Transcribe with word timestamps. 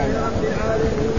رب 0.00 0.42
العالمين 0.52 1.12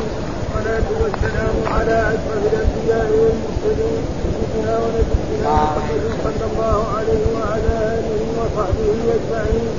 والصلاة 0.54 0.90
والسلام 1.02 1.56
على 1.66 1.96
أشرف 2.14 2.44
الأنبياء 2.52 3.10
والمرسلين 3.20 4.02
سيدنا 4.22 4.78
ونبينا 4.84 5.54
محمد 5.78 6.14
صلى 6.24 6.46
الله 6.52 6.78
عليه 6.98 7.24
وعلى 7.36 7.74
آله 7.98 8.20
وصحبه 8.38 8.90
أجمعين. 9.18 9.74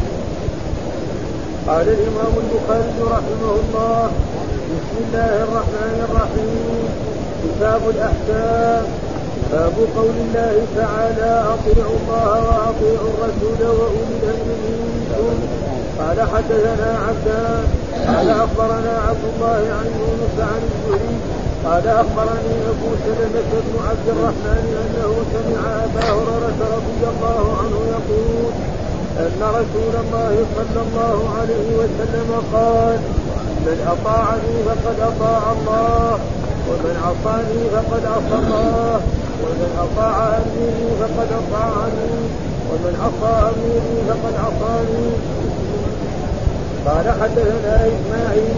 قال 1.69 1.89
الإمام 1.89 2.33
البخاري 2.43 2.99
رحمه 3.17 3.53
الله 3.63 4.11
بسم 4.73 4.97
الله 5.05 5.33
الرحمن 5.47 5.97
الرحيم 6.09 6.89
كتاب 7.45 7.81
الأحكام 7.95 8.85
باب 9.53 9.73
قول 9.97 10.17
الله 10.27 10.55
تعالى 10.77 11.45
أطيعوا 11.55 11.97
الله 12.03 12.35
وأطيعوا 12.49 13.11
الرسول 13.19 13.61
وأولي 13.79 14.15
الأمر 14.23 14.49
منكم 14.65 15.37
قال 15.99 16.19
حدثنا 16.35 16.99
عبدان 17.09 17.82
قال 18.09 18.29
أخبرنا 18.31 18.95
عبد 19.09 19.25
الله 19.35 19.61
عن 19.79 19.87
يونس 20.01 20.37
عن 20.51 20.61
الزهري 20.69 21.17
قال 21.65 21.87
أخبرني 21.89 22.55
أبو 22.73 22.89
سلمة 23.05 23.51
بن 23.67 23.75
عبد 23.89 24.07
الرحمن 24.15 24.65
أنه 24.83 25.13
سمع 25.33 25.61
أبا 25.85 26.05
هريرة 26.11 26.61
رضي 26.77 27.03
الله 27.13 27.45
عنه 27.61 27.77
يقول 27.97 28.53
أن 29.19 29.41
رسول 29.43 29.95
الله 30.05 30.35
صلى 30.57 30.81
الله 30.87 31.17
عليه 31.41 31.69
وسلم 31.81 32.29
قال 32.53 32.99
من 33.67 33.79
أطاعني 33.95 34.55
فقد 34.67 34.97
أطاع 35.01 35.53
الله 35.53 36.19
ومن 36.69 36.95
عصاني 37.07 37.61
فقد 37.75 38.03
عصى 38.07 38.39
الله 38.43 39.01
ومن 39.43 39.71
أطاع 39.85 40.17
أميري 40.43 40.89
فقد 41.01 41.29
أطاعني 41.43 42.15
ومن 42.71 42.95
عصى 43.05 43.35
أميري 43.53 43.97
فقد 44.09 44.35
عصاني 44.45 45.07
قال 46.87 47.07
حدثنا 47.21 47.75
إسماعيل 47.95 48.57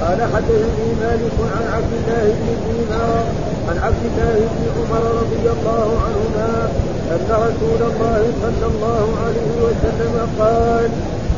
قال 0.00 0.18
حدثني 0.34 0.88
مالك 1.00 1.36
عن 1.56 1.64
عبد 1.74 1.92
الله 1.98 2.24
بن 2.38 2.48
دينار 2.66 3.24
عن 3.68 3.78
عبد 3.78 4.02
الله 4.10 4.36
بن 4.54 4.62
عمر 4.76 5.02
رضي 5.22 5.46
الله 5.56 5.88
عنهما 6.06 6.68
أن 7.14 7.28
رسول 7.30 7.80
الله 7.90 8.22
صلى 8.42 8.66
الله 8.72 9.06
عليه 9.24 9.54
وسلم 9.66 10.14
قال 10.40 10.90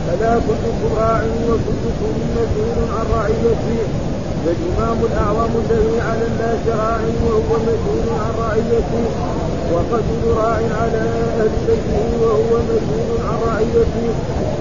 فلا 0.06 0.34
كلكم 0.34 0.90
راع 0.98 1.22
وكلكم 1.48 2.12
مسؤول 2.36 2.78
عن 2.96 3.06
رعيته 3.18 3.80
فالإمام 4.44 4.98
الأعظم 5.04 5.50
الذي 5.64 6.00
على 6.00 6.26
الناس 6.26 6.62
راع 6.78 7.00
وهو 7.26 7.52
مسؤول 7.68 8.06
عن 8.22 8.32
رعيته 8.44 9.04
والرجل 9.72 10.22
راع 10.36 10.60
على 10.80 11.02
أهل 11.40 11.50
بيته 11.66 12.06
وهو 12.22 12.52
مسؤول 12.70 13.10
عن 13.28 13.38
رعيته 13.48 14.08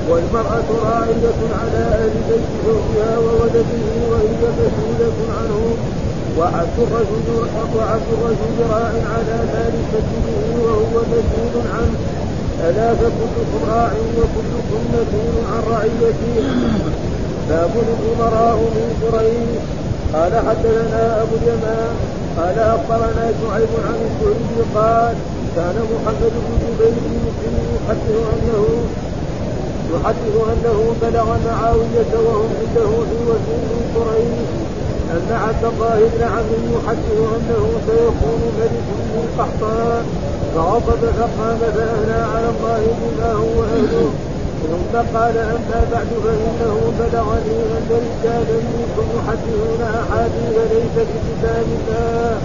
والمرأة 0.10 0.70
راعية 0.84 1.40
على 1.62 1.84
أهل 2.02 2.16
بيت 2.30 2.48
زوجها 2.66 3.18
وولده 3.18 3.72
وهي 4.12 4.42
مسؤولة 4.60 5.18
عنه. 5.38 5.62
وعبد 6.38 6.78
الرجل 6.78 7.28
وعبد 7.76 8.10
الرجل 8.18 8.58
راع 8.70 8.92
على 9.14 9.38
مال 9.52 9.74
سيده 9.92 10.64
وهو 10.64 11.02
مسؤول 11.14 11.56
عنه. 11.78 12.00
ألا 12.68 12.94
فكلكم 12.94 13.62
راع 13.70 13.92
وكلكم 14.18 14.82
مسؤول 14.94 15.36
عن 15.52 15.62
رعيته. 15.72 16.36
باب 17.50 17.72
الأمراء 17.88 18.56
من 18.56 18.88
قريش. 19.04 19.62
قال 20.14 20.34
حدثنا 20.48 21.22
أبو 21.22 21.36
اليمان. 21.42 22.17
قال 22.38 22.60
أخبرنا 22.60 23.26
شعيب 23.42 23.70
عن 23.88 24.00
الزهري 24.08 24.62
قال 24.76 25.16
كان 25.56 25.76
محمد 25.94 26.32
بن 26.46 26.58
جبير 26.62 26.94
بن 27.42 27.56
يحدث 27.76 28.18
أنه 28.34 28.66
يحدث 29.94 30.36
أنه 30.54 30.94
بلغ 31.02 31.26
معاوية 31.46 32.12
وهم 32.26 32.50
عنده 32.60 32.90
في 33.10 33.26
وزير 33.30 33.72
قريش 33.96 34.50
أن 35.12 35.32
عبد 35.32 35.64
الله 35.74 36.00
بن 36.14 36.24
عمرو 36.24 36.78
يحدث 36.78 37.18
أنه 37.38 37.66
سيكون 37.88 38.42
ملك 38.60 38.88
من 39.14 39.28
قحطان 39.40 40.04
فغضب 40.56 41.02
فقام 41.20 41.58
فأهنى 41.76 42.22
على 42.34 42.50
الله 42.50 42.82
بما 43.02 43.32
هو 43.32 43.64
أهله. 43.64 44.27
ثم 44.64 45.18
قال 45.18 45.38
أما 45.38 45.80
بعد 45.92 46.08
فإنه 46.24 46.76
بلغني 47.00 47.58
ان 47.78 47.90
رجالا 47.90 48.58
منكم 48.74 49.08
يحدثون 49.18 49.82
أحاديث 49.82 50.56
ليس 50.72 50.96
في 51.08 51.18
كتاب 51.28 51.66
الله 51.78 52.38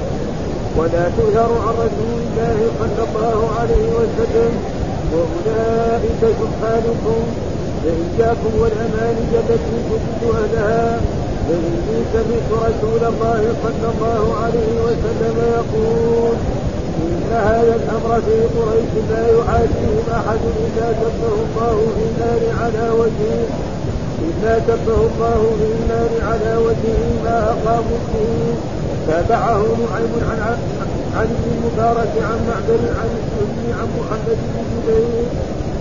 ولا 0.76 1.04
تظهر 1.18 1.50
عن 1.66 1.74
رسول 1.84 2.18
الله 2.24 2.58
صلى 2.80 3.02
الله 3.08 3.38
عليه 3.60 3.88
وسلم. 3.98 4.52
وأولئك 5.12 6.22
سبحانكم. 6.42 7.20
فإياكم 7.82 8.52
والأماني 8.60 9.24
التي 9.34 9.76
كنت 9.90 10.22
أهلها. 10.34 11.00
فإني 11.48 11.98
سمعت 12.12 12.50
رسول 12.52 13.02
الله 13.12 13.54
صلى 13.62 13.88
الله 13.94 14.24
عليه 14.44 14.72
وسلم 14.86 15.36
يقول 15.58 16.36
إن 17.02 17.30
هذا 17.32 17.74
الأمر 17.80 18.10
في 18.26 18.36
قريش 18.56 18.92
لا 19.10 19.24
يعاديهم 19.36 20.06
أحد 20.18 20.40
إلا 20.64 20.88
كفه 21.00 21.34
الله 21.44 21.76
في 21.94 22.02
النار 22.10 22.42
على 22.62 22.84
وجهه 23.00 23.44
إلا 24.28 24.54
كفه 24.58 25.00
الله 25.08 25.40
في 25.58 25.66
النار 25.76 26.10
على 26.30 26.52
وجهه 26.66 27.04
ما 27.24 27.36
أقاموا 27.54 27.98
الدين 28.02 28.56
تابعه 29.08 29.62
نعيم 29.82 30.12
عن 30.30 30.58
عن 31.16 31.26
ابن 31.36 31.46
المبارك 31.54 32.12
عن 32.28 32.38
معبد 32.48 32.82
عن 33.00 33.10
السني 33.20 33.68
عن 33.78 33.88
محمد 33.98 34.38
بن 34.52 34.64
جبير. 34.86 35.26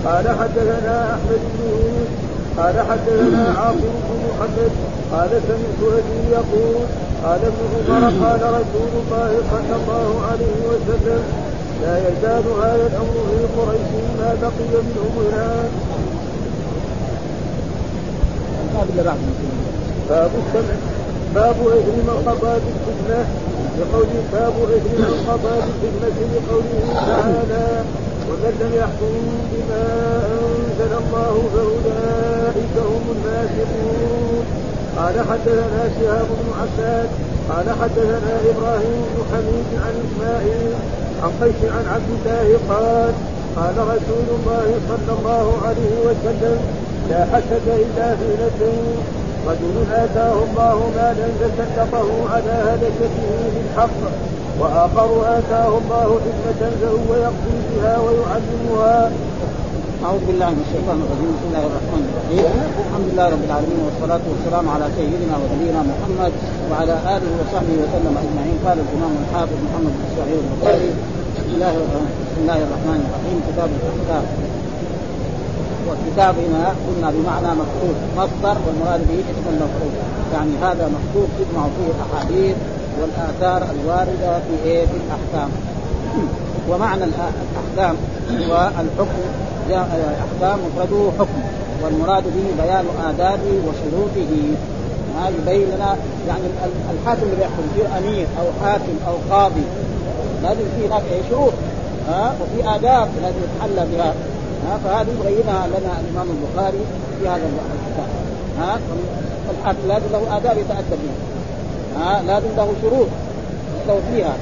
قال 0.05 0.25
حدثنا 0.39 0.95
أحمد 1.13 1.41
بن 1.53 2.05
قال 2.57 2.75
حدثنا 2.89 3.43
عاصم 3.59 3.93
بن 4.07 4.19
محمد 4.29 4.71
قال 5.11 5.29
سمعت 5.29 5.81
أبي 5.81 6.31
يقول 6.31 6.85
قال 7.23 7.39
ابن 7.45 7.63
عمر 7.87 8.03
قال 8.25 8.41
رسول 8.41 8.91
الله 9.01 9.31
صلى 9.51 9.75
الله 9.81 10.21
عليه 10.31 10.59
وسلم 10.69 11.23
لا 11.81 11.97
يزال 11.97 12.43
هذا 12.63 12.87
الأمر 12.87 13.15
في 13.29 13.43
قريش 13.57 13.91
ما 14.19 14.35
بقي 14.41 14.81
منهم 14.83 15.11
هناك. 15.17 15.71
باب 20.09 20.31
السمع. 20.41 20.75
باب 21.35 21.55
اثم 21.55 21.97
من 22.07 22.23
قضى 22.27 22.53
بالخدمه 22.63 23.25
بقول 23.79 24.07
باب 24.33 24.53
اثم 24.75 25.01
من 25.01 25.25
قضى 25.29 25.55
بالخدمه 25.81 26.39
بقوله 26.47 26.93
تعالى 27.07 27.83
ومن 28.29 28.53
لم 28.61 28.73
يحكم 28.75 29.13
بما 29.51 29.83
أنزل 30.41 30.93
الله 31.03 31.43
فأولئك 31.53 32.75
هم 32.77 33.03
الفاسقون. 33.15 34.60
قال 34.97 35.15
حدثنا 35.29 35.81
شهاب 35.99 36.27
بن 36.39 36.47
عباد 36.61 37.09
قال 37.49 37.65
حدثنا 37.81 38.33
إبراهيم 38.51 39.01
بن 39.13 39.23
حميد 39.31 39.69
عن 39.85 39.93
إسماعيل 40.05 40.73
عن 41.23 41.31
قيس 41.41 41.71
عن 41.75 41.85
عبد 41.93 42.09
الله 42.15 42.59
قال 42.69 43.13
قال 43.55 43.75
رسول 43.77 44.27
الله 44.37 44.67
صلى 44.89 45.17
الله 45.19 45.45
عليه 45.67 45.95
وسلم 46.07 46.59
لا 47.09 47.25
حسد 47.25 47.67
إلا 47.67 48.15
في 48.15 48.29
نفسين 48.43 48.95
رجل 49.47 49.75
آتاه 49.93 50.33
الله 50.33 50.91
مالا 50.95 51.27
فسلطه 51.39 52.09
على 52.33 52.51
هلكته 52.51 53.29
بالحق 53.53 54.01
وآخر 54.59 55.37
آتاه 55.37 55.67
الله 55.67 56.19
حكمة 56.25 56.71
فهو 56.81 57.15
يقضي 57.15 57.57
بها 57.71 57.97
ويعلمها. 57.99 59.11
أعوذ 60.07 60.23
بالله 60.29 60.49
من 60.57 60.63
الشيطان 60.67 60.97
الرجيم. 61.05 61.31
بسم 61.37 61.47
الله 61.49 61.63
الرحمن 61.69 62.03
الرحيم. 62.09 62.53
الحمد 62.85 63.07
لله 63.09 63.25
رب 63.35 63.43
العالمين 63.49 63.79
والصلاة 63.85 64.23
والسلام 64.31 64.65
على 64.75 64.85
سيدنا 64.97 65.35
ونبينا 65.41 65.81
محمد 65.91 66.33
وعلى 66.69 66.95
آله 67.15 67.29
وصحبه 67.39 67.75
وسلم 67.83 68.13
أجمعين. 68.23 68.57
قال 68.65 68.77
الإمام 68.85 69.13
الحافظ 69.21 69.57
محمد 69.67 69.93
بن 69.97 70.03
إسماعيل 70.09 70.39
البخاري 70.45 70.91
بسم 71.35 71.49
الله 71.55 71.73
بسم 72.23 72.39
الله 72.43 72.59
الرحمن 72.67 72.99
الرحيم. 73.05 73.37
كتاب 73.49 73.69
الأحكام. 73.77 74.25
والكتاب 75.87 76.33
هنا 76.45 76.65
قلنا 76.85 77.09
بمعنى 77.15 77.51
مكتوب. 77.63 77.95
مصدر 78.19 78.55
والمراد 78.65 79.01
به 79.09 79.19
اسم 79.31 79.45
المفعول 79.53 79.93
يعني 80.33 80.53
هذا 80.65 80.85
مكتوب 80.97 81.27
تجمع 81.37 81.63
فيه 81.75 81.89
الأحاديث 81.95 82.55
والآثار 82.99 83.61
الواردة 83.75 84.31
في 84.45 84.55
إيه؟ 84.65 84.83
في 84.91 84.97
الأحكام. 85.03 85.49
ومعنى 86.69 87.03
الأحكام 87.09 87.95
هو 88.49 88.71
الحكم 88.83 89.21
احكام 89.69 90.59
مفرده 90.65 91.11
حكم 91.19 91.41
والمراد 91.83 92.23
به 92.23 92.63
بيان 92.63 92.85
آدابه 93.09 93.53
وشروطه. 93.67 94.31
ما 95.15 95.29
يبين 95.29 95.67
لنا 95.75 95.95
يعني 96.27 96.43
الحاكم 96.93 97.21
اللي 97.23 97.35
بيحكم 97.35 97.63
في 97.75 97.97
أمير 97.97 98.27
أو 98.39 98.65
حاكم 98.65 98.95
أو 99.07 99.35
قاضي. 99.35 99.63
لازم 100.43 100.63
في 100.77 100.87
هناك 100.87 101.03
شروط 101.29 101.53
ها؟ 102.07 102.33
وفي 102.41 102.75
آداب 102.75 103.09
لازم 103.21 103.37
يتحلى 103.37 103.87
بها 103.91 104.13
ها؟ 104.67 104.77
فهذه 104.83 105.07
يبينها 105.09 105.67
لنا 105.67 105.99
الإمام 105.99 106.27
البخاري 106.29 106.79
في 107.19 107.27
هذا 107.27 107.35
الكتاب 107.45 108.09
ها؟ 108.59 108.79
الحاكم 109.51 109.87
لازم 109.87 110.05
له 110.11 110.37
آداب 110.37 110.57
يتأدب 110.57 110.99
بها 111.03 111.17
ها؟ 112.01 112.21
لازم 112.21 112.47
له 112.57 112.73
شروط 112.81 113.07
يستوي 113.79 114.01
فيها 114.11 114.33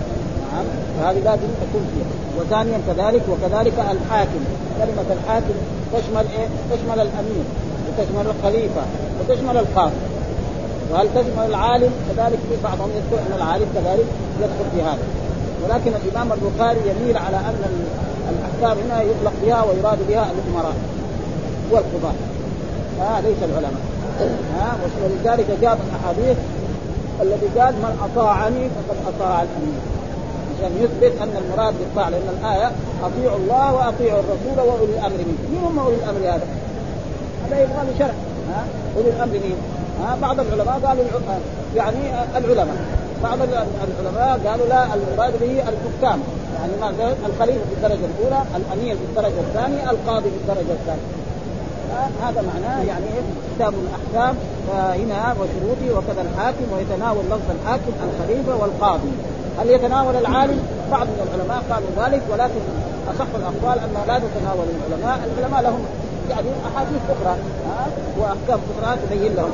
نعم. 0.53 0.65
فهذه 0.99 1.19
لازم 1.23 1.49
تكون 1.63 1.83
فيها. 1.93 2.11
وثانيا 2.37 2.79
كذلك 2.87 3.23
وكذلك 3.31 3.73
الحاكم. 3.73 4.43
كلمة 4.79 5.09
الحاكم 5.17 5.57
تشمل 5.93 6.25
إيه؟ 6.37 6.47
تشمل 6.71 6.99
الأمير 7.07 7.45
وتشمل 7.87 8.25
الخليفة 8.35 8.81
وتشمل 9.19 9.57
القاضي 9.57 10.01
وهل 10.91 11.07
تشمل 11.15 11.45
العالم؟ 11.45 11.91
كذلك 12.09 12.39
في 12.49 12.55
بعضهم 12.63 12.89
يذكر 12.97 13.21
إن 13.27 13.33
العالم 13.35 13.65
كذلك 13.75 14.05
يدخل 14.39 14.65
في 14.75 14.81
هذا. 14.81 15.05
ولكن 15.63 15.91
الإمام 16.03 16.31
البخاري 16.33 16.79
يميل 16.79 17.17
على 17.17 17.37
أن 17.37 17.55
الأحكام 18.29 18.77
هنا 18.85 19.01
يطلق 19.01 19.33
بها 19.43 19.63
ويراد 19.63 19.97
بها 20.09 20.31
الأمراء 20.31 20.75
والقضاة 21.71 22.13
آه 23.01 23.19
ليس 23.19 23.37
العلماء. 23.43 23.81
آه 24.61 24.75
ولذلك 25.03 25.45
جاء 25.61 25.79
الأحاديث 25.87 26.37
الذي 27.21 27.59
قال 27.59 27.73
من 27.73 28.09
أطاعني 28.11 28.69
فقد 28.69 28.97
أطاع 29.15 29.41
الأمير. 29.41 29.98
عشان 30.59 30.77
يثبت 30.83 31.21
أن 31.21 31.33
المراد 31.43 31.73
بالطاعة 31.79 32.09
لأن 32.09 32.29
الآية 32.39 32.71
أطيعوا 33.03 33.37
الله 33.37 33.73
وأطيعوا 33.73 34.19
الرسول 34.19 34.67
وأولي 34.67 34.93
الأمر 34.93 35.17
منكم، 35.17 35.51
مين 35.51 35.63
هم 35.63 35.79
أولي 35.79 35.95
الأمر 35.95 36.19
هذا؟ 36.19 36.47
هذا 37.45 37.61
يبغى 37.63 37.85
له 37.87 37.93
شرع. 37.99 38.13
ها؟ 38.49 38.63
أولي 38.97 39.09
الأمر 39.09 39.33
مين؟ 39.33 39.55
ها؟ 40.01 40.17
بعض 40.21 40.39
العلماء 40.39 40.79
قالوا 40.85 41.03
يعني 41.75 41.97
العلماء. 42.37 42.77
بعض 43.23 43.37
العلماء 43.41 44.39
قالوا 44.47 44.67
لا 44.67 44.83
المراد 44.83 45.33
به 45.41 45.51
الحكام 45.51 46.19
يعني 46.55 46.73
ما 46.81 47.13
الخليفة 47.25 47.59
في 47.69 47.75
الدرجة 47.77 48.05
الأولى 48.11 48.41
الأمير 48.55 48.95
في 48.95 49.03
الدرجة 49.09 49.39
الثانية 49.47 49.91
القاضي 49.91 50.29
في 50.29 50.37
الدرجة 50.41 50.73
الثانية. 50.79 51.19
هذا 52.23 52.41
معناه 52.41 52.83
يعني 52.83 53.05
إيه؟ 53.05 53.21
كتاب 53.55 53.73
الاحكام 53.73 54.35
فهنا 54.67 55.35
وشروطه 55.39 55.97
وكذا 55.97 56.21
الحاكم 56.21 56.65
ويتناول 56.73 57.25
لفظ 57.25 57.49
الحاكم 57.61 57.91
الخليفة 58.03 58.55
والقاضي. 58.61 59.11
هل 59.59 59.69
يتناول 59.69 60.15
العالم؟ 60.15 60.59
بعض 60.91 61.07
من 61.07 61.27
العلماء 61.27 61.63
قالوا 61.69 61.89
ذلك 61.97 62.21
ولكن 62.31 62.61
أصح 63.11 63.27
الأقوال 63.35 63.79
انه 63.79 64.05
لا 64.07 64.19
تتناول 64.19 64.65
العلماء، 64.75 65.19
العلماء 65.37 65.61
لهم 65.61 65.85
يعني 66.29 66.47
أحاديث 66.73 67.01
أخرى 67.09 67.37
وأحكام 68.19 68.59
أخرى 68.71 68.97
تبين 69.09 69.35
لهم. 69.35 69.51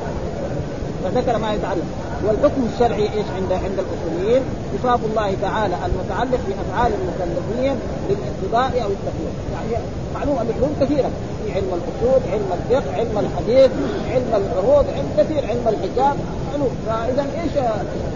فذكر 1.03 1.37
ما 1.37 1.53
يتعلق. 1.53 1.85
والحكم 2.27 2.61
الشرعي 2.73 3.03
إيش 3.03 3.25
عند 3.35 3.51
عند 3.51 3.79
الأصوليين؟ 3.85 4.41
صفات 4.73 4.99
الله 5.09 5.35
تعالى 5.41 5.75
المتعلق 5.85 6.39
بأفعال 6.47 6.91
المكلفين 6.99 7.75
بالاقتضاء 8.07 8.83
أو 8.83 8.89
التخيير، 8.97 9.33
يعني 9.53 9.83
معلومه 10.15 10.41
العلوم 10.41 10.75
كثيره 10.81 11.09
في 11.45 11.53
علم 11.53 11.71
الأصول، 11.79 12.21
علم 12.31 12.49
الفقه، 12.57 12.95
علم 12.97 13.19
الحديث، 13.19 13.71
علم 14.11 14.29
العروض، 14.41 14.85
علم 14.95 15.09
كثير، 15.17 15.45
علم 15.49 15.67
الحجاب، 15.67 16.15
علوم، 16.53 16.75
فإذا 16.87 17.25
إيش 17.43 17.51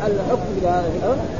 الحكم 0.07 0.51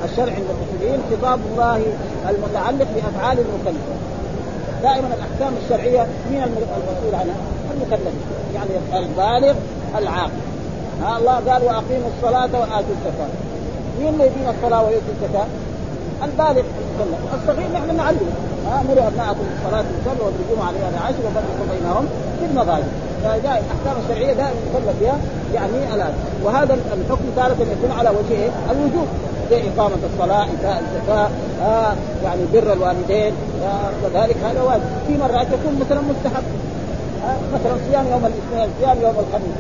الشرعي 0.06 0.36
عند 0.36 0.50
الأصوليين؟ 0.56 1.00
خطاب 1.12 1.39
الله 1.51 1.81
المتعلق 2.30 2.88
بأفعال 2.95 3.38
المكلفين. 3.39 4.00
دائما 4.83 5.07
الأحكام 5.07 5.54
الشرعية 5.63 6.07
مين 6.31 6.44
المسؤول 6.44 7.13
عنها؟ 7.13 7.36
المكلفين، 7.74 8.19
يعني 8.56 9.04
البالغ 9.06 9.56
العاقل 9.98 10.31
ها 11.01 11.17
الله 11.17 11.35
قال 11.35 11.63
وأقيموا 11.63 12.09
الصلاة 12.17 12.59
وآتوا 12.59 12.95
الزكاة. 12.97 13.31
مين 13.99 14.13
اللي 14.13 14.25
يدين 14.25 14.47
الصلاة 14.55 14.83
ويؤتي 14.83 15.11
الزكاة؟ 15.15 15.45
البالغ 16.23 16.65
الصغير 17.33 17.69
نحن 17.73 17.97
نعلمه 17.97 18.33
ها 18.67 18.83
مروا 18.89 19.07
أبناءكم 19.07 19.45
بالصلاه 19.49 19.83
والصلاه 19.91 20.25
واضربوهم 20.25 20.67
عليها 20.67 20.89
بعشر 20.95 21.19
وفرقوا 21.25 21.67
بينهم 21.73 22.05
في 22.39 22.45
المضاجع 22.45 22.91
فجاء 23.23 23.63
الأحكام 23.63 23.95
الشرعية 24.03 24.33
دائما 24.33 24.59
يكلف 24.69 24.95
بها 25.01 25.17
يعني 25.53 25.95
الان 25.95 26.13
وهذا 26.43 26.73
الحكم 26.73 27.25
تارة 27.35 27.55
يكون 27.59 27.91
على 27.99 28.09
وجه 28.09 28.49
الوجوب. 28.71 29.07
زي 29.49 29.61
إقامة 29.69 29.95
الصلاة، 30.13 30.43
إيتاء 30.43 30.83
الزكاة، 30.83 31.29
آه 31.63 31.93
يعني 32.23 32.41
بر 32.53 32.73
الوالدين، 32.73 33.33
آه 33.63 34.17
هذا 34.43 34.61
واجب، 34.61 34.81
في 35.07 35.17
مرات 35.17 35.47
يكون 35.47 35.79
مثلا 35.81 36.01
مستحب، 36.01 36.43
آه 37.25 37.37
مثلا 37.53 37.77
صيام 37.89 38.05
يوم 38.11 38.25
الاثنين، 38.25 38.69
صيام 38.79 38.97
يوم 39.01 39.15
الخميس، 39.19 39.55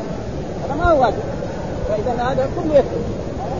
هذا 0.69 0.77
ما 0.77 0.91
هو 0.91 1.01
واجب. 1.01 1.23
فإذا 1.89 2.23
هذا 2.23 2.49
كله 2.55 2.75
يدخل. 2.75 3.01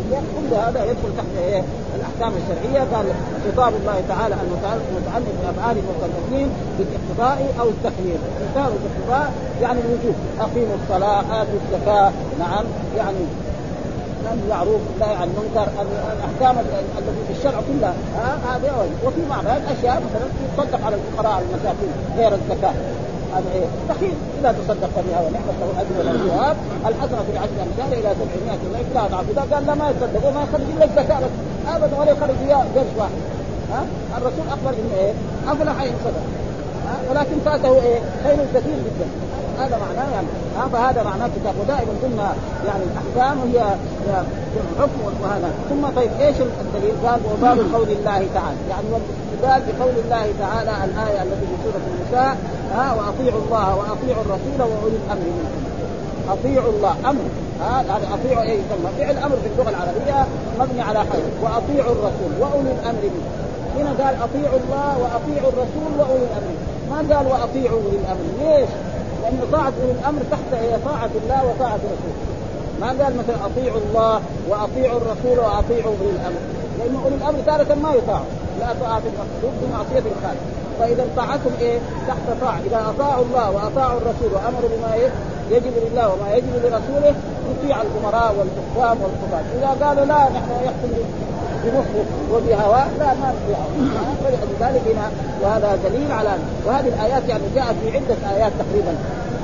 كل 0.10 0.56
هذا 0.56 0.84
يدخل 0.84 1.18
تحت 1.18 1.26
إيه؟ 1.38 1.64
الأحكام 1.96 2.32
الشرعية. 2.40 2.80
قال 2.94 3.06
خطاب 3.52 3.74
الله 3.82 4.02
تعالى 4.10 4.36
المتعلق 4.36 5.26
بأفعال 5.44 5.78
المكلفين 5.78 6.50
بالاقتضاء 6.78 7.54
أو 7.60 7.68
التخيير، 7.70 8.18
الإقتضاء 8.40 8.74
والاقتضاء 8.74 9.34
يعني 9.62 9.80
الوجوب، 9.80 10.16
أقيموا 10.40 10.76
الصلاة، 10.84 11.20
آتوا 11.20 11.60
الزكاة، 11.66 12.12
نعم. 12.40 12.66
يعني 12.98 13.18
المعروف 14.34 14.82
والنهي 14.90 15.16
عن 15.16 15.30
المنكر 15.30 15.68
الأحكام 16.18 16.60
التي 16.98 17.22
في 17.28 17.40
الشرع 17.40 17.62
كلها. 17.70 17.94
هذه 18.50 18.88
وفي 19.06 19.22
بعضها 19.30 19.58
الأشياء 19.58 20.02
مثلا 20.06 20.28
تصدق 20.58 20.86
على 20.86 20.96
الفقراء 20.96 21.44
المساكين 21.44 21.92
غير 22.18 22.34
الزكاة. 22.34 22.74
هذا 23.36 23.50
إيه؟ 23.56 23.66
بخيل 23.90 24.14
اذا 24.40 24.52
تصدقت 24.52 25.00
بها 25.08 25.20
ونعمت 25.20 25.56
له 25.62 25.68
الاجر 25.74 25.96
والثواب 25.98 26.58
الحسنة 26.88 27.22
في 27.26 27.32
العشر 27.34 27.58
أمثال 27.68 28.00
إلى 28.00 28.10
700 28.16 28.58
ضعف 28.74 28.94
لا 28.96 29.06
اضعف 29.06 29.30
إذا 29.30 29.56
قال 29.56 29.66
لا 29.68 29.76
ما 29.76 29.90
يصدق 29.90 30.28
وما 30.28 30.42
يخرج 30.44 30.62
إلا 30.76 30.86
الزكاه 30.86 31.20
بس 31.20 31.34
أبدا 31.76 32.00
ولا 32.00 32.12
يخرج 32.12 32.36
فيها 32.46 32.58
قرش 32.76 32.92
واحد. 32.98 33.20
ها؟ 33.72 33.82
الرسول 34.18 34.46
أخبر 34.50 34.70
إنه 34.70 34.96
إيه؟ 35.00 35.14
أفلح 35.48 35.82
إن 35.82 35.96
صدق. 36.06 36.26
ولكن 37.10 37.40
فاته 37.46 37.82
إيه؟ 37.82 38.00
خير 38.24 38.38
كثير 38.54 38.76
جدا. 38.86 39.08
هذا 39.64 39.78
معناه 39.86 40.10
يعني 40.16 40.28
ها 40.58 40.68
فهذا 40.74 41.04
معناه 41.04 41.30
كتاب. 41.36 41.54
ودائما 41.62 41.94
قلنا 42.04 42.28
يعني 42.68 42.84
الأحكام 42.90 43.38
هي 43.54 43.60
حكم 44.80 45.00
وهذا. 45.24 45.50
ثم 45.70 45.84
طيب 45.96 46.12
إيش 46.20 46.36
الدليل؟ 46.64 46.96
قال 47.06 47.20
وباب 47.34 47.58
قول 47.74 47.90
الله 47.98 48.22
تعالى. 48.34 48.60
يعني 48.70 48.88
والاستدلال 48.92 49.62
بقول 49.68 49.94
الله 50.04 50.26
تعالى 50.40 50.72
الآية 50.86 51.22
التي 51.24 51.46
في 51.50 51.56
سورة 51.64 51.84
النساء 51.92 52.38
ها 52.76 52.94
وأطيعوا 52.94 53.42
الله 53.46 53.76
وأطيعوا 53.76 54.22
الرسول 54.26 54.60
وأولي 54.60 54.98
الأمر 55.06 55.26
منكم. 55.38 55.64
أطيعوا 56.30 56.72
الله 56.74 56.96
أمر. 57.10 57.26
ها 57.62 57.82
هذا 57.82 58.08
أطيعوا 58.14 58.44
إيه 58.44 58.60
يسمى؟ 58.62 58.90
فعل 59.00 59.18
أمر 59.18 59.36
في 59.44 59.48
اللغة 59.52 59.70
العربية 59.70 60.28
مبني 60.60 60.82
على 60.82 61.00
حاجة 61.00 61.30
وأطيعوا 61.44 61.92
الرسول 61.92 62.32
وأولي 62.40 62.72
الأمر 62.72 63.04
منكم. 63.04 63.40
هنا 63.78 63.90
قال 64.04 64.16
أطيعوا 64.16 64.60
الله 64.64 64.92
وأطيعوا 65.02 65.50
الرسول 65.54 65.92
وأولي 66.00 66.26
الأمر 66.32 66.54
ما 66.90 67.16
قال 67.16 67.26
وأطيعوا 67.28 67.80
أولي 67.86 67.98
الأمر؟ 68.04 68.26
ليش؟ 68.40 68.70
لأن 69.30 69.52
طاعة 69.52 69.74
أولي 69.82 69.92
الأمر 69.92 70.22
تحت 70.32 70.54
هي 70.54 70.78
طاعة 70.86 71.10
الله 71.24 71.42
وطاعة 71.50 71.80
رسوله. 71.94 72.20
ما 72.82 72.88
قال 72.88 73.18
مثلا 73.18 73.36
أطيعوا 73.46 73.80
الله 73.80 74.22
وأطيعوا 74.50 74.98
الرسول 74.98 75.40
وأطيعوا 75.40 75.94
أولي 76.00 76.12
الأمر. 76.20 76.42
لأن 76.80 76.96
أولي 77.04 77.16
الأمر 77.16 77.40
تارة 77.46 77.76
ما 77.84 77.94
يطاع. 77.94 78.22
لا 78.60 78.68
طاعة 78.82 79.02
المخلوق 79.12 79.54
بمعصية 79.62 80.06
الخالق. 80.12 80.44
فإذا 80.80 81.06
طاعتهم 81.16 81.54
إيه؟ 81.62 81.80
تحت 82.08 82.42
طاعة. 82.42 82.60
إذا 82.66 82.94
أطاعوا 82.96 83.24
الله 83.26 83.52
وأطاعوا 83.52 83.98
الرسول 83.98 84.34
وأمروا 84.34 84.70
بما 84.78 84.94
إيه؟ 84.94 85.10
يجب 85.52 85.74
لله 85.86 86.14
وما 86.14 86.36
يجب 86.36 86.54
لرسوله 86.64 87.16
يطيع 87.52 87.82
الأمراء 87.82 88.36
والحكام 88.38 88.98
والقضاة 89.02 89.46
إذا 89.58 89.86
قالوا 89.86 90.06
لا 90.06 90.24
نحن 90.24 90.52
يحكم 90.66 90.90
بمخه 91.64 92.04
وبهواه 92.32 92.88
لا 93.00 93.14
ما 93.22 93.34
فلذلك 94.24 94.82
هنا 94.92 95.08
وهذا 95.42 95.80
دليل 95.84 96.12
على 96.12 96.34
وهذه 96.66 96.88
الآيات 96.88 97.24
يعني 97.30 97.44
جاءت 97.56 97.76
في 97.84 97.98
عدة 97.98 98.36
آيات 98.36 98.52
تقريبا. 98.60 98.94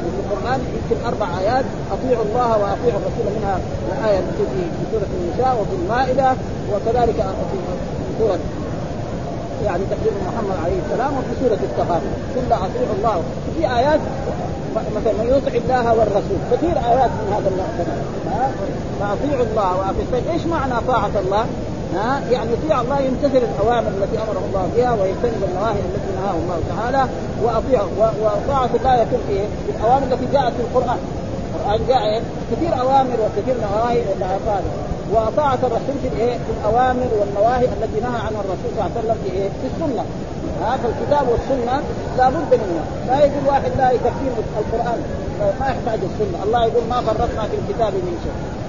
في 0.06 0.22
القرآن 0.24 0.60
يمكن 0.76 1.06
أربع 1.06 1.28
آيات. 1.40 1.66
أطيعوا 1.92 2.24
الله 2.24 2.50
وأطيعوا 2.50 3.00
الرسول 3.02 3.26
منها 3.38 3.60
الآية 3.92 4.20
في 4.20 4.62
سورة 4.92 5.10
النساء 5.20 5.58
وفي 5.62 5.76
المائدة 5.82 6.32
وكذلك 6.72 7.16
في 7.16 7.58
سوره 8.20 8.40
يعني 9.66 9.84
تقريبا 9.92 10.18
محمد 10.28 10.58
عليه 10.66 10.80
السلام 10.86 11.12
وفي 11.18 11.34
سورة 11.42 11.60
التغابن 11.64 12.12
كلها 12.36 12.58
أطيعوا 12.58 12.96
الله. 12.98 13.24
في 13.58 13.78
آيات 13.78 14.00
مثلا 14.76 15.14
من 15.14 15.28
يطع 15.38 15.58
الله 15.58 15.94
والرسول. 15.94 16.40
كثير 16.52 16.76
آيات 16.92 17.10
من 17.10 17.34
هذا 17.36 17.50
النوع. 17.52 17.68
فاطيعوا 19.00 19.46
الله 19.52 19.78
وأطيعوا 19.78 20.34
إيش 20.34 20.46
معنى 20.46 20.74
طاعة 20.88 21.12
الله؟ 21.26 21.46
ها 21.94 22.22
يعني 22.32 22.50
يطيع 22.54 22.82
الله 22.82 23.00
يمتثل 23.00 23.38
الأوامر 23.38 23.88
التي 23.88 24.18
امره 24.18 24.42
الله 24.48 24.70
بها 24.76 24.92
ويجتنب 24.92 25.44
النواهي 25.50 25.80
التي 25.80 26.12
نهاه 26.22 26.34
الله 26.34 26.60
تعالى 26.76 27.10
واطيعه 27.44 27.88
وطاعه 28.00 28.70
الله 28.76 28.96
يكون 29.02 29.20
في 29.28 29.46
الأوامر 29.78 30.04
التي 30.04 30.26
جاءت 30.34 30.54
في 30.54 30.62
القرآن 30.62 30.98
القرآن 31.56 31.80
جاء 31.88 32.24
كثير 32.52 32.82
أوامر 32.82 33.18
وكثير 33.26 33.56
نواهي 33.62 34.02
وطاعة 35.14 35.60
الرسول 35.64 35.96
في 36.02 36.08
الايه؟ 36.08 36.34
في 36.34 36.52
الأوامر 36.60 37.08
والنواهي 37.20 37.66
التي 37.66 38.00
نهى 38.00 38.20
عنها 38.28 38.42
الرسول 38.46 38.70
صلى 38.76 38.86
الله 38.86 38.92
عليه 38.96 39.00
وسلم 39.00 39.18
في 39.24 39.32
إيه؟ 39.32 39.50
في 39.50 39.68
السنة. 39.74 40.06
ها 40.62 40.78
فالكتاب 40.78 41.28
والسنة 41.30 41.82
لابد 42.18 42.52
منها، 42.52 42.86
لا 43.08 43.26
يقول 43.26 43.48
واحد 43.48 43.72
لا 43.78 43.92
يكفيه 43.92 44.32
القرآن 44.60 45.00
ما 45.60 45.68
يحتاج 45.68 46.00
السنة، 46.10 46.44
الله 46.44 46.66
يقول 46.66 46.84
ما 46.90 47.02
فرطنا 47.02 47.44
في 47.44 47.56
الكتاب 47.62 47.94
من 47.94 48.18
شيء. 48.24 48.65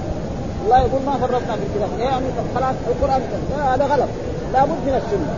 الله 0.66 0.78
يقول 0.78 1.02
ما 1.06 1.12
فرطنا 1.12 1.54
في 1.58 1.62
الكتاب، 1.66 1.90
يعني 2.00 2.26
خلاص 2.54 2.74
القرآن 2.90 3.20
لا 3.50 3.74
هذا 3.74 3.84
غلط، 3.84 4.10
لابد 4.52 4.80
من 4.86 4.94
السنة. 5.02 5.34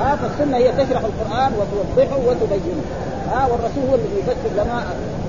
ها 0.00 0.16
فالسنة 0.16 0.56
هي 0.56 0.68
تشرح 0.72 1.02
القرآن 1.10 1.50
وتوضحه 1.58 2.18
وتبينه. 2.26 2.84
ها 3.32 3.40
والرسول 3.50 3.82
هو 3.90 3.94
الذي 3.94 4.18
يفسر 4.20 4.52
لنا 4.54 4.78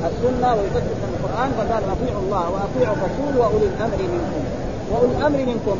السنة 0.09 0.49
ويفسر 0.55 0.93
لنا 1.01 1.09
القرآن 1.17 1.49
فقال 1.57 1.83
أطيعوا 1.95 2.21
الله 2.25 2.45
وأطيعوا 2.53 2.95
الرسول 2.95 3.31
وأولي 3.41 3.67
الأمر 3.73 3.97
منكم. 4.15 4.43
وأولي 4.91 5.13
الأمر 5.17 5.37
منكم 5.37 5.77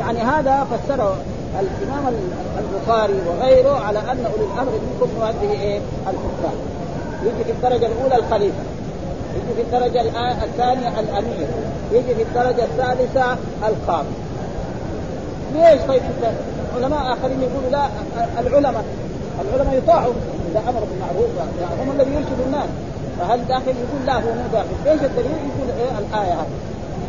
يعني 0.00 0.18
هذا 0.18 0.66
فسره 0.70 1.16
الإمام 1.60 2.14
البخاري 2.58 3.14
وغيره 3.28 3.84
على 3.86 3.98
أن 3.98 4.26
أولي 4.32 4.44
الأمر 4.54 4.72
منكم 4.72 5.22
هذه 5.22 5.52
إيه؟ 5.52 5.80
الحكام 6.02 6.56
يجي 7.22 7.44
في 7.44 7.50
الدرجة 7.50 7.86
الأولى 7.86 8.16
الخليفة 8.16 8.62
يجي 9.34 9.54
في 9.56 9.62
الدرجة 9.62 10.00
الثانية 10.44 11.00
الأمير 11.00 11.46
يجي 11.92 12.14
في 12.14 12.22
الدرجة 12.22 12.64
الثالثة 12.64 13.36
القاضي 13.68 14.08
ليش 15.54 15.80
طيب 15.88 16.02
انت 16.02 16.32
علماء 16.76 17.12
آخرين 17.12 17.42
يقولوا 17.42 17.70
لا 17.70 17.88
العلماء 18.40 18.84
العلماء 19.40 19.78
يطاعوا 19.78 20.12
إذا 20.50 20.60
أمر 20.68 20.80
بالمعروف 20.80 21.30
هم 21.82 21.90
الذي 21.90 22.10
يرشدوا 22.14 22.44
الناس. 22.46 22.68
فهل 23.18 23.46
داخل 23.46 23.68
يقول 23.68 24.06
لا 24.06 24.14
هو 24.14 24.34
مو 24.34 24.42
داخل؟ 24.52 24.68
إيش 24.86 25.00
الدليل 25.02 25.26
يقول 25.26 25.70
إيه 25.80 25.98
الآية 25.98 26.32
هذه؟ 26.32 26.48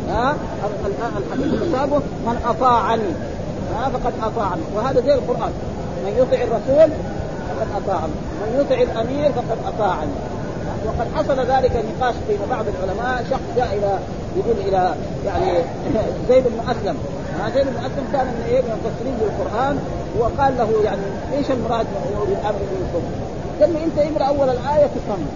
ها؟ 0.08 0.36
الحديث 1.18 1.62
المسابه 1.62 1.96
من 2.26 2.36
أطاعني. 2.46 3.12
ها؟ 3.76 3.88
فقد 3.88 4.12
أطاعني. 4.22 4.62
وهذا 4.74 5.00
زي 5.00 5.14
القرآن. 5.14 5.52
من 6.04 6.12
يطع 6.18 6.42
الرسول 6.42 6.90
فقد 7.48 7.68
أطاعني. 7.76 8.12
من 8.42 8.60
يطع 8.60 8.82
الأمير 8.82 9.32
فقد 9.32 9.58
أطاعني. 9.66 10.12
وقد 10.86 11.06
حصل 11.14 11.40
ذلك 11.40 11.72
نقاش 11.76 12.14
بين 12.28 12.38
بعض 12.50 12.64
العلماء 12.68 13.24
شخص 13.30 13.40
جاء 13.56 13.78
إلى 13.78 13.98
يقول 14.36 14.56
إلى 14.68 14.94
يعني 15.26 15.52
زيد 16.28 16.44
بن 16.44 16.60
أسلم. 16.70 16.96
زيد 17.54 17.66
بن 17.66 17.76
أسلم 17.78 18.06
كان 18.12 18.26
من 18.26 18.44
إيه؟ 18.48 18.60
من 18.62 18.70
المفسرين 18.70 19.14
للقرآن 19.22 19.78
وقال 20.18 20.58
له 20.58 20.84
يعني 20.84 21.02
إيش 21.36 21.50
المراد 21.50 21.86
بالأمر 22.26 22.60
منكم؟ 22.72 23.02
قال 23.60 23.72
له 23.74 23.84
أنت 23.84 23.98
اقرا 23.98 24.26
أول 24.28 24.48
الآية 24.48 24.86
تفهم. 24.86 25.26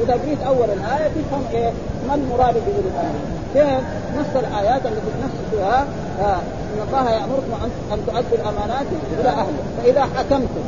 إذا 0.00 0.12
قريت 0.12 0.42
أول 0.42 0.68
الآية 0.70 1.08
تفهم 1.08 1.44
إيه؟ 1.52 1.72
ما 2.08 2.14
المراد 2.14 2.54
باولي 2.54 2.90
الأمر؟ 2.94 3.14
كيف؟ 3.54 3.84
نص 4.18 4.36
الآيات 4.36 4.86
التي 4.86 5.10
تنص 5.20 5.36
فيها 5.50 5.86
آه 6.20 6.40
إن 6.74 6.88
الله 6.88 7.10
يأمركم 7.10 7.52
ان 7.92 7.98
تؤدوا 8.06 8.38
الأمانات 8.38 8.86
إلى 9.20 9.28
اهله 9.28 9.62
فإذا 9.78 10.02
حكمتم 10.16 10.64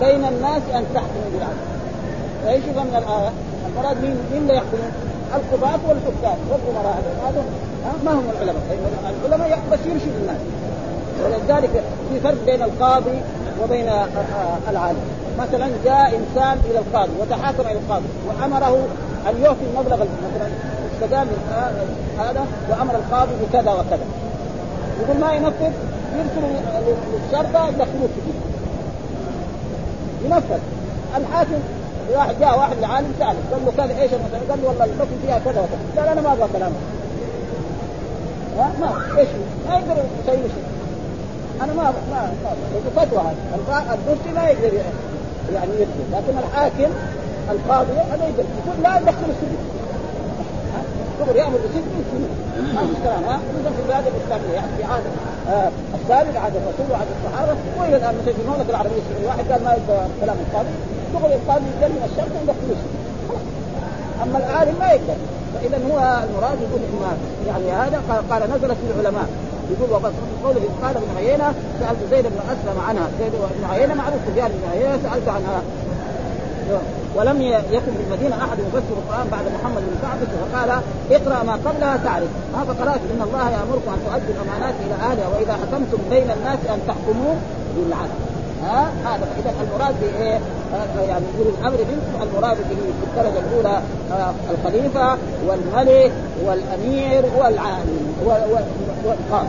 بين 0.00 0.24
الناس 0.24 0.62
أن 0.74 0.84
تحكموا 0.94 1.30
بالعدل. 1.32 1.68
فايش 2.44 2.64
من 2.64 2.96
الايه؟ 2.96 3.30
المراد 3.68 4.02
مين 4.02 4.16
مين 4.32 4.42
اللي 4.42 4.54
يحكمون؟ 4.54 5.07
القضاة 5.34 5.78
والحكام. 5.88 6.38
والامراء 6.50 7.02
هذا 7.26 7.44
ما 8.04 8.12
هم 8.12 8.24
العلماء؟ 8.36 8.62
العلماء 9.26 9.58
بس 9.72 9.78
يرشد 9.86 10.12
الناس 10.20 10.36
ولذلك 11.24 11.82
في 12.10 12.20
فرق 12.20 12.44
بين 12.46 12.62
القاضي 12.62 13.18
وبين 13.62 13.88
العالم. 14.70 15.00
مثلا 15.38 15.68
جاء 15.84 16.06
إنسان 16.06 16.58
إلى 16.70 16.78
القاضي 16.78 17.12
وتحاكم 17.20 17.60
إلى 17.60 17.78
القاضي 17.78 18.06
وأمره 18.28 18.76
أن 19.28 19.42
يعطي 19.42 19.64
المبلغ 19.72 19.96
مثلا 19.96 20.48
استدام 20.94 21.26
هذا 22.18 22.46
وأمر 22.70 22.94
القاضي 22.94 23.32
بكذا 23.42 23.72
وكذا. 23.72 24.06
يقول 25.02 25.20
ما 25.20 25.32
ينفذ؟ 25.32 25.72
يرسل 26.18 26.42
للشرطة 26.86 27.68
يدخلوه 27.68 28.08
في 28.14 28.20
ينفذ. 30.24 30.58
الحاكم 31.16 31.60
واحد 32.16 32.34
جاء 32.40 32.58
واحد 32.58 32.76
لعالم 32.80 33.14
ساله 33.18 33.38
قال 33.52 33.64
له 33.64 33.72
كذا 33.76 34.02
إيش 34.02 34.12
المسألة؟ 34.12 34.50
قال 34.50 34.58
له 34.62 34.68
والله 34.68 34.84
الحكم 34.84 35.16
فيها 35.26 35.38
كذا 35.38 35.60
وكذا. 35.60 35.78
قال 35.96 36.08
أنا 36.08 36.20
ما 36.20 36.32
أبغى 36.32 36.48
كلامك 36.52 36.74
ما 38.80 39.18
إيش؟ 39.18 39.28
ما 39.68 39.74
يقدر 39.74 40.02
يسوي 40.22 40.36
شيء. 40.36 40.64
أنا 41.62 41.72
ما 41.72 41.82
ما 42.10 42.32
ما 42.44 43.04
فتوى 43.04 43.22
هذا 43.70 43.98
ما 44.34 44.48
يقدر 44.48 44.72
يعني 45.54 45.70
يفتي 45.72 46.04
لكن 46.12 46.38
الحاكم 46.38 46.90
القاضي 47.50 47.92
هذا 47.92 48.24
يقدر. 48.24 48.44
يقول 48.66 48.82
لا 48.82 48.98
يدخل 48.98 49.30
السجن. 49.30 49.78
يأمر 51.36 51.58
بالسجن 51.58 52.37
ما 52.58 52.82
كلام 53.04 53.24
ها 53.24 53.38
في 53.76 53.80
البلاد 53.82 54.04
الاسلاميه 54.06 54.54
يعني 54.54 54.72
في 54.76 54.84
عهد 54.84 55.02
آه 55.48 55.70
السابق 55.94 56.40
عهد 56.40 56.52
الرسول 56.56 56.86
وعهد 56.92 57.06
الصحابه 57.16 57.56
والى 57.78 57.96
الان 57.96 58.14
مثل 58.18 58.34
في 58.36 58.42
المملكه 58.42 58.70
العربيه 58.70 58.98
السعوديه 59.02 59.28
واحد 59.28 59.44
قال 59.52 59.64
ما 59.64 59.70
يقدر 59.70 60.00
كلام 60.20 60.36
القاضي 60.46 60.74
يقول 61.14 61.32
القاضي 61.32 61.64
يجري 61.76 61.92
من 61.92 62.04
الشرطه 62.10 62.34
ويدخل 62.38 62.68
السجن 62.76 63.08
اما 64.22 64.38
العالم 64.38 64.74
ما 64.80 64.86
يقدر 64.86 65.18
فاذا 65.54 65.76
هو 65.88 65.98
المراد 66.26 66.58
يقول 66.66 66.80
يعني 67.46 67.70
هذا 67.82 68.24
قال 68.30 68.42
نزلت 68.42 68.78
في 68.80 69.00
العلماء 69.00 69.28
يقول 69.72 69.90
وقد 69.90 70.12
قوله 70.44 70.68
قال 70.82 70.96
ابن 70.96 71.10
عيينه 71.16 71.52
سالت 71.80 72.00
زيد 72.10 72.24
بن 72.26 72.40
اسلم 72.52 72.80
عنها 72.88 73.06
زيد 73.20 73.32
بن 73.32 73.64
عيينه 73.70 73.94
معروف 73.94 74.20
سفيان 74.26 74.48
بن 74.48 74.70
عيينه 74.72 74.98
سالت 75.02 75.28
عنها 75.28 75.62
ولم 77.18 77.42
يكن 77.72 77.92
في 77.96 78.02
المدينة 78.06 78.36
أحد 78.44 78.58
يفسر 78.58 78.94
القرآن 79.02 79.26
بعد 79.32 79.44
محمد 79.56 79.82
بن 79.82 79.96
كعب 80.02 80.18
فقال 80.42 80.70
اقرأ 81.10 81.42
ما 81.42 81.52
قبلها 81.52 81.96
تعرف. 82.04 82.28
ما 82.52 82.64
فقرأت؟ 82.64 83.00
إن 83.14 83.22
الله 83.22 83.50
يأمركم 83.50 83.90
أن 83.94 84.00
تؤدوا 84.06 84.34
الأمانات 84.34 84.74
إلى 84.86 84.94
أهلها 84.94 85.28
وإذا 85.28 85.52
حكمتم 85.52 85.98
بين 86.10 86.30
الناس 86.30 86.58
أن 86.74 86.78
تحكموا 86.88 87.34
بالعدل. 87.76 88.18
ها؟ 88.62 88.90
هذا 89.04 89.26
اذا 89.38 89.52
المراد 89.62 89.94
بايه؟ 90.00 90.40
يعني 91.08 91.24
يقول 91.34 91.54
الأمر 91.58 91.78
منكم 91.78 92.22
المراد 92.22 92.56
به 92.56 92.76
في 92.76 93.04
الدرجة 93.10 93.38
الأولى 93.46 93.82
آه 94.12 94.32
الخليفة 94.50 95.18
والملك 95.46 96.12
والأمير 96.44 97.22
والعالم 97.38 98.14
والقاضي 99.04 99.48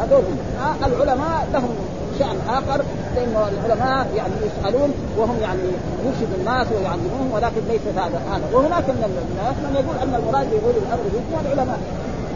هذول 0.00 0.22
آه 0.60 0.86
العلماء 0.86 1.48
لهم 1.52 1.74
شأن 2.18 2.38
آخر 2.48 2.84
لأن 3.16 3.34
العلماء 3.52 4.06
يعني 4.16 4.34
يسألون 4.46 4.90
وهم 5.18 5.36
يعني 5.42 5.60
يرشدوا 6.04 6.38
الناس 6.40 6.66
ويعلموهم 6.72 7.28
ولكن 7.32 7.62
ليس 7.68 7.80
هذا 7.96 8.20
هذا. 8.32 8.46
وهناك 8.52 8.84
من 8.88 9.02
الناس 9.30 9.56
من 9.64 9.74
يقول 9.74 9.96
أن 10.02 10.14
المراد 10.20 10.50
بيقول 10.50 10.74
الأمر 10.82 11.04
منكم 11.14 11.46
العلماء. 11.46 11.78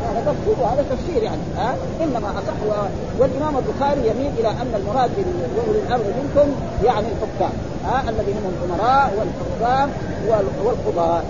هذا 0.09 0.21
تفسير 0.33 0.65
وهذا 0.65 0.85
تفسير 0.91 1.23
يعني 1.23 1.41
ها؟ 1.57 1.75
إنما 2.05 2.29
أصح. 2.31 2.59
والإمام 3.19 3.55
البخاري 3.57 4.01
يميل 4.11 4.33
إلى 4.39 4.49
أن 4.49 4.73
المراد 4.81 5.11
باولي 5.57 5.79
الأمر 5.87 6.05
منكم 6.21 6.49
يعني 6.85 7.07
الحكام 7.15 7.53
ها؟ 7.85 8.11
الذين 8.11 8.37
هم 8.45 8.53
الأمراء 8.59 9.13
والحكام 9.19 9.91
والقضاء 10.65 11.25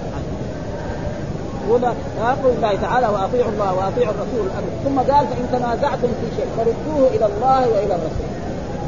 هنا 1.69 1.95
يقول 2.21 2.53
الله 2.57 2.75
تعالى 2.83 3.09
وأطيعوا 3.09 3.51
الله 3.51 3.75
وأطيعوا 3.75 4.15
الرسول 4.15 4.47
الأمر 4.47 4.71
ثم 4.85 5.13
قال 5.13 5.27
فإن 5.27 5.47
تنازعتم 5.53 6.09
في 6.21 6.37
شيء 6.37 6.47
فردوه 6.57 7.09
إلى 7.09 7.27
الله 7.27 7.61
وإلى 7.69 7.95
الرسول 7.95 8.29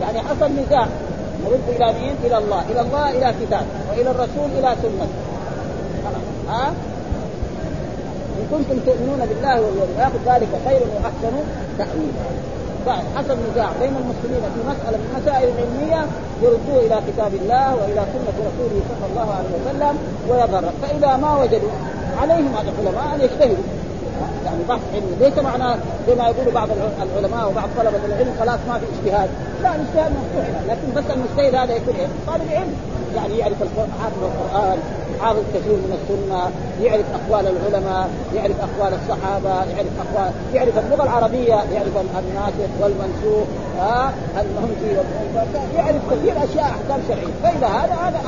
يعني 0.00 0.18
حصل 0.18 0.50
نزاع 0.52 0.86
نرد 1.44 1.68
إلى 1.76 1.92
مين؟ 2.00 2.14
إلى 2.24 2.38
الله، 2.38 2.62
إلى 2.70 2.80
الله 2.80 3.10
إلى 3.10 3.34
كتاب، 3.40 3.66
وإلى 3.90 4.10
الرسول 4.10 4.48
إلى 4.58 4.76
سنة. 4.82 5.08
ها؟ 6.48 6.72
إن 8.38 8.46
كنتم 8.50 8.78
تؤمنون 8.86 9.26
بالله 9.28 9.54
واليوم 9.54 9.88
الآخر 9.96 10.18
ذلك 10.26 10.48
خير 10.66 10.80
وأحسن 10.94 11.34
تأويلا. 11.78 12.24
طيب 12.86 13.04
حصل 13.16 13.36
نزاع. 13.50 13.68
بين 13.80 13.94
المسلمين 14.02 14.42
في 14.54 14.60
مسألة 14.70 14.98
من 14.98 15.08
المسائل 15.16 15.48
العلميه 15.48 16.06
يردوه 16.42 16.78
إلى 16.86 16.96
كتاب 17.08 17.34
الله 17.34 17.74
وإلى 17.74 18.02
سنة 18.12 18.36
رسوله 18.48 18.80
صلى 18.90 19.06
الله 19.10 19.28
عليه 19.38 19.52
وسلم 19.58 19.98
ويضر 20.28 20.64
فإذا 20.82 21.16
ما 21.16 21.42
وجدوا 21.42 21.70
عليهم 22.22 22.54
العلماء 22.62 23.14
أن 23.14 23.20
يجتهدوا. 23.20 23.64
يعني 24.44 24.62
بحث 24.68 24.80
علمي. 24.94 25.16
ليس 25.20 25.38
معناه 25.38 25.76
زي 26.06 26.14
ما 26.14 26.24
يقول 26.28 26.54
بعض 26.54 26.68
العلماء 27.02 27.48
وبعض 27.50 27.68
طلبة 27.78 28.04
العلم 28.04 28.34
خلاص 28.40 28.58
ما 28.68 28.78
في 28.78 28.86
اجتهاد. 28.92 29.28
لا 29.62 29.74
الاجتهاد 29.74 30.12
مفتوح. 30.18 30.46
لكن 30.68 30.88
بس 30.96 31.04
المجتهد 31.16 31.54
هذا 31.54 31.74
يكون؟ 31.74 31.94
طالب 32.26 32.48
علم. 32.50 32.74
يعني 33.16 33.38
يعرف 33.38 33.56
حافظ 34.02 34.22
القرآن. 34.22 34.78
حافظ 35.24 35.42
كثير 35.54 35.72
من 35.72 35.92
السنة 35.98 36.50
يعرف 36.82 37.06
أقوال 37.14 37.46
العلماء 37.56 38.08
يعرف 38.34 38.56
أقوال 38.60 38.92
الصحابة 39.00 39.54
يعرف 39.72 39.94
أقوال 40.04 40.30
يعرف 40.54 40.78
اللغة 40.78 41.02
العربية 41.02 41.54
يعرف 41.74 41.96
الناسخ 42.18 42.70
والمنسوخ 42.80 43.46
ها 43.78 44.12
المنفي 44.40 44.90
يعرف 45.76 46.02
كثير 46.10 46.32
أشياء 46.44 46.64
أحكام 46.64 47.00
شرعية. 47.08 47.34
فإذا 47.42 47.66
هذا 47.66 47.94
هذا 47.94 48.20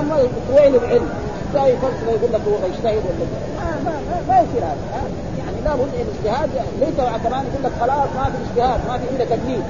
أما 0.00 0.16
طويل 0.48 0.74
العلم 0.76 1.08
لا 1.54 1.66
يفصل 1.66 2.06
يقول 2.08 2.32
لك 2.32 2.40
هو 2.48 2.66
يجتهد 2.66 3.02
ولا 3.06 3.26
ما 3.56 3.66
ما 3.84 3.92
ما, 4.28 4.38
يصير 4.38 4.64
هذا 4.64 5.02
يعني 5.38 5.56
لابد 5.64 5.88
الاجتهاد 5.94 6.50
ليس 6.80 6.96
كمان 7.24 7.44
يقول 7.46 7.64
لك 7.64 7.72
خلاص 7.80 8.08
ما 8.16 8.24
في 8.24 8.38
اجتهاد 8.50 8.80
ما 8.88 8.98
في 8.98 9.04
الا 9.16 9.24
تقليد 9.24 9.62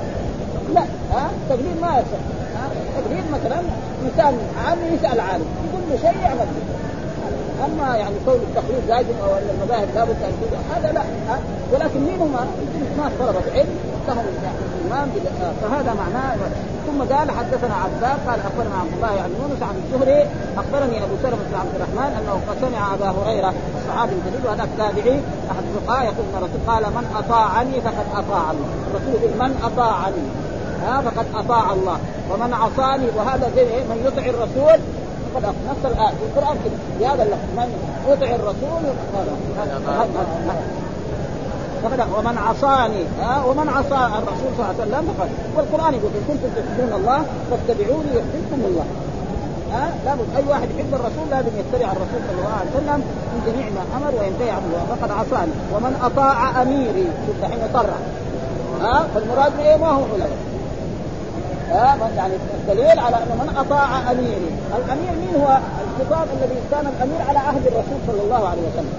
لا 0.74 0.82
ها 1.12 1.30
تقليد 1.48 1.80
ما 1.82 1.88
يصح 1.88 2.45
تقليد 2.96 3.24
مثلا 3.32 3.60
انسان 4.04 4.38
عام 4.66 4.78
يسأل 4.94 5.20
عالم 5.20 5.46
يقول 5.66 5.82
له 5.90 5.96
شيء 5.96 6.22
يعمل 6.22 6.46
أما 7.64 7.96
يعني 7.96 8.14
قول 8.26 8.36
التقليد 8.36 8.82
لازم 8.88 9.14
أو 9.24 9.32
أن 9.32 9.48
المذاهب 9.54 9.88
لابد 9.94 10.16
أن 10.22 10.32
هذا 10.74 10.92
لا؟ 10.92 11.02
ولكن 11.72 12.00
مين 12.00 12.20
هم؟ 12.20 12.32
ناس 12.98 13.12
طلبة 13.18 13.52
علم 13.54 13.68
لهم 14.08 14.24
الايمان 14.86 15.08
فهذا 15.62 15.94
معناه 15.94 16.36
ثم 16.86 17.14
قال 17.14 17.30
حدثنا 17.30 17.74
عباد 17.74 18.18
قال 18.26 18.40
أخبرنا 18.40 18.76
عبد 18.80 18.92
الله 18.96 19.22
عن 19.24 19.30
يونس 19.40 19.62
عن 19.62 19.74
الزهري 19.82 20.26
أخبرني 20.56 21.04
أبو 21.04 21.14
سلمة 21.22 21.42
بن 21.50 21.56
عبد 21.60 21.74
الرحمن 21.76 22.10
أنه 22.18 22.40
قد 22.48 22.56
سمع 22.60 22.94
أبا 22.94 23.10
هريرة 23.18 23.54
الصحابي 23.78 24.12
الجليل 24.12 24.46
وهذا 24.46 24.64
التابعي 24.64 25.20
أحد 25.50 25.62
الفقهاء 25.70 26.04
يقول 26.04 26.26
قال 26.66 26.82
من 26.82 27.06
أطاعني 27.16 27.80
فقد 27.80 28.06
اطاع 28.14 28.50
الله 28.50 28.68
الرسول 28.90 29.30
من 29.40 29.60
أطاعني 29.64 30.24
ها 30.82 31.00
فقد 31.00 31.26
أطاع 31.34 31.72
الله. 31.72 31.98
ومن 32.32 32.54
عصاني 32.54 33.06
وهذا 33.16 33.50
زي 33.56 33.64
من 33.64 34.04
يطع 34.06 34.26
الرسول 34.26 34.80
فقد 35.34 35.54
نص 35.70 35.84
الآية 35.84 36.08
في 36.08 36.24
القرآن 36.26 36.56
كده. 36.64 36.76
بهذا 37.00 37.22
اللفظ 37.22 37.48
من 37.56 37.68
يطع 38.08 38.26
الرسول 38.34 38.82
فقد 41.82 42.00
ومن 42.18 42.38
عصاني 42.38 43.04
ها 43.20 43.44
ومن 43.44 43.68
عصى 43.68 44.02
الرسول 44.18 44.50
صلى 44.56 44.64
الله 44.64 44.74
عليه 44.74 44.82
وسلم 44.82 45.14
فقد 45.18 45.30
والقران 45.56 45.94
يقول 45.94 46.10
إن 46.18 46.24
كنتم 46.28 46.48
تحبون 46.56 46.92
الله 47.00 47.24
فاتبعوني 47.50 48.10
يحببكم 48.18 48.60
الله. 48.68 48.84
ها 49.72 49.90
لابد 50.04 50.28
أي 50.36 50.44
واحد 50.48 50.68
يحب 50.70 50.94
الرسول 50.94 51.26
لازم 51.30 51.52
يتبع 51.60 51.92
الرسول 51.92 52.20
صلى 52.28 52.38
الله 52.38 52.56
عليه 52.60 52.70
وسلم 52.76 53.04
في 53.30 53.50
جميع 53.50 53.66
ما 53.76 53.82
أمر 53.96 54.12
وينتهي 54.20 54.50
عنه 54.50 54.86
فقد 54.90 55.10
عصاني. 55.10 55.52
ومن 55.74 55.92
أطاع 56.02 56.62
أميري 56.62 57.06
شوف 57.26 57.36
دحين 57.42 57.58
يطرع 57.70 57.98
ها 58.82 59.06
فالمراد 59.14 59.52
بإيه؟ 59.56 59.76
ما 59.76 59.88
هو 59.88 60.02
علماء. 60.14 60.55
يعني 62.16 62.34
الدليل 62.54 62.98
على 62.98 63.16
أنه 63.16 63.34
من 63.42 63.56
أطاع 63.58 64.10
أميري، 64.10 64.50
الأمير 64.78 65.12
مين 65.20 65.42
هو؟ 65.42 65.58
الخطاب 66.00 66.28
الذي 66.36 66.60
كان 66.70 66.86
الأمير 66.86 67.20
على 67.28 67.38
عهد 67.38 67.66
الرسول 67.66 67.98
صلى 68.06 68.22
الله 68.24 68.48
عليه 68.48 68.62
وسلم. 68.62 68.92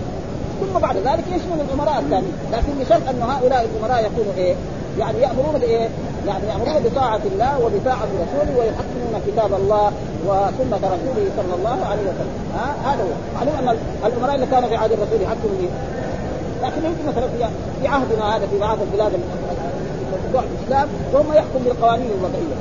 ثم 0.61 0.79
بعد 0.79 0.97
ذلك 0.97 1.27
يشمل 1.27 1.61
الأمراء 1.67 1.99
الثانيين، 1.99 2.33
لكن 2.51 2.71
بشرط 2.79 3.09
أن 3.09 3.21
هؤلاء 3.21 3.65
الأمراء 3.69 4.05
يكونوا 4.05 4.33
إيه؟ 4.37 4.55
يعني 4.99 5.17
يأمرون 5.21 5.59
بإيه؟ 5.59 5.87
يعني 6.27 6.47
يأمرون 6.47 6.83
بطاعة 6.83 7.21
الله 7.31 7.59
وبطاعة 7.59 8.07
رسوله 8.23 8.59
ويحكمون 8.59 9.21
كتاب 9.27 9.53
الله 9.53 9.91
وسنة 10.25 10.83
رسوله 10.95 11.25
صلى 11.37 11.53
الله 11.59 11.85
عليه 11.89 12.01
وسلم، 12.01 12.33
ها 12.55 12.91
هذا 12.91 13.03
هو، 13.03 13.15
معلوم 13.35 13.69
أن 13.69 13.77
الأمراء 14.05 14.35
اللي 14.35 14.45
كانوا 14.45 14.69
في 14.69 14.75
عهد 14.75 14.91
الرسول 14.91 15.21
يحكموا 15.21 15.69
لكن 16.63 16.85
يمكن 16.85 17.03
مثلا 17.07 17.27
في 17.81 17.87
عهدنا 17.87 18.35
هذا 18.35 18.47
في 18.47 18.59
بعض 18.59 18.77
البلاد 18.81 19.11
موضوع 20.11 20.43
الإسلام 20.49 20.87
وهم 21.13 21.33
يحكم 21.33 21.59
بالقوانين 21.65 22.09
الوضعية. 22.17 22.57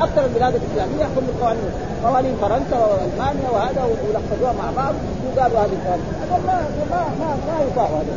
أكثر 0.00 0.24
البلاد 0.24 0.54
الإسلامية 0.54 1.00
يحكم 1.00 1.22
بالقوانين. 1.26 1.70
قوانين 2.04 2.34
فرنسا 2.40 2.76
وألمانيا 2.76 3.50
وهذا 3.50 3.82
ويلخصوها 3.84 4.52
مع 4.52 4.82
بعض 4.82 4.94
وقالوا 5.26 5.58
هذه 5.58 5.72
القوانين. 5.78 6.12
هذا 6.22 6.38
ما 6.46 6.56
ما 6.90 7.02
ما 7.20 7.28
ما 7.46 7.56
يطاع 7.72 7.86
هذا. 7.86 8.14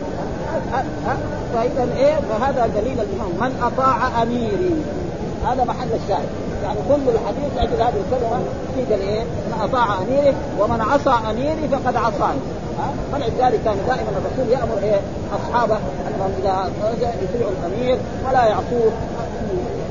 فإذا 1.53 1.87
إيه؟ 1.97 2.15
فهذا 2.15 2.67
دليل 2.67 2.97
الإمام. 2.99 3.31
من 3.41 3.63
أطاع 3.63 4.21
أميري. 4.23 4.75
هذا 5.47 5.63
محل 5.63 5.87
الشاهد. 6.03 6.42
يعني 6.63 6.79
كل 6.89 7.09
الحديث 7.15 7.51
أجل 7.57 7.81
هذه 7.81 7.99
الكلمة 8.03 8.39
في 8.75 8.93
إيه؟ 8.93 9.21
من 9.21 9.59
أطاع 9.63 9.97
أميره 10.01 10.35
ومن 10.59 10.81
عصى 10.81 11.29
أميري 11.29 11.67
فقد 11.71 11.95
عصاني. 11.95 12.39
فلذلك 13.11 13.59
كان 13.65 13.77
دائما 13.87 14.11
الرسول 14.17 14.53
يأمر 14.53 14.77
إيه؟ 14.83 14.99
أصحابه 15.35 15.77
أنهم 16.07 16.31
إذا 16.39 16.69
يطيعوا 17.23 17.51
الأمير 17.51 17.97
ولا 18.27 18.45
يعصوه. 18.45 18.91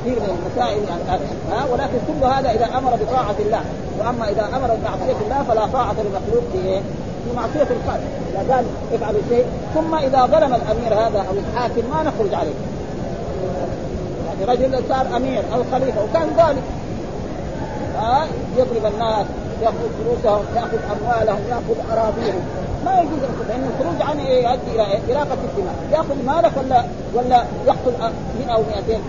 كثير 0.03 0.17
من 0.21 0.39
المسائل 0.39 0.85
يعني 0.89 1.23
ها؟ 1.53 1.65
ولكن 1.73 1.99
كل 2.09 2.27
هذا 2.27 2.51
إذا 2.51 2.79
أمر 2.79 2.91
بطاعة 2.91 3.35
الله. 3.39 3.61
وأما 3.99 4.29
إذا 4.29 4.45
أمر 4.57 4.77
بمعصية 4.77 5.17
الله 5.25 5.43
فلا 5.49 5.67
طاعة 5.67 5.93
للمخلوق 5.93 6.45
في 6.53 6.69
إيه؟ 6.69 6.81
في 7.25 7.37
معصية 7.37 7.69
الخالق 7.77 8.05
إذا 8.31 8.55
قال 8.55 8.65
افعلوا 8.95 9.21
شيء 9.29 9.45
ثم 9.75 9.95
إذا 9.95 10.27
ظلم 10.27 10.55
الأمير 10.55 10.95
هذا 10.95 11.19
أو 11.19 11.35
الحاكم 11.39 11.83
ما 11.91 12.03
نخرج 12.03 12.35
عليه. 12.35 12.55
رجل 14.45 14.83
صار 14.89 15.07
أمير 15.17 15.43
أو 15.55 15.63
خليفة 15.73 16.05
وكان 16.05 16.29
ظالم 16.37 16.63
ها؟ 17.97 18.27
يضرب 18.57 18.93
الناس 18.95 19.27
يأخذ 19.63 19.89
فلوسهم 19.99 20.45
يأخذ 20.57 20.79
أموالهم 20.93 21.41
يأخذ 21.51 21.93
أراضيهم. 21.93 22.41
ما 22.85 23.01
يجوز 23.01 23.21
لأن 23.49 23.71
الخروج 23.71 24.11
عنه 24.11 24.27
إيه؟ 24.27 24.49
يؤدي 24.49 24.71
إلى 24.75 24.87
إيه؟ 24.87 25.17
إراقة 25.17 25.39
الدماء. 25.45 25.75
يأخذ 25.93 26.25
مالك 26.27 26.53
ولا 26.57 26.85
ولا 27.15 27.45
يقتل 27.67 28.13
100 28.47 28.55
أو 28.55 28.63
200 28.77 29.01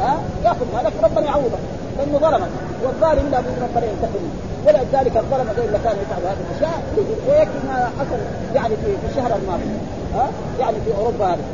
ها؟ 0.00 0.18
يأخذ 0.44 0.66
مالك 0.74 0.92
ربنا 1.04 1.26
يعوضك 1.26 1.62
لأنه 1.98 2.18
ظلمك 2.18 2.50
والظالم 2.84 3.30
لا 3.30 3.40
بد 3.40 3.54
ربنا 3.62 3.86
ينتقم. 3.90 4.24
ولذلك 4.66 5.16
الظلم 5.16 5.48
زي 5.56 5.64
اللي 5.64 5.78
كان 5.84 5.96
يفعل 6.02 6.22
هذه 6.22 6.36
الأشياء. 6.50 6.82
ويكفي 7.28 7.66
ما 7.68 7.90
حصل 7.98 8.18
يعني 8.54 8.74
في 8.76 8.96
الشهر 9.10 9.36
الماضي. 9.42 9.64
ها؟ 10.14 10.28
يعني 10.60 10.76
في 10.84 10.90
أوروبا 10.98 11.26
هذه. 11.26 11.44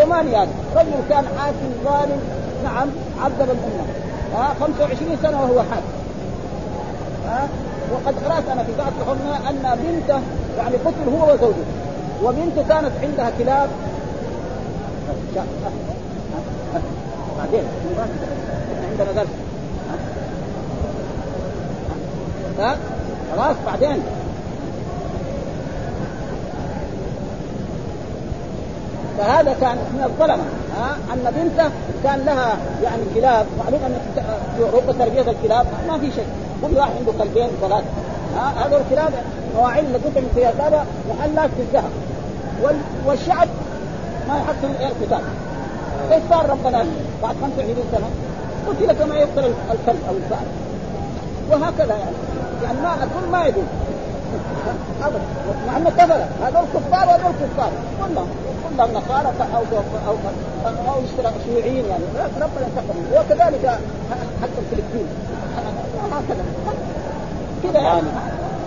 رومانيا 0.00 0.42
هذا. 0.42 0.48
رجل 0.76 0.90
كان 1.08 1.24
حاكم 1.38 1.70
ظالم. 1.84 2.20
نعم 2.64 2.88
عذب 3.24 3.40
الامه 3.40 3.84
ها 4.34 4.54
25 4.60 5.16
سنة 5.22 5.42
وهو 5.42 5.62
حاكم 5.62 5.92
ها 7.26 7.48
وقد 7.92 8.14
قرات 8.24 8.48
أنا 8.52 8.62
في 8.64 8.72
بعض 8.78 8.92
الحكمة 9.00 9.50
أن 9.50 9.78
بنته 9.78 10.20
يعني 10.58 10.76
قتل 10.76 11.08
هو 11.12 11.24
وزوجته 11.24 11.64
وبنته 12.22 12.62
كانت 12.68 12.92
عندها 13.02 13.30
كلاب. 13.38 13.68
بعدين؟ 17.38 17.64
عندنا 18.90 19.12
درس 19.12 19.28
خلاص 23.32 23.56
بعدين. 23.66 24.02
فهذا 29.18 29.56
كان 29.60 29.76
من 29.76 30.02
الظلمة. 30.04 30.44
ها؟ 30.78 30.96
أن 31.12 31.32
بنته 31.36 31.70
كان 32.04 32.24
لها 32.26 32.56
يعني 32.82 33.02
كلاب 33.14 33.46
معلوم 33.58 33.80
أن 33.86 33.94
في 34.56 34.62
اوروبا 34.62 34.92
تربية 34.92 35.30
الكلاب 35.30 35.66
ما 35.88 35.98
في 35.98 36.12
شيء. 36.12 36.26
كل 36.62 36.76
واحد 36.76 36.90
عنده 36.98 37.12
كلبين 37.18 37.48
ثلاث 37.60 37.84
ها؟ 38.36 38.66
هذول 38.66 38.80
الكلاب 38.80 39.12
مواعين 39.56 39.84
اللي 39.84 39.98
قدم 39.98 40.22
في 40.34 40.46
هذا 40.46 40.86
محلات 41.10 41.50
في 41.56 41.62
الذهب 41.62 41.90
والشعب 43.06 43.48
ما 44.28 44.36
يحصل 44.38 44.68
القتال. 44.80 45.24
كيف 46.10 46.22
صار 46.30 46.50
ربنا 46.50 46.84
بعد 47.22 47.34
25 47.42 47.76
سنة؟ 47.92 48.06
قتل 48.68 48.92
كما 48.92 49.14
يقتل 49.14 49.52
الكلب 49.72 50.00
أو 50.08 50.14
الفأر. 50.14 50.46
وهكذا 51.50 51.94
يعني. 51.94 52.16
يعني 52.64 52.80
ما 52.80 52.94
الكل 52.94 53.30
ما 53.32 53.46
يدوم 53.46 53.66
ابدا. 55.02 55.20
مع 55.66 55.76
أنه 55.76 55.90
كفر. 55.90 56.24
هذول 56.44 56.64
كفار 56.74 57.08
وهذول 57.08 57.32
كفار. 57.42 57.70
كلهم 58.00 58.28
كلهم 58.76 58.90
نصارى 58.90 59.32
أو 59.54 59.62
أو 60.08 60.14
أو 60.66 60.94
أو 60.94 61.00
شيوعيين 61.46 61.84
يعني. 61.84 62.04
ربنا 62.36 62.66
انتقم. 62.66 62.98
وكذلك 63.12 63.78
حتى 64.42 64.58
الفلبين. 64.58 65.06
هكذا. 66.12 66.44
كذا 67.62 67.80
يعني. 67.80 68.08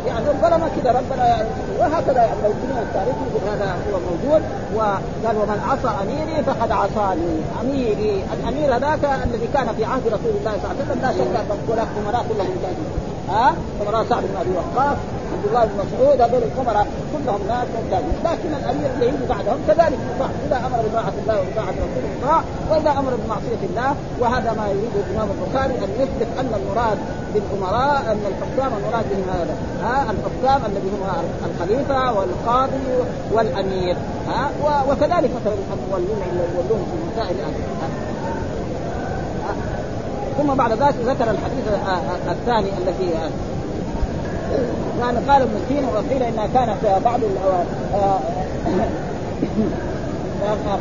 يعني 0.08 0.26
الظلمة 0.30 0.70
كذا. 0.82 0.92
ربنا 0.92 1.28
يعني 1.28 1.48
وهكذا 1.80 2.22
يعني. 2.24 2.40
لو 2.44 2.54
جينا 2.62 2.82
التاريخ 2.82 3.16
يقول 3.30 3.50
هذا 3.54 3.76
هو 3.92 4.00
موجود. 4.00 4.42
وقال 4.76 5.38
ومن 5.38 5.60
عصى 5.70 5.96
أميري 6.04 6.44
فقد 6.44 6.72
عصاني. 6.72 7.38
اميري 7.62 8.24
الأمير 8.34 8.76
هذاك 8.76 9.06
الذي 9.24 9.48
كان 9.54 9.68
في 9.78 9.86
عهد 9.86 10.08
رسول 10.08 10.34
الله 10.40 10.52
صلى 10.62 10.72
الله 10.72 10.76
عليه 10.82 10.86
وسلم 10.86 11.02
لا 11.02 11.12
شك 11.12 11.20
أن 11.20 11.88
الامراء 11.98 12.26
كلهم 12.30 12.50
مجاهدين 12.58 13.05
ها؟ 13.30 13.56
امراء 13.82 14.06
سعد 14.10 14.24
بن 14.24 14.36
أبي 14.42 14.52
وقاص 14.58 14.98
عبد 15.34 15.46
الله 15.48 15.66
بن 15.66 15.76
مسعود 15.84 16.22
هذول 16.22 16.44
الامراء 16.44 16.88
كلهم 17.14 17.42
ناس 17.48 17.68
ممتازين 17.76 18.16
لكن 18.26 18.50
الأمير 18.60 18.90
اللي 18.96 19.08
يجي 19.08 19.26
بعدهم 19.30 19.60
كذلك 19.68 20.00
يطاع 20.16 20.30
إذا 20.48 20.58
أمر 20.68 20.80
بطاعه 20.88 21.14
الله 21.22 21.36
وبطاعه 21.42 21.74
رسوله 21.86 22.10
يطاع 22.18 22.42
وإذا 22.70 22.92
أمر 23.00 23.14
بمعصية 23.22 23.62
الله 23.70 23.96
وهذا 24.20 24.54
ما 24.60 24.68
يريده 24.68 25.00
الإمام 25.08 25.28
البخاري 25.36 25.74
أن 25.74 25.90
يثبت 26.00 26.28
أن 26.40 26.52
المراد 26.60 26.98
بالأمراء 27.34 28.02
أن 28.12 28.20
الحكام 28.32 28.72
المراد 28.80 29.06
بهم 29.12 29.28
هذا. 29.38 29.56
ها؟ 29.84 30.12
الحكام 30.12 30.62
الذي 30.72 30.90
هم 30.90 31.04
الخليفة 31.50 32.14
والقاضي 32.14 32.88
والأمير. 33.32 33.96
ها؟ 34.28 34.50
وكذلك 34.90 35.32
مثلا 35.36 35.54
المولون 35.74 36.22
يولون 36.56 36.86
في 36.92 36.98
مسائل 37.12 37.36
ثم 40.38 40.54
بعد 40.54 40.72
ذلك 40.72 40.96
ذكر 41.06 41.32
الحديث 41.32 41.66
الثاني 42.32 42.68
الذي 42.78 43.12
يعني 45.00 45.18
قال 45.18 45.42
ابن 45.42 45.60
سينا 45.70 45.88
وقيل 45.88 46.24
انها 46.24 46.48
كانت 46.54 47.02
بعض 47.06 47.20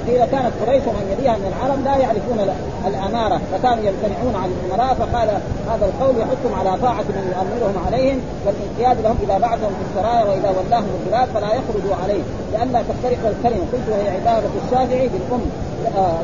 قيل 0.06 0.24
كانت 0.24 0.52
قريش 0.66 0.82
ومن 0.86 1.16
يليها 1.18 1.36
من 1.36 1.52
العرب 1.52 1.84
لا 1.84 1.96
يعرفون 1.96 2.38
الأمارة 2.86 3.40
فكانوا 3.52 3.84
يمتنعون 3.84 4.34
عن 4.42 4.50
الامراء 4.50 4.94
فقال 4.94 5.28
هذا 5.70 5.86
القول 5.86 6.14
يحثهم 6.20 6.54
على 6.60 6.78
طاعة 6.82 7.02
من 7.02 7.34
يؤمرهم 7.36 7.86
عليهم 7.86 8.20
والانقياد 8.46 9.04
لهم 9.04 9.16
إذا 9.22 9.38
بعثهم 9.38 9.72
في 9.78 9.84
السرايا 9.90 10.24
وإذا 10.24 10.48
ولاهم 10.48 10.86
البلاد 11.00 11.28
فلا 11.34 11.46
يخرجوا 11.46 11.94
عليه 12.02 12.22
لئلا 12.52 12.82
تفترق 12.82 13.18
الكلمة. 13.32 13.64
قلت 13.72 13.88
وهي 13.90 14.08
عبادة 14.10 14.48
الشافعي 14.66 15.08
بالأم. 15.08 15.40
آه 15.40 15.73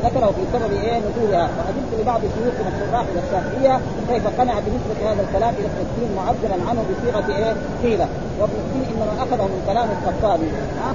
ذكره 0.05 0.31
في 0.35 0.43
سبب 0.53 0.71
إيه؟ 0.71 0.99
نزولها 0.99 1.49
وعجبت 1.57 1.91
لبعض 1.99 2.21
شيوخنا 2.21 2.69
الشراح 2.75 3.05
الشافعيه 3.23 3.79
كيف 4.09 4.27
قنع 4.39 4.53
بنسبة 4.53 5.11
هذا 5.11 5.21
الكلام 5.21 5.53
إلى 5.59 5.67
السين 5.67 6.09
معبرا 6.15 6.69
عنه 6.69 6.83
بصيغة 6.89 7.37
إيه؟ 7.37 7.53
قيل. 7.83 7.99
وابن 8.39 8.53
السين 8.63 8.85
انما 8.95 9.23
أخذه 9.23 9.43
من 9.43 9.63
كلام 9.67 9.87
الخطابي. 9.95 10.49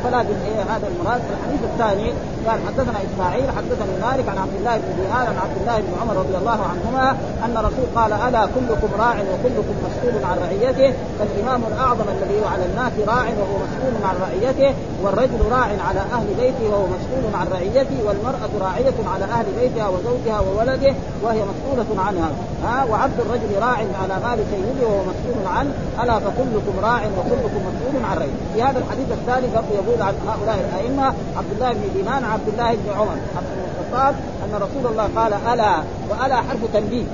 فلازم 0.04 0.36
إيه؟ 0.48 0.62
هذا 0.74 0.86
المراد. 0.88 1.20
الحديث 1.34 1.60
الثاني 1.72 2.12
قال 2.46 2.58
حدثنا 2.66 2.98
إسماعيل 3.08 3.48
حدثني 3.58 3.94
مالك 4.06 4.28
عن 4.28 4.38
عبد 4.38 4.54
الله 4.58 4.76
بن 4.76 4.90
دينار 5.00 5.26
عن 5.30 5.38
عبد 5.44 5.56
الله 5.60 5.76
بن 5.80 5.92
عمر 6.00 6.16
رضي 6.16 6.36
الله 6.40 6.60
عنهما 6.72 7.10
أن 7.44 7.56
الرسول 7.56 7.86
قال 7.96 8.12
ألا 8.12 8.46
كلكم 8.54 8.88
راع 8.98 9.16
وكلكم 9.30 9.74
مسؤول 9.86 10.24
عن 10.24 10.36
رعيته 10.44 10.94
فالإمام 11.18 11.60
الأعظم 11.70 12.04
الذي 12.16 12.40
هو 12.40 12.46
على 12.54 12.64
الناس 12.70 12.92
راع 13.08 13.24
وهو 13.38 13.56
مسؤول 13.66 13.94
عن 14.08 14.14
رعيته 14.26 14.74
والرجل 15.02 15.40
راع 15.50 15.68
على 15.88 16.00
أهل 16.16 16.26
بيته 16.40 16.64
وهو 16.70 16.86
مسؤول 16.86 17.24
عن 17.34 17.46
رعيته 17.52 17.98
والمرأة 18.06 18.50
راعية 18.60 18.98
على 19.14 19.24
أهل 19.24 19.46
بيتها 19.60 19.88
وزوجها 19.88 20.40
وولده 20.40 20.94
وهي 21.22 21.40
مسؤولة 21.52 22.02
عنها. 22.06 22.30
ها 22.64 22.84
وعبد 22.90 23.20
الرجل 23.20 23.50
راع 23.60 23.78
على 24.02 24.16
مال 24.24 24.38
سيده 24.50 24.88
وهو 24.88 25.02
مسؤول 25.02 25.46
عنه. 25.56 25.70
ألا 26.02 26.18
فكلكم 26.18 26.74
راع 26.82 27.00
وكلكم 27.18 27.60
مسؤول 27.68 28.04
عن 28.10 28.16
رعيته 28.16 28.46
في 28.54 28.62
هذا 28.62 28.78
الحديث 28.78 29.06
الثاني 29.10 29.46
يقول 29.74 30.02
عن 30.02 30.14
هؤلاء 30.28 30.58
الأئمة 30.68 31.06
عبد 31.36 31.52
الله 31.52 31.72
بن 31.72 31.82
دينان 31.94 32.24
عبد 32.24 32.48
الله 32.48 32.72
بن 32.72 32.90
عمر 32.98 33.16
عبد 33.36 33.46
الخطاب 33.80 34.14
أن 34.44 34.54
رسول 34.54 34.92
الله 34.92 35.08
قال 35.16 35.32
ألا 35.52 35.76
وألا 36.10 36.36
حرف 36.36 36.60
تنبيه. 36.74 37.04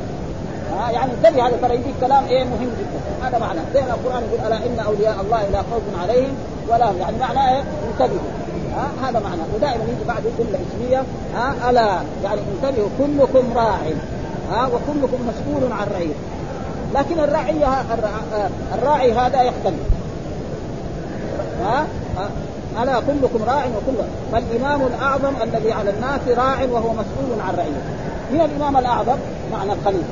يعني 0.90 1.12
انتبه 1.12 1.48
هذا 1.48 1.56
ترى 1.62 1.74
يجيك 1.74 1.94
كلام 2.00 2.24
إيه 2.24 2.44
مهم 2.44 2.70
جدا. 2.80 3.28
هذا 3.28 3.38
معنى. 3.38 3.60
زي 3.74 3.80
القرآن 3.80 4.22
يقول 4.22 4.46
ألا 4.46 4.56
إن 4.56 4.78
أولياء 4.86 5.16
الله 5.20 5.42
لا 5.52 5.58
خوف 5.58 6.02
عليهم 6.02 6.34
ولا 6.68 6.92
يعني 7.00 7.18
معناه 7.18 7.54
إيه؟ 7.54 7.62
انتبهوا. 7.92 8.28
ها؟ 8.76 9.08
هذا 9.08 9.20
معنى 9.20 9.40
ودائما 9.54 9.84
يجي 9.84 10.04
بعد 10.08 10.22
جمله 10.38 10.58
اسمية 10.70 11.02
ها؟ 11.34 11.70
ألا 11.70 12.00
يعني 12.24 12.40
انتبهوا 12.54 12.88
كلكم 12.98 13.52
راع 13.54 13.78
ها؟ 14.52 14.66
وكلكم 14.66 15.18
مسؤول 15.28 15.72
عن 15.72 15.86
رعيته 15.94 16.14
لكن 16.94 17.20
الرعيه 17.20 17.68
الراعي 18.74 19.12
هذا 19.12 19.42
يختلف. 19.42 19.80
ها؟ 21.62 21.86
ألا 22.82 23.00
كلكم 23.00 23.44
راع 23.44 23.64
وكل 23.64 23.98
فالإمام 24.32 24.80
الأعظم 24.82 25.32
الذي 25.42 25.72
على 25.72 25.90
الناس 25.90 26.20
راع 26.28 26.64
وهو 26.70 26.92
مسؤول 26.92 27.40
عن 27.48 27.54
رعيته 27.56 27.82
من 28.32 28.40
الإمام 28.40 28.76
الأعظم؟ 28.76 29.16
معنى 29.52 29.72
الخليفة 29.72 30.08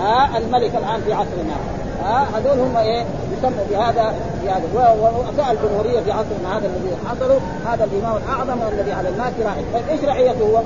ها؟ 0.00 0.38
الملك 0.38 0.76
الآن 0.76 1.00
في 1.06 1.12
عصرنا. 1.12 1.83
ها؟ 2.02 2.26
هذول 2.36 2.58
هم 2.58 2.76
إيه؟ 2.76 3.04
يسموا 3.38 3.64
بهذا 3.70 4.14
بهذا. 4.44 4.64
ورؤساء 4.74 5.52
الجمهورية 5.52 6.00
في 6.00 6.12
عصرنا 6.12 6.58
هذا 6.58 6.66
الذي 6.66 6.96
حصلوا 7.06 7.38
هذا 7.66 7.84
الإمام 7.84 8.16
الأعظم 8.16 8.58
الذي 8.72 8.92
على 8.92 9.08
الناس 9.08 9.32
راعي 9.44 9.64
طيب 9.74 9.88
إيش 9.88 10.04
رعيته 10.04 10.40
هو؟ 10.40 10.62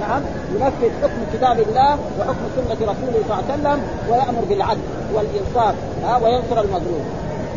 نعم. 0.00 0.22
ينفذ 0.54 0.90
حكم 1.02 1.20
كتاب 1.32 1.60
الله 1.60 1.98
وحكم 2.20 2.44
سنة 2.56 2.74
رسوله 2.74 3.22
صلى 3.28 3.38
الله 3.38 3.44
عليه 3.48 3.54
وسلم 3.54 3.82
ويأمر 4.10 4.44
بالعدل 4.48 4.80
والإنصاف 5.14 5.74
ها؟ 6.04 6.16
وينصر 6.16 6.60
المظلوم. 6.60 7.04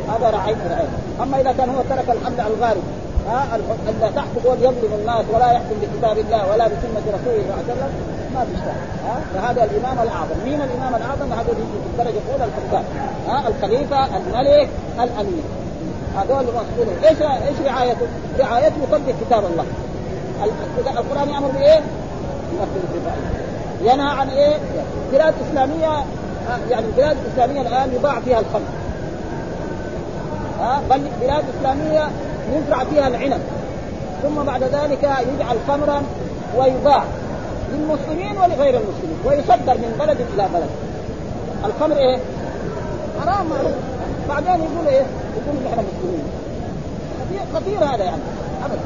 هذا 0.10 0.30
رعاية 0.30 0.56
رعاية 0.72 0.90
أما 1.24 1.42
إذا 1.42 1.52
كان 1.52 1.70
هو 1.70 1.82
ترك 1.90 2.10
الحمل 2.10 2.42
على 2.42 2.54
الغارب 2.54 2.84
ها 3.30 3.56
ألا 3.56 4.12
تحكم 4.16 4.40
يظلم 4.46 4.94
الناس 5.00 5.26
ولا 5.34 5.52
يحكم 5.52 5.76
بكتاب 5.82 6.18
الله 6.18 6.52
ولا 6.52 6.66
بسنة 6.68 7.06
رسوله 7.08 7.44
صلى 7.48 7.54
الله 7.54 7.54
عليه 7.54 7.74
وسلم 7.74 7.92
ما 8.36 8.44
بيشتغل 8.44 8.82
ها 9.06 9.22
فهذا 9.34 9.64
الإمام 9.64 10.00
الأعظم. 10.04 10.36
مين 10.46 10.62
الإمام 10.62 10.96
الأعظم؟ 10.96 11.34
هذا 11.34 11.44
في 11.44 12.02
الدرجة 12.02 12.20
الأولى 12.26 12.46
الحكام 12.46 12.84
ها 13.28 13.48
الخليفة 13.48 14.18
الملك 14.18 14.70
الأمير. 14.96 15.44
هذول 16.18 16.40
المسؤولون 16.40 17.04
إيش 17.04 17.22
إيش 17.22 17.58
رعايته؟ 17.66 18.08
رعايته 18.40 18.76
يطبق 18.84 19.14
كتاب 19.22 19.44
الله. 19.46 19.66
بإيه؟ 21.48 21.82
ينفذ 22.54 22.82
الكتاب 22.84 23.14
ينهى 23.82 24.10
عن 24.10 24.30
إيه؟ 24.30 24.56
بلاد 25.12 25.34
إسلامية 25.50 26.06
يعني 26.70 26.86
البلاد 26.86 27.18
الإسلامية 27.26 27.62
الآن 27.62 27.96
يباع 27.96 28.20
فيها 28.20 28.40
الخمر. 28.40 28.70
ها 30.60 30.82
بل 30.90 31.02
بلاد 31.22 31.44
إسلامية 31.60 32.10
يزرع 32.52 32.84
فيها 32.84 33.08
العنب. 33.08 33.42
ثم 34.24 34.44
بعد 34.44 34.64
ذلك 34.64 35.04
يجعل 35.04 35.58
خمرا 35.68 36.02
ويباع 36.58 37.04
للمسلمين 37.72 38.38
ولغير 38.38 38.76
المسلمين 38.82 39.18
ويصدر 39.26 39.78
من 39.78 39.96
بلد 40.00 40.18
إلى 40.34 40.48
بلد. 40.54 40.70
الخمر 41.66 41.98
إيه؟ 41.98 42.18
حرام 43.22 43.46
معروف. 43.50 43.76
بعدين 44.30 44.66
يقول 44.66 44.88
إيه؟ 44.88 45.06
يقول 45.38 45.56
نحن 45.66 45.84
مسلمين. 45.92 46.24
خطير 47.56 47.78
هذا 47.78 48.04
يعني. 48.04 48.22
ابدا. 48.66 48.82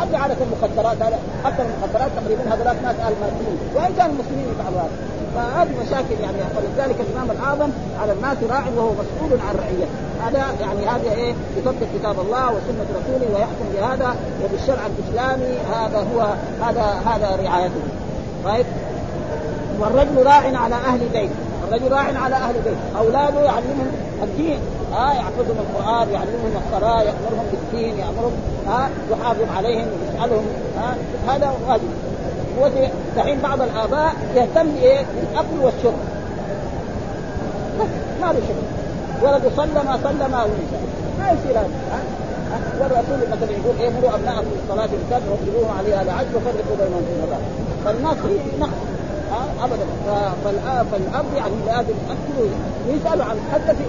قد 0.00 0.14
عاده 0.14 0.36
المخدرات 0.40 0.96
هذا 1.02 1.18
حتى 1.44 1.62
المخدرات 1.62 2.10
تقريبا 2.16 2.42
هذول 2.54 2.82
ناس 2.82 2.96
المسلمين 2.96 3.58
وإن 3.74 3.94
كان 3.98 4.10
المسلمين 4.10 4.46
يفعلوا 4.52 4.80
هذا. 4.80 4.90
فهذه 5.34 5.70
مشاكل 5.86 6.22
يعني 6.22 6.36
ولذلك 6.56 6.96
الإمام 7.00 7.30
الاعظم 7.30 7.70
على 8.02 8.12
الناس 8.12 8.36
راع 8.50 8.64
وهو 8.76 8.90
مسؤول 8.92 9.40
عن 9.48 9.54
رعيته. 9.56 9.88
هذا 10.24 10.44
يعني 10.60 10.86
هذا 10.86 11.12
إيه؟ 11.12 11.34
يطبق 11.58 11.86
كتاب 11.98 12.20
الله 12.20 12.46
وسنة 12.46 12.86
رسوله 12.90 13.34
ويحكم 13.34 13.66
بهذا 13.74 14.16
وبالشرع 14.44 14.86
الإسلامي. 14.86 15.58
هذا 15.74 16.06
هو 16.14 16.20
هذا 16.64 17.02
هذا 17.06 17.36
رعايته. 17.44 17.80
طيب. 18.44 18.66
والرجل 19.80 20.26
راع 20.26 20.62
على 20.62 20.74
أهل 20.74 21.00
بيت. 21.12 21.30
الرجل 21.68 21.92
راع 21.92 22.22
على 22.24 22.34
أهل 22.34 22.54
بيت. 22.64 22.76
أولاده 22.98 23.40
يعلمهم 23.40 23.92
الدين. 24.22 24.58
ها 24.92 25.10
آه 25.10 25.14
يحفظهم 25.14 25.56
القرآن 25.58 26.08
يعلمهم 26.12 26.52
الصلاة 26.66 27.02
يأمرهم 27.02 27.46
بالدين 27.52 27.98
يأمرهم 27.98 28.32
ها 28.66 28.84
آه 28.84 28.88
يحافظ 29.12 29.56
عليهم 29.56 29.86
ويسألهم 29.86 30.46
ها. 30.76 30.96
آه 31.28 31.32
هذا 31.32 31.52
واجب. 31.68 32.13
دحين 33.16 33.38
بعض 33.40 33.60
الآباء 33.62 34.14
يهتم 34.36 34.68
بايه؟ 34.74 35.04
بالأكل 35.14 35.58
والشرب. 35.62 35.98
بس 37.80 37.88
ما 38.20 38.26
له 38.26 38.40
شغل 38.48 38.66
ولد 39.22 39.42
صلى 39.56 39.82
ما 39.86 39.98
صلى 40.04 40.28
ما 40.28 40.44
نسى 40.44 40.78
ما 41.18 41.26
يصير 41.30 41.58
هذا. 41.60 41.68
والرسول 42.80 43.18
مثلا 43.32 43.50
يقول 43.50 43.74
إيه 43.80 43.90
مروا 43.90 44.14
أبناءكم 44.14 44.46
بالصلاه 44.50 44.84
الكبر 44.84 45.30
واضربوهم 45.30 45.78
عليها 45.78 46.04
لعج 46.04 46.26
وفرقوا 46.36 46.76
بينهم 46.78 47.02
في 47.06 47.12
الصلاه 47.22 47.38
فالناس 47.84 48.16
نقص. 48.60 48.83
ابدا. 49.64 49.86
فالاب 50.90 51.26
يعني 51.36 51.54
لازم 51.66 51.96
ياكلوا 52.08 52.48
ويسالوا 52.88 53.24
عن 53.24 53.36
حتى 53.52 53.72
في 53.78 53.84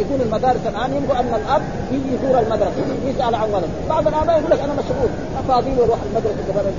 يكون 0.00 0.20
المدارس 0.20 0.60
الآن 0.66 0.90
يبغوا 0.96 1.20
أن 1.20 1.34
الاب 1.40 1.62
يجي 1.92 2.08
يزور 2.14 2.38
المدرسة. 2.40 2.82
يسأل 3.06 3.34
عن 3.34 3.48
ولد. 3.54 3.70
بعض 3.88 4.08
الآباء 4.08 4.38
يقول 4.38 4.50
لك 4.50 4.60
أنا 4.60 4.72
مشغول. 4.72 5.10
أفاضيل 5.40 5.80
وأروح 5.80 5.98
المدرسة 6.06 6.42
قبل 6.48 6.72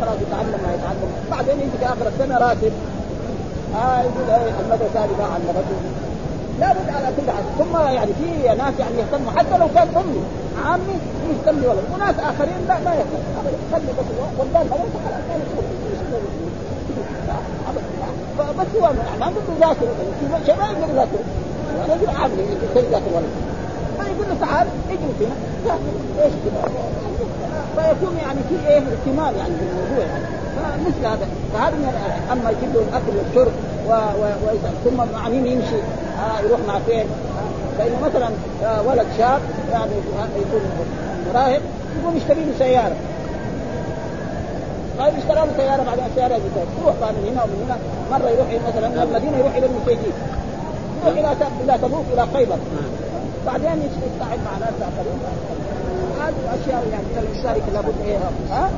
خلاص 0.00 0.16
يتعلم 0.26 0.60
ما 0.64 0.70
يتعلم. 0.74 1.10
بعدين 1.30 1.56
يجي 1.60 1.76
في 1.80 1.86
آخر 1.86 2.06
السنة 2.12 2.38
راتب. 2.38 2.72
آه 3.76 4.00
يقول 4.00 4.30
إيه 4.30 4.54
المدرسة 4.64 5.04
هذه 5.04 5.14
ما 5.18 5.24
علمته 5.34 5.78
لا 6.60 6.72
بد 6.72 6.88
على 6.96 7.08
كل 7.16 7.30
حال. 7.30 7.44
ثم 7.58 7.74
يعني 7.96 8.12
في 8.12 8.48
ناس 8.48 8.74
يعني 8.78 8.96
يهتموا. 8.98 9.32
حتى 9.36 9.58
لو 9.58 9.68
كان 9.74 9.88
أمي 9.96 10.22
عمي 10.66 10.96
يهتم 11.30 11.64
ولد 11.70 11.84
وناس 11.94 12.14
آخرين 12.30 12.60
لا 12.68 12.78
ما 12.84 12.94
يهتم. 12.94 13.22
خلي 13.72 13.92
بس 13.98 14.08
والدار 14.38 14.64
مدرسه 14.64 14.98
خلاص 15.04 16.49
ما 18.38 18.62
بس 18.62 18.66
هو 18.76 18.92
ما 19.18 19.24
عنده 19.26 19.40
يذاكر 19.56 19.86
شيء 20.46 20.56
ما 20.56 20.66
يقدر 20.66 20.92
يذاكر 20.92 21.18
رجل 21.88 22.16
عامل 22.16 22.38
يقدر 22.40 22.88
يذاكر 22.88 23.10
ولد 23.14 23.30
فيقول 23.98 24.28
له 24.28 24.36
تعال 24.40 24.66
اجلس 24.90 25.20
هنا 25.20 25.36
ذاكر 25.64 26.24
إيش 26.24 26.32
كذا 26.44 26.80
فيكون 27.76 28.16
يعني 28.16 28.40
في 28.48 28.68
إيه 28.68 28.78
اهتمام 28.78 29.34
يعني 29.36 29.54
بالموضوع 29.60 30.04
يعني 30.06 30.24
فمثل 30.56 31.06
هذا 31.06 31.28
فهذا 31.52 31.76
من 31.76 31.94
اما 32.32 32.50
يجيب 32.50 32.74
له 32.74 32.82
الاكل 32.88 33.16
والشرب 33.18 33.52
و... 33.88 33.92
و... 33.92 34.24
ويسأل 34.46 34.74
ثم 34.84 34.96
مع 34.96 35.28
مين 35.28 35.46
يمشي 35.46 35.76
آه 35.76 36.40
يروح 36.46 36.60
مع 36.68 36.78
فين 36.78 37.06
آه 37.06 37.78
فإنه 37.78 37.96
مثلا 38.08 38.28
آه 38.64 38.82
ولد 38.82 39.06
شاب 39.18 39.40
يعني 39.72 39.90
يكون 40.36 40.60
مراهق 41.34 41.60
يقوم 42.02 42.16
يشتري 42.16 42.44
له 42.44 42.52
سيارة 42.58 42.96
طيب 45.00 45.14
اشترى 45.18 45.34
له 45.34 45.52
سيارة 45.56 45.82
بعد 45.82 45.98
السيارة 46.10 46.34
دي 46.38 46.48
يروح 46.82 46.94
بقى 47.00 47.12
من 47.12 47.22
هنا 47.28 47.42
ومن 47.44 47.58
هنا. 47.64 47.76
مرة 48.12 48.28
يروح 48.30 48.48
مثلا 48.68 48.88
من 48.88 49.02
المدينة 49.02 49.38
يروح 49.38 49.54
إلى 49.56 49.66
المسيجين 49.66 50.12
يروح 51.06 51.18
إلى 51.18 51.32
إلى 51.64 51.78
تبوك 51.82 52.04
إلى 52.12 52.26
خيبر. 52.34 52.58
بعدين 53.46 53.82
يستعد 53.86 54.38
مع 54.46 54.54
ناس 54.60 54.74
آخرين. 54.88 55.18
هذه 56.20 56.42
أشياء 56.54 56.82
يعني 56.92 57.04
كالمشترك 57.14 57.62
لابد 57.74 57.94
إيه 58.06 58.18
ها؟ 58.50 58.70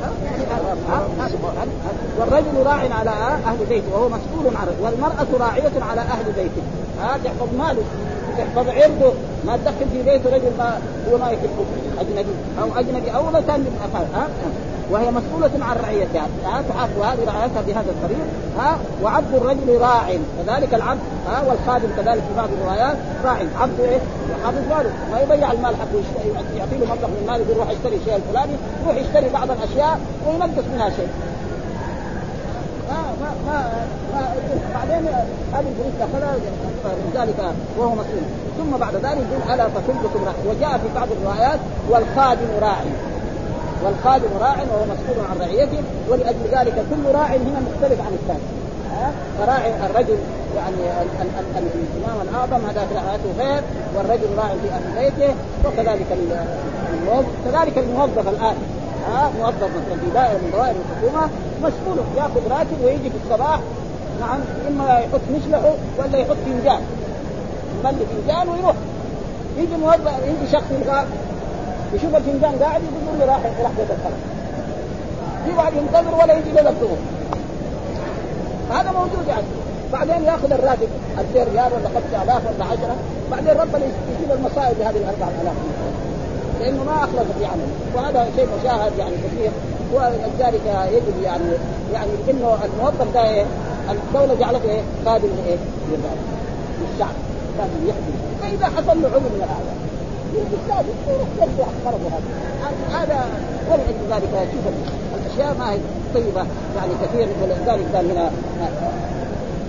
والرجل 2.19 2.67
راع 2.67 2.81
على 2.99 3.11
أهل 3.47 3.67
بيته 3.69 3.95
وهو 3.95 4.09
مسؤول 4.09 4.57
عن 4.57 4.67
والمرأة 4.83 5.31
راعية 5.47 5.77
على 5.91 6.01
أهل 6.01 6.27
بيته. 6.37 6.63
ها؟ 7.03 7.19
تحفظ 7.25 7.49
ماله 7.59 7.83
تحفظ 8.39 8.69
عرضه. 8.69 9.13
ما 9.47 9.57
تدخل 9.57 9.87
في 9.93 10.03
بيت 10.03 10.27
رجل 10.27 10.53
ما 10.59 10.79
هو 11.13 11.19
ما 11.19 11.31
يحبه. 11.31 11.65
أجنبي. 12.01 12.35
أو 12.63 12.81
أجنبي 12.81 13.11
أو 13.11 13.23
مثلا 13.27 13.57
من 13.57 13.79
ها؟ 14.15 14.27
وهي 14.91 15.11
مسؤولة 15.11 15.51
عن 15.61 15.77
رعيتها. 15.85 16.27
ها 16.45 16.63
تحافظ 16.69 16.99
هذه 16.99 17.25
رعايتها 17.27 17.63
بهذا 17.67 17.91
الطريق 17.91 18.27
ها 18.59 18.79
وعبد 19.03 19.35
الرجل 19.35 19.81
راع. 19.81 20.09
كذلك 20.47 20.75
العبد 20.75 21.01
ها 21.29 21.43
والخادم 21.49 21.89
كذلك 21.97 22.23
في 22.29 22.37
بعض 22.37 22.49
الروايات 22.53 22.97
راع. 23.25 23.37
عبد 23.61 23.81
إيه؟ 23.81 24.01
يحافظ 24.31 24.59
ماله 24.71 24.91
ما 25.13 25.21
يضيع 25.21 25.53
المال 25.53 25.75
حقه 25.77 26.03
يعطي 26.57 26.77
له 26.79 26.95
مبلغ 26.95 27.09
من 27.09 27.19
المال 27.23 27.41
يقول 27.41 27.57
روح 27.57 27.71
اشتري 27.71 27.97
الشيء 27.97 28.17
الفلاني 28.17 28.53
يروح 28.83 28.97
يشتري 28.97 29.29
بعض 29.29 29.51
الأشياء 29.51 30.01
وينقص 30.27 30.65
منها 30.75 30.91
شيء. 30.91 31.09
ما 32.89 32.99
ما 33.21 33.71
ما, 34.15 34.35
بعدين 34.75 35.09
هذه 35.53 35.67
الفلوس 35.71 35.95
تاخذها 35.99 36.35
لذلك 37.15 37.55
وهو 37.79 37.91
مسؤول. 37.91 38.23
ثم 38.59 38.77
بعد 38.77 38.95
ذلك 38.95 39.27
يقول 39.31 39.55
ألا 39.55 39.69
فكلكم 39.69 40.25
راع 40.25 40.35
وجاء 40.47 40.79
في 40.79 40.95
بعض 40.95 41.09
الروايات 41.13 41.59
والخادم 41.91 42.49
راعي 42.61 43.12
والخادم 43.85 44.29
راع 44.41 44.57
وهو 44.73 44.85
مسؤول 44.85 45.27
عن 45.31 45.37
رعيته 45.41 45.83
ولأجل 46.09 46.45
ذلك 46.53 46.75
كل 46.75 47.15
راع 47.15 47.27
هنا 47.27 47.61
مختلف 47.69 48.01
عن 48.01 48.13
الثاني. 48.13 48.63
فراعي 49.39 49.87
الرجل 49.87 50.19
يعني 50.57 51.03
الإمام 51.59 52.29
الأعظم 52.29 52.67
هذا 52.67 52.87
رعايته 52.95 53.31
غير 53.39 53.63
والرجل 53.97 54.37
راع 54.37 54.49
في 54.49 54.69
أهل 54.71 55.11
بيته 55.11 55.35
وكذلك 55.65 56.07
الموظف 56.93 57.27
كذلك 57.45 57.79
الموظف 57.79 58.29
الآن. 58.29 58.57
ها؟ 59.09 59.31
موظف 59.39 59.63
مثلا 59.63 59.97
في 60.05 60.11
دائرة 60.15 60.39
من 60.39 60.51
دوائر 60.53 60.75
الحكومة 60.83 61.29
مسؤول 61.63 61.99
يأخذ 62.17 62.51
راتب 62.51 62.85
ويجي 62.85 63.11
في 63.11 63.17
الصباح 63.25 63.61
نعم 64.21 64.41
إما 64.69 64.99
يحط 64.99 65.21
مشلحه 65.37 65.73
ولا 65.99 66.19
يحط 66.19 66.37
فنجان. 66.47 66.81
يملي 67.81 68.05
فنجان 68.07 68.49
ويروح. 68.49 68.75
يجي 69.59 69.77
موظف 69.77 70.13
يجي 70.27 70.53
شخص 70.53 70.65
يلقى 70.71 71.05
يشوف 71.95 72.17
الفنجان 72.17 72.55
قاعد 72.63 72.81
يقول 72.83 73.19
له 73.19 73.25
راح 73.27 73.41
راح 73.63 73.71
بيت 73.79 73.91
الخلق. 73.91 74.21
في 75.45 75.57
واحد 75.57 75.73
ينتظر 75.77 76.15
ولا 76.23 76.35
يجي 76.35 76.53
له 76.53 76.69
الظهر 76.69 76.97
هذا 78.71 78.91
موجود 78.93 79.29
يعني. 79.29 79.47
بعدين 79.93 80.25
ياخذ 80.25 80.53
الراتب 80.53 80.89
2000 81.19 81.51
ريال 81.53 81.73
ولا 81.73 81.89
5000 81.95 82.43
ولا 82.47 82.65
10 82.65 82.97
بعدين 83.31 83.49
ربنا 83.61 83.85
يجيب 83.85 84.33
المصائب 84.33 84.79
لهذه 84.79 84.97
ال 84.97 85.05
4000 85.05 85.55
لأنه 86.61 86.85
ما 86.85 86.97
أخلص 87.05 87.29
في 87.39 87.45
عمله 87.45 87.73
وهذا 87.95 88.27
شيء 88.37 88.47
مشاهد 88.61 88.93
يعني 88.99 89.15
كثير. 89.17 89.51
ولذلك 89.95 90.61
يجب 90.93 91.23
يعني 91.25 91.45
يعني 91.93 92.11
إنه 92.31 92.59
الموظف 92.65 93.15
ده 93.15 93.25
إيه؟ 93.29 93.45
الدولة 93.91 94.35
جعلته 94.41 94.71
إيه؟ 94.71 94.81
خادم 95.05 95.29
لايه؟ 95.45 95.57
للشعب 95.93 97.15
خادم 97.59 97.89
يخدم 97.89 98.17
فإذا 98.43 98.67
حصل 98.67 99.03
له 99.03 99.09
عمر 99.09 99.29
من 99.35 99.49
بالتالي 100.33 100.93
يرجع 101.39 101.67
فرضه 101.85 102.09
هذا 102.63 103.03
هذا 103.03 103.27
ولعند 103.69 104.01
ذلك 104.11 104.49
شوف 104.53 104.75
الاشياء 105.27 105.57
ما 105.59 105.73
هي 105.73 105.79
طيبه 106.15 106.47
يعني 106.77 106.93
كثير 107.03 107.29
ولذلك 107.43 107.97
قال 107.97 108.11
هنا 108.11 108.31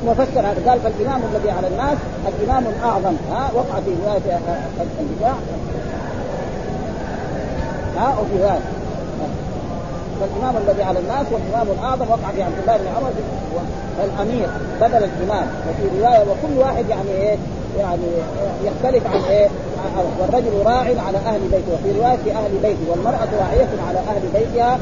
وفسر 0.05 0.39
هذا 0.39 0.69
قال 0.69 0.79
فالامام 0.79 1.21
الذي 1.33 1.51
على 1.51 1.67
الناس 1.67 1.97
الامام 2.27 2.63
الاعظم 2.67 3.15
ها 3.31 3.49
وقع 3.55 3.79
في 3.85 3.91
روايه 4.05 4.39
النساء 4.99 5.35
ها 7.97 8.15
وفي 8.19 8.43
هذا 8.43 8.61
فالامام 10.19 10.55
الذي 10.67 10.83
على 10.83 10.99
الناس 10.99 11.25
والإمام 11.31 11.67
الأعظم. 11.79 12.05
وقع 12.09 12.31
في 12.35 12.43
عبد 12.43 12.59
الله 12.61 12.77
بن 12.77 12.87
عمر 12.97 13.11
الامير 14.03 14.47
بدل 14.81 15.03
الامام 15.03 15.47
وفي 15.69 15.99
رواية 15.99 16.19
وكل 16.19 16.57
واحد 16.57 16.89
يعني 16.89 17.09
إيه؟ 17.09 17.37
يعني 17.79 18.07
يختلف 18.63 19.07
عن 19.07 19.21
إيه؟ 19.29 19.47
والرجل 20.19 20.65
راع 20.65 20.85
على 21.07 21.17
أهل 21.17 21.39
بيته. 21.51 21.73
وفي 21.73 21.99
رواية 21.99 22.37
أهل 22.39 22.51
بيته 22.63 22.91
والمرأة 22.91 23.27
راعية 23.39 23.67
على 23.87 23.99
أهل 23.99 24.21
بيتها. 24.33 24.79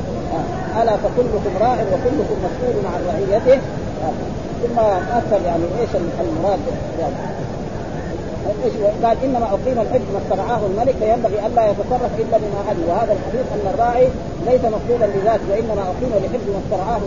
ألا 0.82 0.98
فكلكم 0.98 1.58
راع 1.62 1.74
وكلكم 1.74 2.36
مسؤول 2.46 2.86
عن 2.86 3.02
رعيته. 3.08 3.62
ثم 4.62 4.76
مثل 5.16 5.46
يعني 5.46 5.64
إيش 5.82 5.90
المراد؟ 5.96 6.60
يعني 7.00 7.14
قال 9.04 9.18
إنما 9.26 9.48
أقيم 9.56 9.78
الحج 9.86 10.06
ما 10.14 10.20
استرعاه 10.24 10.62
الملك 10.70 10.96
فينبغي 11.02 11.38
الا 11.48 11.64
يتصرف 11.72 12.12
إلا 12.24 12.38
بما 12.42 12.60
علم. 12.68 12.84
وهذا 12.90 13.14
الحديث 13.18 13.46
أن 13.56 13.66
الراعي 13.74 14.08
ليس 14.50 14.64
مطلوبا 14.76 15.06
لذاته 15.16 15.46
وإنما 15.52 15.84
أقيم 15.92 16.12
لحفظ 16.24 16.48
ما 16.56 16.60
استرعاه 16.64 17.02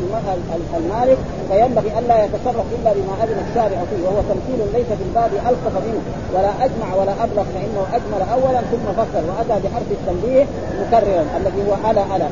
المالك 0.81 1.19
فينبغي 1.49 1.91
الا 1.99 2.17
يتصرف 2.25 2.67
إلا 2.77 2.91
بما 2.97 3.15
اذن 3.25 3.39
الشارع 3.47 3.79
فيه. 3.91 4.01
وهو 4.07 4.21
تمثيل 4.31 4.61
ليس 4.77 4.89
في 4.99 5.05
الباب 5.09 5.31
ألطف 5.49 5.75
منه 5.87 6.03
ولا 6.35 6.53
أجمع 6.65 6.89
ولا 6.99 7.15
أبلغ 7.25 7.45
فإنه 7.55 7.83
أجمل 7.97 8.21
اولا 8.35 8.61
ثم 8.73 8.87
فصل 9.01 9.25
وأتى 9.31 9.57
بحرف 9.65 9.89
التنبيه 9.99 10.45
مكررا 10.81 11.25
الذي 11.39 11.61
هو 11.69 11.75
الا 11.91 12.05
الا 12.17 12.29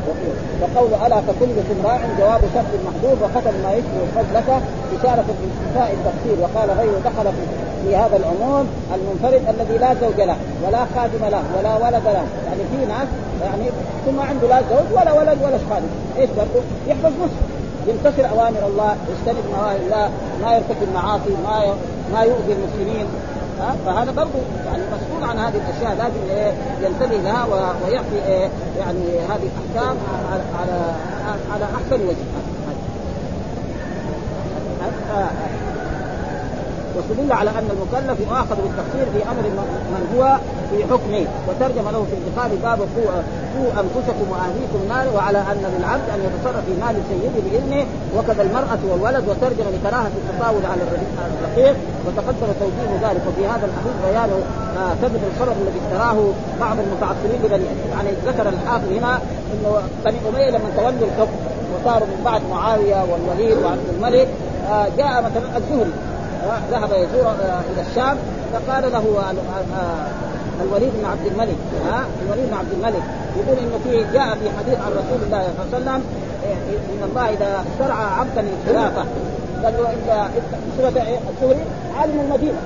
وقول 0.62 0.90
ألا 1.06 1.20
فكلكم 1.26 1.76
راع 1.84 2.00
جواب 2.18 2.40
شرط 2.54 2.72
محدود 2.88 3.18
وختم 3.22 3.54
ما 3.64 3.72
يشبه 3.78 4.00
الفضلة 4.06 4.60
إشارة 4.96 5.24
بانتفاء 5.38 5.88
التفسير. 5.96 6.36
وقال 6.42 6.68
غيره 6.78 6.98
دخل 7.04 7.26
في 7.36 7.42
هذا 7.90 8.16
العموم 8.16 8.66
المنفرد 8.94 9.42
الذي 9.48 9.78
لا 9.78 9.94
زوج 9.94 10.20
له 10.20 10.36
ولا 10.66 10.86
خادم 10.94 11.24
له 11.34 11.42
ولا 11.58 11.74
ولد 11.76 12.04
له. 12.04 12.26
يعني 12.46 12.62
في 12.72 12.86
ناس 12.88 13.08
يعني 13.42 13.70
ثم 14.06 14.20
عنده 14.20 14.48
لا 14.48 14.62
زوج 14.70 14.88
ولا 14.98 15.12
ولد 15.12 15.38
ولا 15.42 15.58
خادم. 15.70 15.90
إيش 16.18 16.30
برضه 16.30 16.60
يحفظ 16.88 17.12
نفسه 17.22 17.42
يمتثل 17.88 18.24
أوامر 18.24 18.66
الله 18.66 18.96
يجتنب 19.10 19.44
نواهي 19.56 19.76
الله 19.76 20.10
ما 20.42 20.54
يرتكب 20.54 20.88
معاصي 20.94 21.30
ما 21.44 21.74
ما 22.12 22.20
يؤذي 22.22 22.52
المسلمين. 22.52 23.06
ها؟ 23.60 23.76
فهذا 23.86 24.12
برضه 24.12 24.40
يعني 24.66 24.82
مسؤول 24.94 25.30
عن 25.30 25.38
هذه 25.38 25.54
الأشياء. 25.56 25.96
لازم 25.98 26.30
إيه؟ 26.30 26.52
ينتبه 26.82 27.16
لها 27.16 27.44
ويعطي 27.44 28.18
إيه؟ 28.28 28.48
يعني 28.78 29.04
هذه 29.28 29.48
الأحكام 29.52 29.96
على 30.32 30.42
على 30.60 30.92
على 31.52 31.64
أحسن 31.64 32.06
وجه. 32.06 32.26
واستدل 36.96 37.32
على 37.32 37.50
أن 37.50 37.68
المكلف 37.74 38.20
يؤاخذ 38.20 38.56
بالتقصير 38.62 39.06
في 39.14 39.20
أمر 39.30 39.42
من 39.92 40.04
هو 40.14 40.22
في 40.70 40.84
حكمه 40.90 41.24
وترجم 41.48 41.84
له 41.94 42.02
في 42.08 42.14
الانتقال 42.18 42.50
باب 42.62 42.78
قوا 42.96 43.70
أنفسكم 43.82 44.26
وأهليكم 44.32 44.80
نار 44.88 45.06
وعلى 45.16 45.38
أن 45.38 45.62
للعبد 45.78 46.06
أن 46.14 46.20
يتصرف 46.26 46.64
في 46.66 46.74
مال 46.82 46.96
سيده 47.10 47.36
بإذنه 47.44 47.86
وكذا 48.16 48.42
المرأة 48.42 48.82
والولد 48.90 49.24
وترجم 49.28 49.66
لكراهة 49.74 50.12
التطاول 50.20 50.62
على 50.72 50.82
الرقيق 51.38 51.76
وتقدم 52.06 52.48
توجيه 52.60 53.08
ذلك. 53.08 53.22
وفي 53.28 53.46
هذا 53.46 53.66
الحديث 53.70 53.96
بيان 54.06 54.30
آه 54.78 54.94
كذب 55.02 55.20
الخبر 55.30 55.52
الذي 55.62 55.80
اشتراه 55.84 56.16
بعض 56.60 56.76
المتعصبين 56.84 57.40
لبني 57.44 57.64
يعني 57.92 58.10
ذكر 58.26 58.48
الحافظ 58.48 58.92
هنا 58.92 59.18
إنه 59.52 59.82
بني 60.04 60.16
أمية 60.28 60.50
لما 60.50 60.70
تولوا 60.76 61.08
الحكم 61.08 61.36
وصاروا 61.74 62.06
من 62.06 62.20
بعد 62.24 62.42
معاوية 62.50 63.04
والوليد 63.10 63.56
وعبد 63.64 63.88
الملك 63.96 64.28
آه 64.70 64.86
جاء 64.98 65.22
مثلا 65.22 65.56
الزهري. 65.56 65.92
ذهب 66.70 66.90
يزور 66.92 67.34
إلى 67.72 67.82
الشام 67.90 68.16
فقال 68.52 68.92
له 68.92 69.04
آه، 69.78 70.06
الوليد 70.62 70.92
بن 70.98 71.04
عبد 71.04 71.26
الملك 71.26 71.56
ها؟ 71.86 72.04
الوليد 72.22 72.46
بن 72.50 72.54
عبد 72.54 72.72
الملك 72.72 73.02
يقول 73.36 73.58
انه 73.58 73.78
في 73.84 74.12
جاء 74.12 74.34
في 74.34 74.50
حديث 74.58 74.78
عن 74.80 74.92
رسول 74.92 75.22
الله 75.22 75.48
صلى 75.58 75.78
الله 75.78 75.90
عليه 75.90 76.00
وسلم 76.00 76.02
إن 76.92 77.08
الله 77.10 77.28
إذا 77.28 77.64
استرعى 77.72 78.04
عبدا 78.04 78.42
للخلافه 78.42 79.04
قال 79.64 79.74
له 79.74 79.92
انت 79.92 80.28
سورة 80.76 80.88
الزهري 80.88 81.64
عالم 81.98 82.20
المدينة 82.20 82.58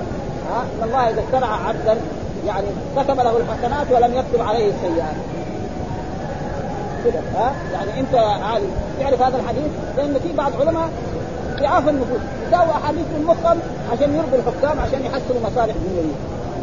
ها؟ 0.49 0.61
إن 0.61 0.87
الله 0.87 1.09
إذا 1.09 1.21
استرعى 1.21 1.59
عبدا 1.67 1.97
يعني 2.47 2.67
كتب 2.95 3.17
له 3.17 3.37
الحسنات 3.37 3.87
ولم 3.91 4.13
يكتب 4.13 4.41
عليه 4.41 4.71
السيئات. 4.71 5.15
كده 7.05 7.19
ها؟ 7.35 7.53
يعني 7.73 7.99
أنت 7.99 8.15
عالم. 8.15 8.69
تعرف 8.99 9.21
هذا 9.21 9.37
الحديث؟ 9.37 9.71
لأن 9.97 10.19
في 10.23 10.33
بعض 10.33 10.51
علماء 10.61 10.89
ضعاف 11.59 11.89
النفوس. 11.89 12.21
يساوي 12.47 12.71
احاديث 12.71 13.07
من 13.15 13.23
مخهم 13.27 13.59
عشان 13.91 14.15
يرضوا 14.15 14.39
الحكام 14.39 14.79
عشان 14.79 15.01
يحصلوا 15.05 15.41
مصالح 15.47 15.75
دنيويه 15.85 16.17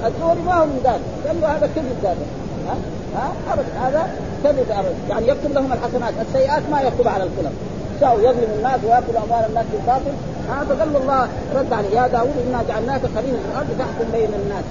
الزهري 0.07 0.42
ما 0.47 0.55
هو 0.55 0.66
من 0.66 0.81
ذلك 0.85 1.01
لأنه 1.25 1.47
هذا 1.47 1.66
كذب 1.77 1.97
ذاته. 2.03 2.27
ها؟ 2.68 2.77
ها؟ 3.16 3.27
ابدا 3.53 3.68
هذا 3.85 4.09
كذب 4.44 4.70
ابدا 4.70 4.94
يعني 5.11 5.29
يكتب 5.29 5.53
لهم 5.53 5.73
الحسنات. 5.73 6.14
السيئات 6.29 6.62
ما 6.70 6.81
يكتب 6.81 7.09
على 7.09 7.25
الخلف 7.25 7.53
يساوي 7.97 8.25
يظلم 8.25 8.51
الناس 8.59 8.81
ويأكل 8.85 9.16
أموال 9.25 9.44
الناس 9.49 9.64
بالباطل. 9.73 10.14
ها؟ 10.51 10.64
فقال 10.68 10.97
الله 10.97 11.29
رد 11.57 11.73
عليه. 11.73 11.88
يا 11.88 12.07
داوود 12.07 12.37
إنا 12.49 12.62
جعلناك 12.68 13.01
خليفه 13.01 13.38
في 13.42 13.49
الأرض 13.53 13.68
تحكم 13.79 14.12
بين 14.12 14.31
الناس. 14.42 14.64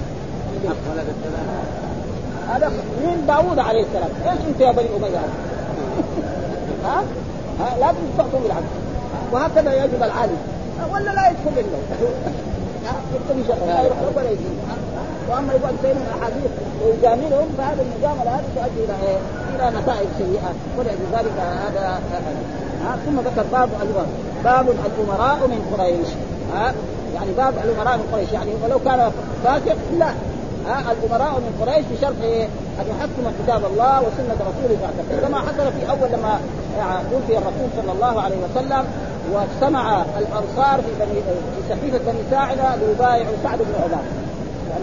هذا 2.50 2.68
من 2.68 3.24
داوود 3.26 3.58
عليه 3.58 3.84
السلام. 3.86 4.10
إيش 4.26 4.40
أنت 4.48 4.60
يا 4.60 4.72
بني 4.72 4.88
أمية؟ 4.96 5.18
ها؟ 6.84 7.02
ها؟ 7.60 7.78
لازم 7.80 7.98
تعطوا 8.18 8.40
بالعدل 8.40 8.66
وهكذا 9.32 9.84
يجب 9.84 10.02
العالم. 10.02 10.38
ولا 10.92 11.10
لا 11.10 11.30
يدخل 11.30 11.60
إلا 11.60 11.78
لا 13.66 13.82
يروح 13.82 13.98
ولا 14.16 14.30
وأما 15.30 15.52
يقعد 15.52 15.74
بين 15.82 15.96
الاحاديث 15.96 16.50
ويجاملهم 16.84 17.48
فهذا 17.58 17.82
المجاملة 17.82 18.30
هذه 18.30 18.44
تؤدي 18.56 18.84
إلى 18.84 18.94
إيه؟ 19.08 19.18
إلى 19.54 19.80
نتائج 19.80 20.08
سيئة. 20.18 20.52
ولذلك 20.78 21.32
هذا 21.38 22.00
ثم 23.06 23.20
ذكر 23.20 23.44
باب 23.52 23.68
باب 24.44 24.66
الأمراء 24.68 25.38
من 25.48 25.76
قريش. 25.76 26.08
ها 26.54 26.74
يعني 27.14 27.32
باب 27.36 27.54
الأمراء 27.64 27.96
من 27.96 28.08
قريش. 28.12 28.32
يعني 28.32 28.50
ولو 28.64 28.78
كان 28.78 29.12
فاسق 29.44 29.76
لا. 29.98 30.10
ها 30.66 30.92
الأمراء 30.92 31.40
من 31.40 31.52
قريش 31.60 31.84
بشرط 31.92 32.14
إيه؟ 32.22 32.44
أن 32.80 32.86
يحكموا 32.90 33.32
كتاب 33.44 33.64
الله 33.64 34.00
وسنة 34.00 34.38
رسوله 34.40 34.76
صلى 34.82 35.20
كما 35.20 35.38
حصل 35.38 35.72
في 35.72 35.90
أول 35.90 36.08
لما 36.12 36.38
توفي 37.10 37.38
الرسول 37.38 37.68
صلى 37.76 37.92
الله 37.92 38.22
عليه 38.22 38.36
وسلم 38.36 38.84
واجتمع 39.32 40.02
الأنصار 40.18 40.80
في 40.82 40.92
بني 41.00 41.20
في 41.54 41.60
سقيفه 41.68 42.12
بني 42.12 42.22
ساعدة 42.30 42.76
ليبايعوا 42.76 43.36
سعد 43.42 43.58
بن 43.58 43.74
عباده 43.82 44.24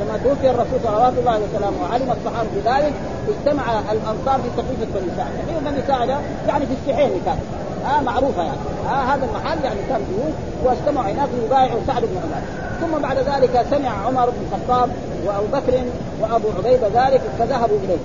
لما 0.01 0.17
توفي 0.23 0.49
الرسول 0.49 0.79
صلوات 0.83 1.13
الله 1.17 1.39
وسلامه 1.39 1.77
وعلم 1.83 2.15
الصحابة 2.17 2.49
بذلك 2.55 2.93
اجتمع 3.29 3.79
الأنصار 3.91 4.39
في 4.43 4.49
سقيفه 4.57 4.99
بني 4.99 5.11
ساعدة، 5.17 5.33
سقيفه 5.45 5.71
بني 5.71 5.81
ساعدة 5.87 6.17
يعني 6.47 6.65
في 6.65 6.73
السحين 6.73 7.11
كان 7.25 7.37
آه 7.85 8.01
معروفة 8.01 8.43
يعني. 8.43 8.57
آه 8.89 9.13
هذا 9.13 9.25
المحل 9.25 9.63
يعني 9.63 9.79
كان 9.89 10.01
بيوت 10.09 10.33
واجتمعوا 10.63 11.11
هناك 11.11 11.29
ليبايعوا 11.41 11.79
سعد 11.87 12.01
بن 12.01 12.17
عباده 12.17 12.61
ثم 12.81 13.01
بعد 13.01 13.17
ذلك 13.17 13.65
سمع 13.71 13.89
عمر 14.07 14.29
بن 14.29 14.45
الخطاب 14.51 14.89
وأبو 15.25 15.45
بكر 15.53 15.73
وأبو 16.21 16.47
عبيدة 16.57 16.87
ذلك 16.87 17.21
فذهبوا 17.39 17.77
إليه 17.83 17.97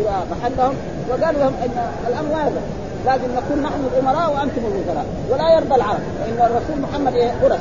إلى 0.00 0.10
محلهم 0.30 0.74
وقالوا 1.10 1.40
لهم 1.40 1.54
إن 1.64 1.90
الأمر 2.08 2.34
هذا 2.34 2.62
لازم 3.06 3.32
نكون 3.36 3.62
نحن 3.62 3.80
الأمراء 3.92 4.30
وأنتم 4.34 4.62
الوزراء 4.66 5.06
ولا 5.30 5.54
يرضى 5.54 5.74
العرب 5.74 6.00
لأن 6.20 6.50
الرسول 6.50 6.82
محمد 6.82 7.14
إيه 7.14 7.32
قرش 7.42 7.60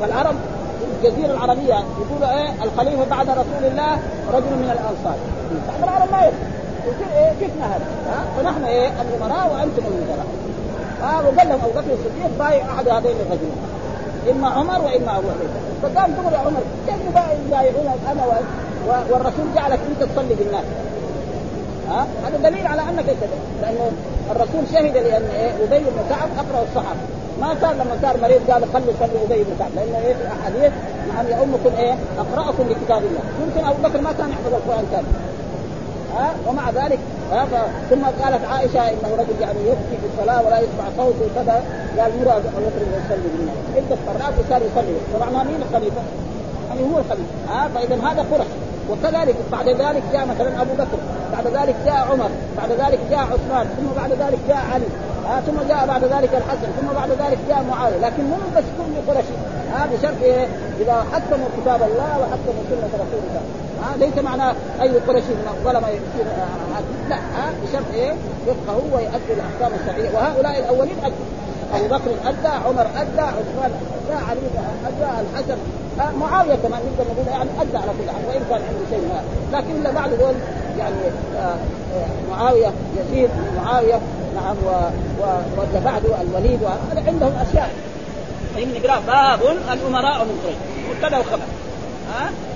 والعرب 0.00 0.34
الجزيرة 1.04 1.32
العربية 1.32 1.74
يقولوا 2.00 2.38
إيه 2.38 2.50
الخليفة 2.64 3.04
بعد 3.10 3.30
رسول 3.30 3.64
الله 3.70 3.98
رجل 4.32 4.52
من 4.62 4.70
الأنصار. 4.76 5.16
العرب 5.82 6.12
ما 6.12 6.22
يرضى. 6.22 6.36
إيه 7.16 7.32
فتنه 7.32 7.64
هذا 7.66 7.84
ها؟ 8.08 8.24
فنحن 8.36 8.64
إيه 8.64 8.88
الأمراء 8.88 9.52
وأنتم 9.52 9.82
الوزراء. 9.86 10.26
ها 11.02 11.20
وقال 11.20 11.48
لهم 11.48 11.60
أبو 11.64 11.70
بكر 11.70 11.92
الصديق 11.92 12.38
بايع 12.38 12.64
أحد 12.74 12.88
هذين 12.88 13.16
الرجلين. 13.26 13.58
إما 14.30 14.48
عمر 14.48 14.80
وإما 14.84 15.18
أبو 15.18 15.28
عبيدة. 15.28 15.58
فقام 15.82 16.12
تقول 16.12 16.32
يا 16.32 16.38
عمر 16.38 16.60
كيف 16.86 16.96
يبايعونك 17.46 17.98
أنا 18.12 18.22
والرسول 19.10 19.46
جعلك 19.54 19.78
انت 19.90 20.10
تصلي 20.10 20.34
بالناس؟ 20.34 20.64
ها؟ 21.88 22.06
هذا 22.26 22.50
دليل 22.50 22.66
على 22.66 22.82
أنك 22.82 23.08
أنت 23.08 23.22
لأنه 23.62 23.90
الرسول 24.30 24.62
شهد 24.72 24.96
لأن 24.96 25.22
إيه؟ 25.34 25.50
أبي 25.50 25.84
بن 25.84 26.02
كعب 26.10 26.28
أقرأ 26.38 26.64
الصحابة. 26.68 27.00
ما 27.40 27.54
كان 27.60 27.70
لما 27.70 27.98
صار 28.02 28.16
مريض 28.22 28.50
قال 28.50 28.62
خلوا 28.72 28.94
صلوا 29.00 29.24
أبي 29.26 29.44
بن 29.44 29.52
كعب. 29.58 29.70
لأن 29.76 30.02
إيه؟ 30.04 30.14
في 30.14 30.22
الاحاديث 30.22 30.72
نعم 31.14 31.26
يؤمكم 31.38 31.70
إيه؟ 31.78 31.94
أقرأكم 32.18 32.64
لكتاب 32.70 33.02
الله. 33.04 33.22
يمكن 33.42 33.68
أبو 33.68 33.88
بكر 33.88 34.00
ما 34.00 34.12
كان 34.12 34.30
يحفظ 34.30 34.54
القرآن 34.54 34.84
كامل. 34.92 35.12
ها؟ 36.16 36.30
ومع 36.48 36.70
ذلك 36.70 36.98
ها؟ 37.32 37.46
ثم 37.90 38.04
قالت 38.04 38.44
عائشة 38.44 38.88
إنه 38.88 39.10
رجل 39.18 39.40
يعني 39.40 39.58
يبكي 39.58 39.96
في 40.00 40.06
الصلاة 40.12 40.46
ولا 40.46 40.58
يسمع 40.58 40.84
صوته 40.96 41.24
وكذا. 41.24 41.62
قال 41.98 42.12
مرى 42.20 42.32
أبو 42.36 42.66
بكر 42.66 42.82
يصلي 42.82 43.28
بالناس. 43.36 43.56
عدة 43.76 43.96
مرات 44.06 44.34
وصار 44.38 44.62
يصلي. 44.62 44.94
طبعا 45.14 45.44
مين 45.44 45.62
الخليفة؟ 45.68 46.02
يعني 46.68 46.82
هو 46.82 46.98
الخليفة 46.98 47.32
ها؟ 47.48 47.68
فإذا 47.74 47.96
هذا 47.96 48.26
قرش 48.32 48.46
وكذلك 48.90 49.36
بعد 49.52 49.68
ذلك 49.68 50.02
جاء 50.12 50.26
مثلا 50.26 50.62
أبو 50.62 50.74
بكر 50.74 50.98
بعد 51.32 51.46
ذلك 51.46 51.76
جاء 51.86 52.06
عمر 52.10 52.30
بعد 52.56 52.70
ذلك 52.72 53.00
جاء 53.10 53.20
عثمان 53.20 53.66
ثم 53.76 54.00
بعد 54.00 54.10
ذلك 54.10 54.38
جاء 54.48 54.62
علي 54.74 54.84
آه 55.30 55.40
ثم 55.40 55.68
جاء 55.68 55.86
بعد 55.86 56.04
ذلك 56.04 56.30
الحسن 56.34 56.68
ثم 56.80 56.94
بعد 56.94 57.10
ذلك 57.10 57.38
جاء 57.48 57.64
معاوية. 57.70 57.98
لكن 57.98 58.24
مو 58.24 58.36
بس 58.56 58.64
كل 58.78 59.12
قرشي 59.12 59.34
آه 59.76 59.86
بشرط 59.86 60.22
إيه؟ 60.22 60.46
إذا 60.80 61.04
حكموا 61.12 61.48
كتاب 61.62 61.82
الله 61.82 62.18
وحكموا 62.20 62.62
سنة 62.70 62.90
رسول 62.94 63.20
الله. 63.28 63.67
آه 63.82 63.96
ليس 63.96 64.18
معنى 64.24 64.56
أي 64.82 64.88
قرشي 64.98 65.32
من 65.40 65.48
الظلمه 65.56 65.88
يصير 65.88 66.26
آه 66.26 67.08
لا 67.08 67.16
آه 67.16 67.50
بشرط 67.64 67.84
إيه؟ 67.94 68.12
يبقى 68.46 68.74
هو 68.76 68.98
يؤدي 68.98 69.32
الأحكام 69.38 69.78
الشرعية. 69.80 70.10
وهؤلاء 70.16 70.58
الأولين 70.58 70.96
أدوا. 71.04 71.26
أبو 71.74 71.86
بكر 71.86 72.10
أدى 72.28 72.48
عمر 72.66 72.86
أدى 72.96 73.20
عثمان 73.20 73.70
أدى 74.06 74.14
علي 74.28 74.40
أدى 74.86 75.20
الحسن. 75.20 75.56
معاوية 76.20 76.54
كمان 76.54 76.80
نقدر 76.86 77.10
نقول 77.12 77.26
يعني 77.28 77.50
أدى 77.60 77.76
على 77.76 77.90
كل 77.98 78.10
حال 78.10 78.24
وإن 78.28 78.42
كان 78.50 78.60
عنده 78.68 78.84
شيء 78.90 79.08
ما. 79.08 79.20
لكن 79.58 79.80
إلا 79.80 79.90
بعد 79.90 80.10
دول 80.10 80.34
يعني 80.78 80.94
معاوية 82.30 82.70
يزيد 82.98 83.30
معاوية 83.56 84.00
نعم. 84.34 84.56
واللي 85.58 85.80
بعده 85.84 86.08
الوليد 86.22 86.62
وهذا 86.62 87.08
عندهم 87.08 87.32
أشياء. 87.48 87.70
فإن 88.54 88.68
نقرأ. 88.74 89.00
باب 89.06 89.40
الأمراء 89.72 90.24
من 90.24 90.40
قريش. 90.44 90.56
مبتدأ 90.90 91.18
وخبر 91.18 91.42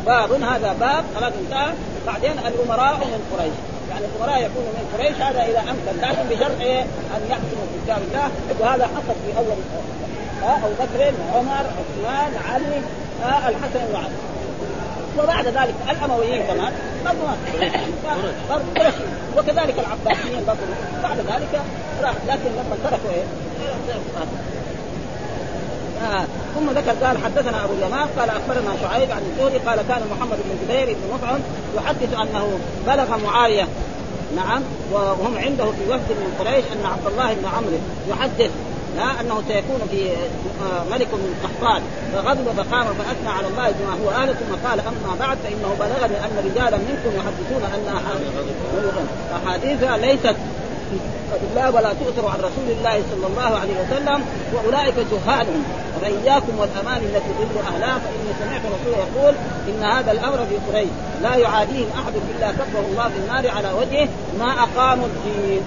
باب 0.06 0.32
هذا 0.32 0.72
باب 0.80 1.04
خلاص 1.16 1.32
انتهى. 1.44 1.72
بعدين 2.06 2.32
الأمراء 2.32 2.96
من 2.96 3.20
قريش. 3.32 3.54
يعني 3.90 4.04
الأمراء 4.06 4.38
يكونوا 4.38 4.72
من 4.76 4.84
قريش 4.94 5.16
هذا 5.16 5.42
إذا 5.42 5.60
أمكن. 5.60 5.94
لكن 6.02 6.28
بشرط 6.28 6.60
إيه؟ 6.60 6.82
أن 6.82 7.20
يحكموا 7.30 7.66
في 7.72 7.76
كتاب 7.84 7.98
الله. 8.08 8.30
وهذا 8.60 8.84
حصل 8.84 9.14
في 9.26 9.38
أول 9.38 9.58
ها 10.42 10.56
أبو 10.56 10.74
بكر 10.80 11.12
عمر 11.34 11.64
عثمان 11.78 12.32
علي 12.52 12.80
ها 13.22 13.48
الحسن 13.48 13.86
بن 13.88 13.96
علي 13.96 14.14
وبعد 15.18 15.46
ذلك 15.46 15.74
الأمويين 15.90 16.42
كمان. 16.42 16.72
برضه 18.48 18.64
قرشي 18.76 19.04
وكذلك 19.36 19.74
العباسيين 19.78 20.44
برضه 20.46 20.60
بعد 21.02 21.18
ذلك 21.18 21.62
راح. 22.02 22.14
لكن 22.28 22.50
لما 22.50 22.76
تركوا 22.84 23.10
إيه؟ 23.10 23.24
آه. 26.02 26.24
ثم 26.54 26.70
ذكر 26.70 27.06
قال 27.06 27.18
حدثنا 27.18 27.64
أبو 27.64 27.72
اليمان 27.72 28.08
قال 28.18 28.30
أخبرنا 28.30 28.76
شعيب 28.82 29.10
عن 29.10 29.22
الزهري 29.22 29.58
قال 29.58 29.78
كان 29.88 30.02
محمد 30.10 30.36
بن 30.36 30.56
جبير 30.64 30.96
بن 30.96 31.14
مطعم 31.14 31.40
يحدث 31.76 32.14
أنه 32.14 32.58
بلغ 32.86 33.18
معاوية. 33.24 33.68
نعم. 34.36 34.62
وهم 34.92 35.38
عنده 35.38 35.64
في 35.64 35.84
وفد 35.88 36.10
من 36.10 36.36
قريش 36.38 36.64
أن 36.72 36.86
عبد 36.86 37.06
الله 37.06 37.34
بن 37.34 37.46
عمرو 37.46 37.78
يحدث 38.08 38.50
لا 38.96 39.20
أنه 39.20 39.42
سيكون 39.48 39.80
في 39.90 40.10
ملك 40.90 41.08
من 41.14 41.34
قحطان. 41.44 41.82
فغضب 42.12 42.62
فقام 42.62 42.86
فأثنى 42.86 43.28
على 43.38 43.46
الله 43.46 43.70
بما 43.70 44.04
هو 44.04 44.10
أهل 44.10 44.34
ثم 44.34 44.68
قال 44.68 44.80
أما 44.80 45.16
بعد 45.20 45.38
فإنه 45.44 45.76
بلغني 45.80 46.16
أن 46.24 46.50
رجالا 46.50 46.78
منكم 46.78 47.10
يحدثون 47.16 47.62
أن 47.74 47.96
أحاديثها 49.36 49.96
ليست 49.96 50.36
بالله 51.42 51.70
ولا 51.70 51.92
تؤثر 51.92 52.28
عن 52.28 52.38
رسول 52.38 52.68
الله 52.78 53.02
صلى 53.10 53.26
الله 53.26 53.58
عليه 53.58 53.74
وسلم 53.82 54.24
وأولئك 54.54 54.94
جهالهم 54.94 55.64
فاياكم 56.02 56.58
والأمان 56.58 56.96
التي 56.96 57.30
تضر 57.38 57.60
أهلها 57.74 57.98
فاني 57.98 58.32
سمعت 58.40 58.60
رسول 58.60 58.92
يقول 58.92 59.34
إن 59.68 59.84
هذا 59.84 60.12
الأمر 60.12 60.36
في 60.36 60.56
قريش. 60.72 60.88
لا 61.22 61.34
يعاديهم 61.34 61.86
أحد 61.94 62.12
إلا 62.36 62.50
كفه 62.50 62.80
الله 62.90 63.08
في 63.08 63.16
النار 63.16 63.50
على 63.56 63.72
وجهه. 63.72 64.08
ما 64.38 64.52
أقاموا 64.62 65.06
الدين. 65.06 65.62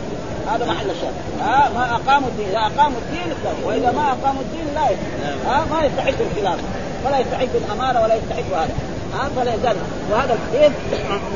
هذا 0.48 0.66
محل 0.66 0.90
الشاهد 0.90 1.14
ها؟ 1.42 1.70
ما 1.76 1.96
أقاموا 1.96 2.30
الدين. 2.30 2.50
إذا 2.50 2.60
أقاموا 2.60 3.00
الدين 3.00 3.34
وإذا 3.64 3.92
ما 3.92 4.12
أقاموا 4.12 4.42
الدين 4.42 4.66
لا. 4.76 4.82
ها؟ 5.48 5.66
ما 5.72 5.86
يستحق 5.86 6.14
الخلاف. 6.32 6.60
ولا 7.06 7.20
يستحق 7.20 7.56
الاماره 7.56 8.04
ولا 8.04 8.16
يستحق 8.16 8.58
هذا. 8.60 8.74
ها؟ 9.14 9.30
فلا 9.36 9.54
يزال. 9.54 9.76
وهذا 10.12 10.34
الحديث 10.34 10.72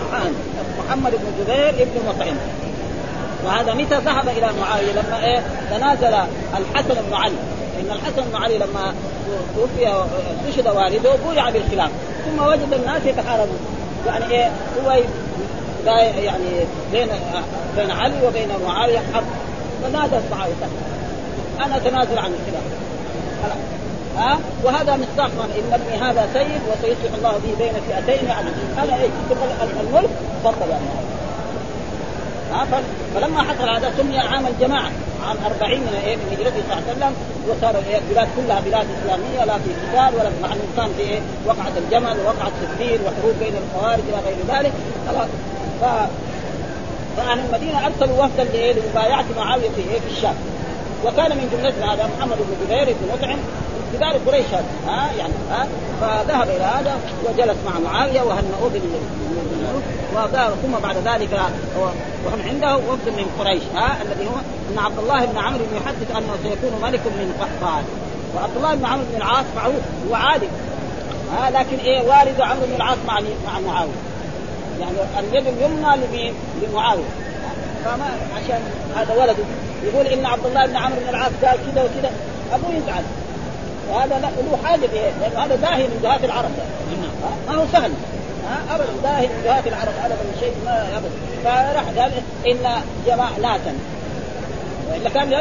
محمد 0.79 1.11
بن 1.11 1.43
جبير 1.43 1.87
بن 1.95 2.09
مطعم. 2.09 2.35
وهذا 3.45 3.73
متى 3.73 3.95
ذهب 3.95 4.29
إلى 4.29 4.49
معاويه 4.61 4.91
لما 4.91 5.25
إيه؟ 5.25 5.43
تنازل 5.71 6.13
الحسن 6.57 7.01
بن 7.09 7.13
علي. 7.13 7.35
إن 7.79 7.91
الحسن 7.91 8.29
بن 8.31 8.43
علي 8.43 8.57
لما 8.57 8.93
توفي 9.55 10.03
استشهد 10.39 10.67
والده 10.67 11.15
بويع 11.25 11.49
بالخلاف. 11.49 11.91
ثم 12.25 12.47
وجد 12.47 12.73
الناس 12.73 13.05
يتحاربون. 13.05 13.59
يعني 14.07 14.31
إيه؟ 14.31 14.51
هو 14.85 14.91
يعني 16.17 16.45
بين 16.91 17.07
بين 17.77 17.91
علي 17.91 18.27
وبين 18.27 18.49
معاويه 18.67 18.99
حرب 19.13 19.25
فنادى 19.83 20.15
معاويه 20.31 20.53
أنا 21.65 21.77
أتنازل 21.77 22.19
عن 22.19 22.33
الخلاف. 22.33 22.63
ها؟ 24.17 24.39
وهذا 24.63 24.97
مصداق 24.97 25.31
إن 25.57 25.73
ابني 25.73 26.09
هذا 26.09 26.29
سيد 26.33 26.61
وسيصلح 26.71 27.13
الله 27.17 27.31
به 27.31 27.65
بين 27.65 27.73
فئتين. 27.73 28.27
يعني 28.27 28.49
هذا 28.77 28.95
إيه؟ 28.95 29.09
الملك 29.81 30.09
تفضل 30.43 30.69
يعني 30.69 30.85
فلما 33.15 33.41
حصل 33.41 33.69
هذا 33.69 33.93
سمي 33.97 34.17
عام 34.19 34.47
الجماعة 34.47 34.91
عام 35.27 35.37
40 35.61 35.79
من 35.79 36.01
إيه 36.05 36.15
من 36.15 36.27
هجرته 36.31 36.61
صلى 36.69 36.77
الله 36.77 36.83
عليه 36.87 36.97
وسلم 36.97 37.13
وصار 37.49 37.75
إيه 37.89 37.97
البلاد 37.97 38.27
كلها 38.37 38.59
بلاد 38.59 38.87
إسلامية 38.97 39.45
لا 39.45 39.57
في 39.57 39.69
قتال 39.81 40.19
ولا 40.19 40.29
مع 40.41 40.53
إنه 40.53 40.67
كان 40.77 40.89
في 40.97 41.01
إيه 41.01 41.19
وقعة 41.45 41.73
الجمل 41.77 42.19
ووقعه 42.19 42.51
سفين 42.61 42.99
وحروب 43.05 43.35
بين 43.39 43.53
الخوارج 43.61 44.03
إلى 44.09 44.19
غير 44.25 44.37
ذلك. 44.57 44.73
خلاص. 45.07 45.29
ف 45.81 45.83
فأهل 47.17 47.39
المدينة 47.39 47.85
أرسلوا 47.85 48.25
وفدا 48.25 48.43
لإيه 48.43 48.73
لمبايعة 48.73 49.25
معاوية 49.37 49.69
في 49.69 49.81
إيه 49.81 49.99
في 49.99 50.17
الشام. 50.17 50.35
وكان 51.05 51.31
من 51.37 51.49
جملتنا 51.53 51.93
هذا 51.93 52.09
محمد 52.17 52.37
بن 52.37 52.65
جبير 52.65 52.85
بن 52.85 53.07
مطعم 53.13 53.39
كبار 53.93 54.17
قريش 54.27 54.45
هذا 54.45 54.65
ها 54.87 55.09
يعني 55.17 55.33
ها 55.51 55.67
فذهب 56.01 56.49
إلى 56.49 56.63
هذا 56.63 56.99
وجلس 57.25 57.57
مع 57.65 57.91
معاوية 57.91 58.21
وهنؤوه 58.21 58.71
وذهب 60.15 60.51
ثم 60.63 60.79
بعد 60.83 60.95
ذلك 60.97 61.39
وهم 62.25 62.41
عنده 62.49 62.75
وفد 62.75 63.09
من 63.09 63.25
قريش 63.39 63.63
ها 63.75 63.97
الذي 64.01 64.25
هو 64.27 64.39
إن 64.71 64.79
عبد 64.79 64.99
الله 64.99 65.25
بن 65.25 65.37
عمرو 65.37 65.65
يحدث 65.75 66.11
أنه 66.17 66.35
سيكون 66.43 66.81
ملك 66.81 66.99
من 66.99 67.33
قحطان. 67.39 67.83
وعبد 68.35 68.55
الله 68.57 68.75
بن 68.75 68.85
عمرو 68.85 69.05
بن 69.11 69.17
العاص 69.17 69.45
معروف 69.55 69.81
هو 70.09 70.15
عادل 70.15 70.47
ها 71.31 71.49
لكن 71.49 71.77
إيه 71.77 72.01
والد 72.01 72.41
عمرو 72.41 72.65
بن 72.65 72.75
العاص 72.75 72.97
مع 73.07 73.19
مع 73.19 73.59
معاوية. 73.59 73.91
يعني 74.79 74.97
اليد 75.19 75.47
اليمنى 75.47 76.05
لمين؟ 76.07 76.33
لمعاوية. 76.61 77.09
فما 77.85 78.09
عشان 78.35 78.61
هذا 78.95 79.13
ولده. 79.13 79.43
يقول 79.83 80.05
إن 80.07 80.25
عبد 80.25 80.45
الله 80.45 80.65
بن 80.65 80.75
عمرو 80.75 80.99
بن 80.99 81.09
العاص 81.09 81.31
قال 81.45 81.57
كذا 81.71 81.83
وكذا 81.83 82.11
أبوه 82.53 82.75
يزعل. 82.75 83.03
وهذا 83.89 84.19
له 84.19 84.57
حاجة 84.63 84.87
به 84.93 85.43
هذا. 85.43 85.55
داهي 85.55 85.83
من 85.83 85.99
دهاة 86.03 86.19
العرب. 86.23 86.51
ما 87.47 87.55
هو 87.55 87.65
سهل. 87.71 87.91
ابدا. 88.71 88.87
داهي 89.03 89.27
من 89.27 89.41
دهاة 89.43 89.63
العرب. 89.67 89.93
ابدا 90.05 90.39
شيء 90.39 90.53
ما 90.65 90.87
ابدا. 90.97 91.09
فراح 91.43 91.83
قال 91.97 92.11
إن 92.47 92.81
جماعة 93.07 93.39
ناسا 93.41 93.73
والا 94.91 95.09
كان 95.09 95.33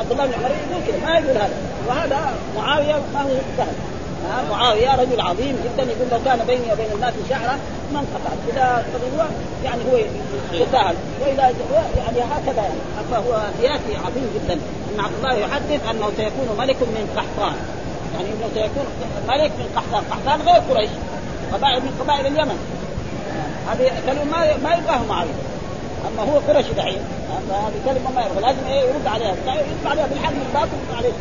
عبد 0.00 0.12
الله 0.12 0.26
بن 0.26 0.32
عمر 0.34 0.50
يقول 0.50 0.82
كذا 0.86 1.06
ما 1.06 1.18
يقول 1.18 1.36
هذا. 1.36 1.56
وهذا 1.88 2.34
معاوية 2.56 2.94
ما 3.14 3.22
هو 3.22 3.28
سهل. 3.56 3.74
ها؟ 4.28 4.50
معاوية 4.50 4.96
رجل 4.96 5.20
عظيم 5.20 5.56
جدا. 5.64 5.82
يقول 5.82 6.08
لو 6.12 6.18
كان 6.24 6.38
بيني 6.46 6.72
وبين 6.72 6.86
الناس 6.94 7.14
شعره 7.30 7.58
ما 7.92 8.00
انقطعت. 8.00 8.38
إذا 8.48 8.84
هو 9.16 9.24
يعني 9.64 9.80
هو 9.92 9.96
يتساهل. 10.52 10.94
وإذا 11.20 11.42
يعني 11.96 12.18
هكذا 12.32 12.62
يعني. 12.62 12.80
فهو 13.10 13.40
سياسي 13.60 13.96
عظيم 14.06 14.30
جدا. 14.34 14.54
إن 14.94 15.00
عبد 15.04 15.14
الله 15.18 15.34
يحدث 15.34 15.90
أنه 15.90 16.10
سيكون 16.16 16.56
ملك 16.58 16.76
من 16.76 17.08
قحطان. 17.16 17.56
يعني 18.18 18.30
إنه 18.30 18.48
سيكون 18.54 18.86
ملك 19.28 19.50
من 19.58 19.68
قحطان، 19.76 20.04
قحطان 20.10 20.40
غير 20.48 20.62
قريش. 20.70 20.90
قبائل 21.52 21.82
من 21.82 21.92
قبائل 22.00 22.26
اليمن. 22.26 22.58
هذه 23.68 23.92
كلمة 24.06 24.24
ما 24.24 24.56
ما 24.56 24.74
يبغاه 24.74 25.00
معاويه 25.08 25.30
أما 26.06 26.32
هو 26.32 26.38
قرشي 26.38 26.72
دحين. 26.72 27.00
فهذه 27.48 27.74
كلمة 27.84 28.10
ما 28.14 28.22
يبغى 28.26 28.40
لازم 28.40 28.66
إيه 28.68 28.80
يرد 28.80 29.06
عليها. 29.06 29.34
يرد 29.46 29.86
عليها 29.86 30.06
بالحق 30.06 30.30
من 30.30 30.46
الباطل 30.48 30.68
يرد 30.72 30.96
عليه. 30.96 31.12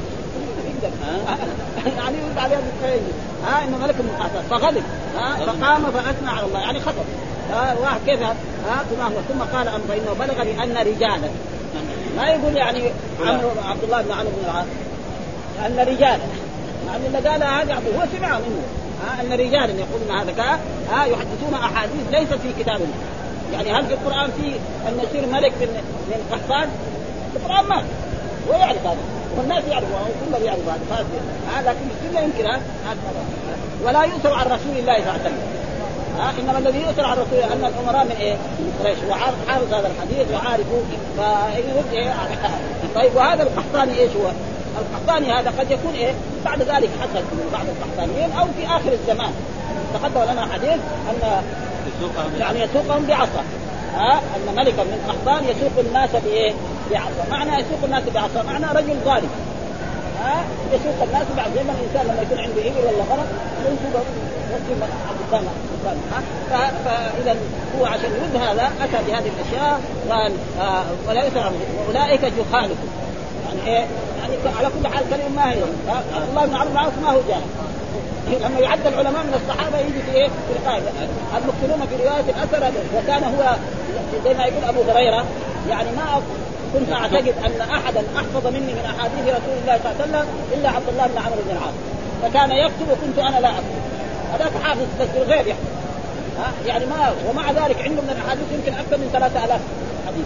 يعني 1.98 2.18
يرد 2.18 2.38
عليها 2.38 2.60
بالخير 2.60 3.00
ها 3.46 3.64
إنه 3.64 3.78
ملك 3.78 3.96
من 3.96 4.18
قحطان. 4.20 4.44
فغضب 4.50 4.84
ها 5.18 5.36
فقام 5.46 5.92
فأثنى 5.92 6.30
على 6.30 6.46
الله. 6.46 6.60
يعني 6.60 6.80
خطب. 6.80 7.06
ها 7.52 7.76
واحد 7.82 8.00
كيف 8.06 8.22
ها 8.22 8.36
بما 8.92 9.04
هو 9.04 9.22
ثم 9.30 9.58
قال 9.58 9.68
فانه 9.88 10.14
بلغني 10.20 10.64
ان 10.64 10.78
رجالا. 10.88 11.30
ما 12.18 12.28
يقول 12.28 12.58
يعني 12.58 12.92
عمرو 13.22 13.50
عبد 13.70 13.84
الله 13.84 14.02
بن 14.02 14.12
عمرو 14.12 14.30
بن 14.30 14.46
العاص. 14.46 14.66
أن 15.66 15.80
رجالا. 15.80 16.47
يعني 16.88 17.08
اللي 17.08 17.30
قال 17.30 17.44
هذا 17.44 17.76
هو 17.76 18.06
سمع 18.18 18.38
منه. 18.38 18.62
ها 19.04 19.22
أن 19.22 19.34
رجالا 19.34 19.74
يقولون 19.74 20.20
هذا 20.20 20.32
كا 20.32 20.60
ها 20.92 21.06
يحدثون 21.06 21.54
أحاديث 21.54 22.06
ليست 22.12 22.34
في 22.34 22.64
كتابنا 22.64 22.88
يعني 23.54 23.72
هل 23.72 23.86
في 23.86 23.94
القرآن 23.94 24.32
في 24.32 24.48
أن 24.88 25.00
يصير 25.04 25.26
ملك 25.28 25.54
من 25.62 25.68
من 26.10 26.20
قحطان؟ 26.32 26.70
القرآن 27.36 27.66
ما 27.66 27.84
هو 28.50 28.54
يعرف 28.54 28.86
هذا. 28.86 28.98
والناس 29.38 29.64
يعرفوا 29.72 29.98
كلهم 30.30 30.44
يعرفوا 30.44 30.72
هذا 31.58 31.70
لكن 31.70 31.80
السنة 31.96 32.22
يمكن 32.22 32.46
هذا 32.46 32.62
ولا 33.84 34.04
يؤثر 34.04 34.34
عن 34.34 34.46
رسول 34.46 34.78
الله 34.80 34.94
صلى 34.94 35.00
الله 35.00 35.12
عليه 35.12 35.22
وسلم. 35.22 35.42
ها 36.20 36.34
إنما 36.40 36.60
الذي 36.60 36.82
يؤثر 36.82 37.06
عن 37.06 37.18
رسول 37.18 37.34
الله 37.34 37.54
أن 37.54 37.74
الأمراء 37.74 38.06
من 38.06 38.16
إيه؟ 38.20 38.34
من 38.34 38.80
قريش. 38.84 38.98
وحافظ 39.10 39.74
هذا 39.74 39.92
الحديث 39.92 40.32
وعارفه 40.34 40.82
فيرد 41.16 41.94
إيه 41.94 42.14
طيب 42.96 43.16
وهذا 43.16 43.44
القحطاني 43.44 44.00
إيش 44.00 44.12
هو؟ 44.12 44.32
القحطاني 44.80 45.32
هذا 45.34 45.54
قد 45.60 45.72
يكون 45.72 45.94
إيه؟ 45.94 46.14
بعد 46.46 46.62
ذلك 46.62 46.90
حصل 47.02 47.22
من 47.32 47.50
بعض 47.54 47.66
القحطانيين 47.74 48.32
أو 48.32 48.46
في 48.58 48.66
آخر 48.66 48.92
الزمان. 48.92 49.32
تقدم 49.94 50.32
لنا 50.32 50.46
حديث 50.54 50.80
أن 51.10 51.44
يعني 52.40 52.60
يسوقهم 52.60 53.06
بعصا. 53.06 53.44
ها؟ 53.96 54.14
أن 54.14 54.56
ملكا 54.56 54.84
من 54.84 55.00
قحطان 55.08 55.44
يسوق 55.44 55.86
الناس 55.88 56.10
بإيه؟ 56.26 56.54
بعصا، 56.92 57.30
معنى 57.32 57.52
يسوق 57.52 57.80
الناس 57.84 58.04
بعصا، 58.14 58.44
معنى 58.44 58.66
رجل 58.66 58.96
ظالم. 59.06 59.30
ها؟ 60.24 60.44
يسوق 60.74 61.04
الناس 61.04 61.28
بعد 61.38 61.52
زي 61.56 61.64
ما 61.64 61.74
الإنسان 61.74 62.06
لما 62.06 62.22
يكون 62.22 62.40
عنده 62.40 62.62
إبل 62.62 62.96
ولا 62.96 63.04
غنم 63.04 63.28
ينسب 63.66 64.00
قدام 65.32 65.44
فاذا 66.86 67.36
هو 67.80 67.86
عشان 67.86 68.12
يرد 68.12 68.42
هذا 68.42 68.72
أتى 68.82 68.98
بهذه 69.08 69.32
الأشياء 69.40 69.82
قال 70.10 70.32
آه 70.62 70.84
ولا 71.08 71.26
يسر 71.26 71.52
واولئك 71.80 72.22
جهالكم. 72.22 72.88
يعني 73.48 73.78
إيه؟ 73.78 73.86
يعني 74.48 74.58
على 74.58 74.68
كل 74.76 74.88
حال 74.88 75.04
كلمه 75.10 75.30
ما 75.36 75.52
هي. 75.52 75.64
الله 76.30 76.46
بن 76.46 76.56
عمرو 76.56 76.74
ما 77.04 77.12
هو 77.12 77.20
جاهل. 77.28 77.42
لما 78.42 78.60
يعد 78.60 78.88
العلماء 78.88 79.24
من 79.24 79.34
الصحابة 79.42 79.78
يجي 79.80 80.02
في 80.06 80.12
إيه؟ 80.18 80.28
في 80.28 80.54
القاعدة. 80.60 80.90
المكثرون 81.38 81.88
في 81.88 81.96
رواية 82.04 82.28
الأثر 82.34 82.72
وكان 82.96 83.24
هو 83.24 83.56
زي 84.24 84.34
ما 84.34 84.44
يقول 84.46 84.64
أبو 84.64 84.82
هريرة 84.92 85.26
يعني 85.70 85.90
ما 85.92 86.22
كنت 86.74 86.92
أعتقد 86.92 87.34
أن 87.46 87.62
أحدا 87.62 88.02
أحفظ 88.18 88.48
مني 88.48 88.74
من 88.74 88.86
أحاديث 88.86 89.24
رسول 89.38 89.56
الله 89.62 89.80
صلى 89.84 89.92
الله 89.92 90.02
عليه 90.02 90.04
وسلم 90.04 90.28
إلا 90.54 90.70
عبد 90.70 90.90
الله 90.90 91.08
بن 91.08 91.18
عمرو 91.18 91.42
بن 91.46 91.52
العاص. 91.58 91.76
فكان 92.24 92.52
يكتب 92.52 92.88
وكنت 92.92 93.20
أنا 93.20 93.40
لا 93.40 93.50
أكتب. 93.50 93.82
هذاك 94.34 94.64
حافظ 94.64 94.88
بس 95.00 95.08
يحفظ 95.30 95.56
ها؟ 96.40 96.52
يعني 96.66 96.86
ما 96.86 97.14
ومع 97.30 97.52
ذلك 97.52 97.82
عنده 97.82 98.02
من 98.02 98.10
الأحاديث 98.18 98.48
يمكن 98.52 98.74
أكثر 98.80 98.98
من 98.98 99.10
3000 99.14 99.62
حديث. 100.08 100.26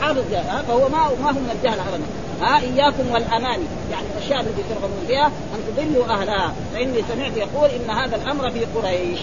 حافظ 0.00 0.34
ها؟ 0.34 0.62
فهو 0.68 0.88
ما 0.88 0.98
ما 1.22 1.28
هو 1.28 1.32
من 1.32 1.50
الجهل 1.58 1.78
ابدا 1.80 2.04
ها 2.42 2.60
إياكم 2.60 3.10
والأماني. 3.12 3.64
يعني 3.90 4.06
الاشياء 4.16 4.40
التي 4.40 4.62
ترغبون 4.70 5.04
فيها 5.06 5.26
أن 5.26 5.60
تضلوا 5.68 6.04
أهلها. 6.04 6.54
فإني 6.74 7.02
سمعت 7.08 7.36
يقول 7.36 7.70
إن 7.70 7.90
هذا 7.90 8.16
الأمر 8.16 8.50
في 8.50 8.64
قريش. 8.64 9.18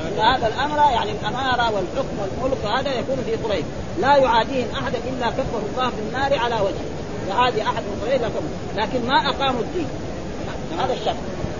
إن 0.00 0.18
هذا 0.20 0.46
الأمر 0.46 0.76
يعني 0.76 1.10
الأمارة 1.10 1.74
والحكم 1.74 2.16
والملك 2.20 2.64
هذا 2.64 2.94
يكون 2.94 3.16
في 3.26 3.36
قريش. 3.36 3.64
لا 4.00 4.16
يعاديهم 4.16 4.68
احدا 4.74 4.98
إلا 5.08 5.30
كفه 5.30 5.60
الله 5.72 5.90
في 5.90 6.00
النار 6.08 6.38
على 6.38 6.54
وجهه. 6.54 6.90
يعادي 7.28 7.62
أحد 7.62 7.82
من 7.82 8.02
قريش 8.06 8.20
لكن 8.76 9.06
ما 9.08 9.28
أقاموا 9.28 9.60
الدين. 9.60 9.86
هذا 10.78 10.92
الشرط. 10.92 11.16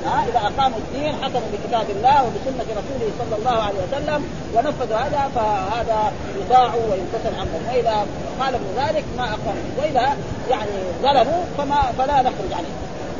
ها 0.06 0.24
إذا 0.28 0.38
أقاموا 0.38 0.78
الدين 0.78 1.12
حكموا 1.22 1.48
بكتاب 1.52 1.90
الله 1.90 2.24
وبسنة 2.24 2.66
رسوله 2.80 3.10
صلى 3.18 3.36
الله 3.38 3.62
عليه 3.62 3.78
وسلم 3.88 4.24
ونفذوا 4.54 4.96
هذا 4.96 5.30
فهذا 5.34 6.12
يطاع 6.40 6.74
ويمتثل 6.74 7.34
امرهم 7.42 7.62
واذا 7.68 8.06
خالفوا 8.40 8.72
ذلك 8.86 9.04
ما 9.18 9.24
اقاموا 9.24 9.70
واذا 9.78 10.16
يعني 10.50 10.70
ظلموا 11.02 11.44
فما 11.58 11.80
فلا 11.98 12.22
نخرج 12.22 12.52
عليه. 12.52 12.74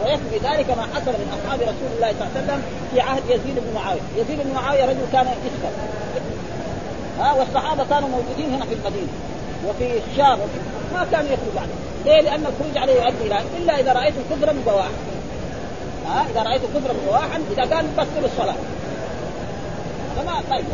ويكفي 0.04 0.48
ذلك 0.48 0.70
ما 0.70 0.82
حصل 0.82 1.12
من 1.12 1.36
أصحاب 1.36 1.60
رسول 1.60 1.90
الله 1.96 2.12
صلى 2.12 2.26
الله 2.26 2.30
عليه 2.34 2.44
وسلم 2.44 2.62
في 2.92 3.00
عهد 3.00 3.22
يزيد 3.28 3.54
بن 3.54 3.74
معاوية، 3.74 4.00
يزيد 4.16 4.38
بن 4.44 4.54
معاوية 4.54 4.84
رجل 4.84 5.06
كان 5.12 5.26
يسكر 5.26 5.72
ها 7.18 7.32
والصحابة 7.32 7.84
كانوا 7.90 8.08
موجودين 8.08 8.54
هنا 8.54 8.64
في 8.64 8.74
المدينة 8.74 9.12
وفي 9.68 10.00
الشام. 10.10 10.38
ما 10.94 11.06
كان 11.12 11.24
يخرج 11.24 11.56
عليه، 11.56 11.74
ليه؟ 12.04 12.20
لأن 12.20 12.46
الخروج 12.46 12.78
عليه 12.78 12.92
يؤدي 12.92 13.26
إلى 13.26 13.40
إلا 13.58 13.80
إذا 13.80 13.92
رأيتم 13.92 14.20
كفرا 14.30 14.54
بواحد 14.66 15.19
ها؟ 16.06 16.26
إذا 16.30 16.42
رأيت 16.42 16.62
كفرا 16.62 16.94
بواحا 17.06 17.40
إذا 17.52 17.74
قال 17.74 17.86
بطلوا 17.86 18.28
الصلاة. 18.32 18.54
فما 20.16 20.32
ما 20.50 20.56
يقول 20.56 20.64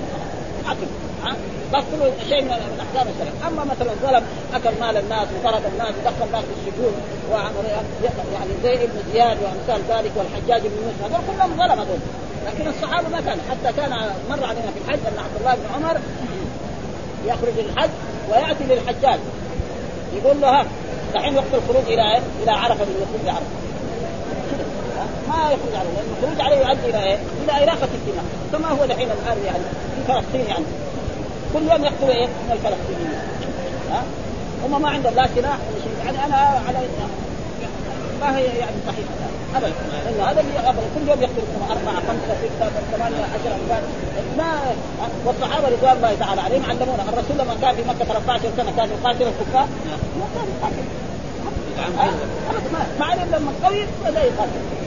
حكم 0.67 0.87
ها؟ 1.25 1.37
بطلوا 1.73 2.11
شيء 2.29 2.43
من 2.43 2.51
أحكام 2.51 3.09
الشريعة. 3.13 3.49
أما 3.49 3.65
مثلا 3.65 3.93
ظلم 4.03 4.25
أكل 4.55 4.81
مال 4.81 4.97
الناس 4.97 5.29
وضرب 5.39 5.63
الناس 5.73 5.89
ودخل 5.89 6.27
الناس 6.27 6.45
في 6.45 6.69
السجون 6.69 6.93
يعني 8.35 8.51
زي 8.63 8.75
ابن 8.75 8.99
زياد 9.13 9.39
وأمثال 9.43 9.83
ذلك 9.89 10.13
والحجاج 10.17 10.61
بن 10.61 10.77
يوسف 10.87 11.05
هذول 11.05 11.21
كلهم 11.27 11.57
ظلم 11.57 11.81
هذول. 11.81 11.99
لكن 12.47 12.69
الصحابة 12.69 13.09
ما 13.09 13.21
كان 13.21 13.39
حتى 13.51 13.77
كان 13.77 13.91
مر 14.31 14.45
علينا 14.45 14.71
في 14.75 14.79
الحج 14.85 14.99
أن 15.07 15.19
عبد 15.19 15.37
الله 15.41 15.55
بن 15.55 15.75
عمر 15.75 16.01
يخرج 17.27 17.53
للحج 17.59 17.91
ويأتي 18.31 18.65
للحجاج. 18.65 19.19
يقول 20.17 20.41
له 20.41 20.61
ها 20.61 20.67
دحين 21.15 21.37
وقت 21.37 21.47
الخروج 21.55 21.85
إلى 21.93 22.21
إلى 22.43 22.51
عرفة 22.51 22.85
بالوقوف 22.85 23.25
بعرفه 23.27 23.66
ما 25.29 25.53
يخرج 25.53 25.75
عليه 25.81 25.91
لأن 25.97 26.09
الخروج 26.17 26.41
عليه 26.41 26.57
يؤدي 26.57 26.91
إلى 26.91 27.03
إيه؟ 27.05 27.19
إلى 27.45 27.53
اراقه 27.65 27.89
الدماء 27.95 28.25
كما 28.53 28.69
هو 28.69 28.87
دحين 28.87 29.09
الآن 29.11 29.39
يعني 29.47 29.65
في 29.97 30.13
فلسطين 30.13 30.47
يعني. 30.49 30.65
كل 31.53 31.63
يوم 31.73 31.85
يقتلوا 31.85 32.15
إيه؟ 32.15 32.27
من 32.27 32.51
الفلسطينيين. 32.53 33.19
ها؟ 33.93 34.03
هم 34.65 34.83
ما 34.83 34.89
عندهم 34.89 35.15
لا 35.15 35.29
سلاح 35.35 35.59
ولا 35.67 35.79
شيء. 35.85 35.97
يعني 36.05 36.25
أنا 36.27 36.37
على 36.69 36.79
ما 38.21 38.39
هي 38.39 38.45
يعني 38.45 38.77
صحيحة. 38.87 39.15
ابدا. 39.57 39.73
لأنه 40.05 40.31
هذا 40.31 40.41
اللي 40.41 40.53
كل 40.95 41.09
يوم 41.09 41.23
يقتلوا 41.23 41.67
أربعة 41.71 41.97
خمسة 42.09 42.35
ستة 42.43 42.97
ثمانية 42.97 43.25
عشر 43.35 43.51
انفار 43.61 43.83
ما 44.39 44.51
والصحابة 45.27 45.69
رضوان 45.69 45.97
الله 45.97 46.15
تعالى 46.21 46.41
عليهم 46.41 46.65
علمونا. 46.65 47.03
الرسول 47.09 47.37
لما 47.39 47.57
كان 47.63 47.75
في 47.77 47.83
مكة 47.89 48.05
13 48.05 48.43
سنة 48.57 48.73
كان 48.77 48.89
يقاتل 48.89 49.23
الكفار. 49.23 49.67
ما 50.21 50.27
كان 50.35 50.49
يقاتل. 50.59 50.85
ما 53.01 53.07
علم 53.07 53.29
لما 53.35 53.53
قوي 53.65 53.87
بدا 54.05 54.23
يقاتل. 54.23 54.86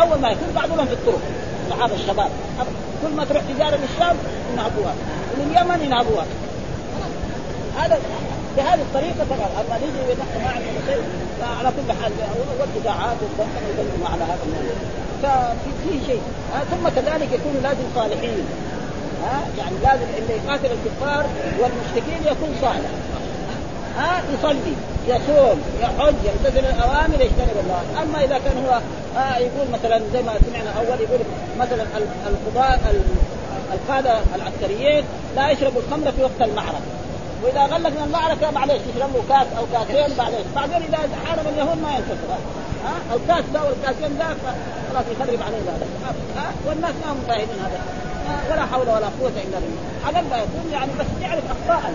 أول 0.00 0.20
ما 0.20 0.28
يكون 0.30 0.48
بعضهم 0.54 0.86
في 0.86 0.92
الطرق. 0.92 1.20
الصحابه 1.66 1.94
الشباب. 1.94 2.30
كل 3.02 3.16
ما 3.16 3.24
تروح 3.24 3.42
تجارة 3.42 3.76
للشام 3.76 4.16
ينهبوها 4.52 4.94
ولليمن 5.32 5.84
ينهبوها 5.84 6.24
هذا 7.78 7.98
بهذه 8.56 8.80
الطريقة 8.80 9.24
طبعا. 9.30 9.48
أما 9.60 9.76
نجي 9.76 10.00
ونحن 10.08 10.44
ما 10.44 10.50
عندنا 10.50 10.80
شيء 10.88 11.02
فعلى 11.40 11.68
كل 11.76 11.92
حال 12.02 12.12
والبضاعات 12.60 13.16
والبنك 13.22 13.54
يدلوا 13.70 14.08
على 14.08 14.24
هذا 14.24 14.38
الموضوع. 14.46 14.76
ففي 15.22 15.70
في 15.82 16.06
شيء. 16.06 16.22
ثم 16.70 16.88
كذلك 16.88 17.32
يكون 17.32 17.60
لازم 17.62 17.86
صالحين. 17.94 18.44
ها؟ 19.24 19.40
يعني 19.58 19.76
لازم 19.82 20.06
اللي 20.18 20.34
يقاتل 20.44 20.70
الكفار 20.76 21.26
والمشركين 21.60 22.32
يكون 22.32 22.50
صالح. 22.62 22.90
ها 23.96 24.22
يصلي 24.34 24.74
يصوم 25.06 25.60
يحج 25.80 26.14
يمتثل 26.24 26.58
الاوامر 26.58 27.20
يجتنب 27.20 27.56
الله. 27.64 28.02
أما 28.02 28.24
إذا 28.24 28.38
كان 28.44 28.64
هو 28.66 28.80
آه 29.20 29.36
يقول 29.36 29.66
مثلا 29.72 30.00
زي 30.12 30.22
ما 30.22 30.32
سمعنا 30.46 30.70
أول 30.78 31.00
يقول 31.00 31.20
مثلا 31.60 31.84
القضاء 32.26 32.94
القادة 33.72 34.14
العسكريين 34.34 35.04
لا 35.36 35.50
يشربوا 35.50 35.80
الخمر 35.80 36.12
في 36.12 36.22
وقت 36.22 36.40
المعركة. 36.40 36.90
وإذا 37.42 37.60
غلق 37.60 37.90
من 37.90 38.02
المعركة 38.06 38.50
معلش 38.50 38.82
يشرب 38.96 39.12
كاس 39.28 39.46
أو 39.58 39.64
كاسين 39.72 40.16
بعدين 40.18 40.44
بعدين 40.56 40.76
إذا 40.76 40.98
حارب 41.26 41.46
اليهود 41.52 41.82
ما 41.82 41.90
ينتصر. 41.90 42.30
ها 42.84 43.16
الكاس 43.16 43.44
ده 43.54 43.60
والكاسين 43.64 44.18
ده 44.18 44.24
خلاص 44.92 45.04
يخرب 45.12 45.42
عليه 45.46 45.58
ها 46.36 46.52
والناس 46.66 46.94
ما 47.04 47.12
هم 47.12 47.18
فاهمين 47.28 47.58
هذا. 47.64 47.80
ولا 48.50 48.66
حول 48.66 48.88
ولا 48.88 49.10
قوة 49.20 49.36
إلا 49.44 49.58
بالله. 49.62 49.82
على 50.06 50.22
ما 50.30 50.36
يكون 50.36 50.72
يعني 50.72 50.90
بس 51.00 51.06
يعرف 51.22 51.42
اخطاء 51.50 51.92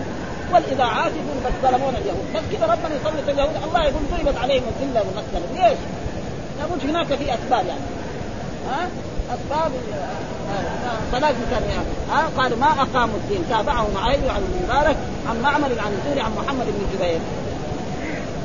والإذاعات 0.52 1.12
يقول 1.12 1.38
بس 1.46 1.52
ظلمون 1.62 1.94
اليهود. 1.94 2.26
بس 2.34 2.42
كذا 2.52 2.66
ربنا 2.72 2.94
يسلط 2.94 3.28
اليهود. 3.28 3.56
الله 3.68 3.84
يقول 3.84 4.02
ضربت 4.10 4.38
عليهم 4.38 4.62
الذلة 4.72 5.00
والمسكنه 5.00 5.68
ليش؟ 5.68 5.78
لابد 6.58 6.90
هناك 6.90 7.06
في 7.06 7.34
أسباب 7.34 7.66
يعني. 7.66 7.86
ها؟ 8.70 8.88
أسباب 9.34 9.72
فلازم 11.12 11.40
كان 11.50 11.62
يعني 11.70 11.86
ها؟ 12.10 12.28
قالوا 12.38 12.58
ما 12.58 12.66
أقاموا 12.66 13.16
الدين. 13.16 13.44
تابعه 13.50 13.86
معاذ 13.94 14.28
عن 14.28 14.42
المبارك 14.52 14.96
عن 15.28 15.40
معمر 15.42 15.66
عن 15.66 15.92
الزهري 15.92 16.20
عن 16.20 16.30
محمد 16.36 16.66
بن 16.66 16.98
جبير. 16.98 17.20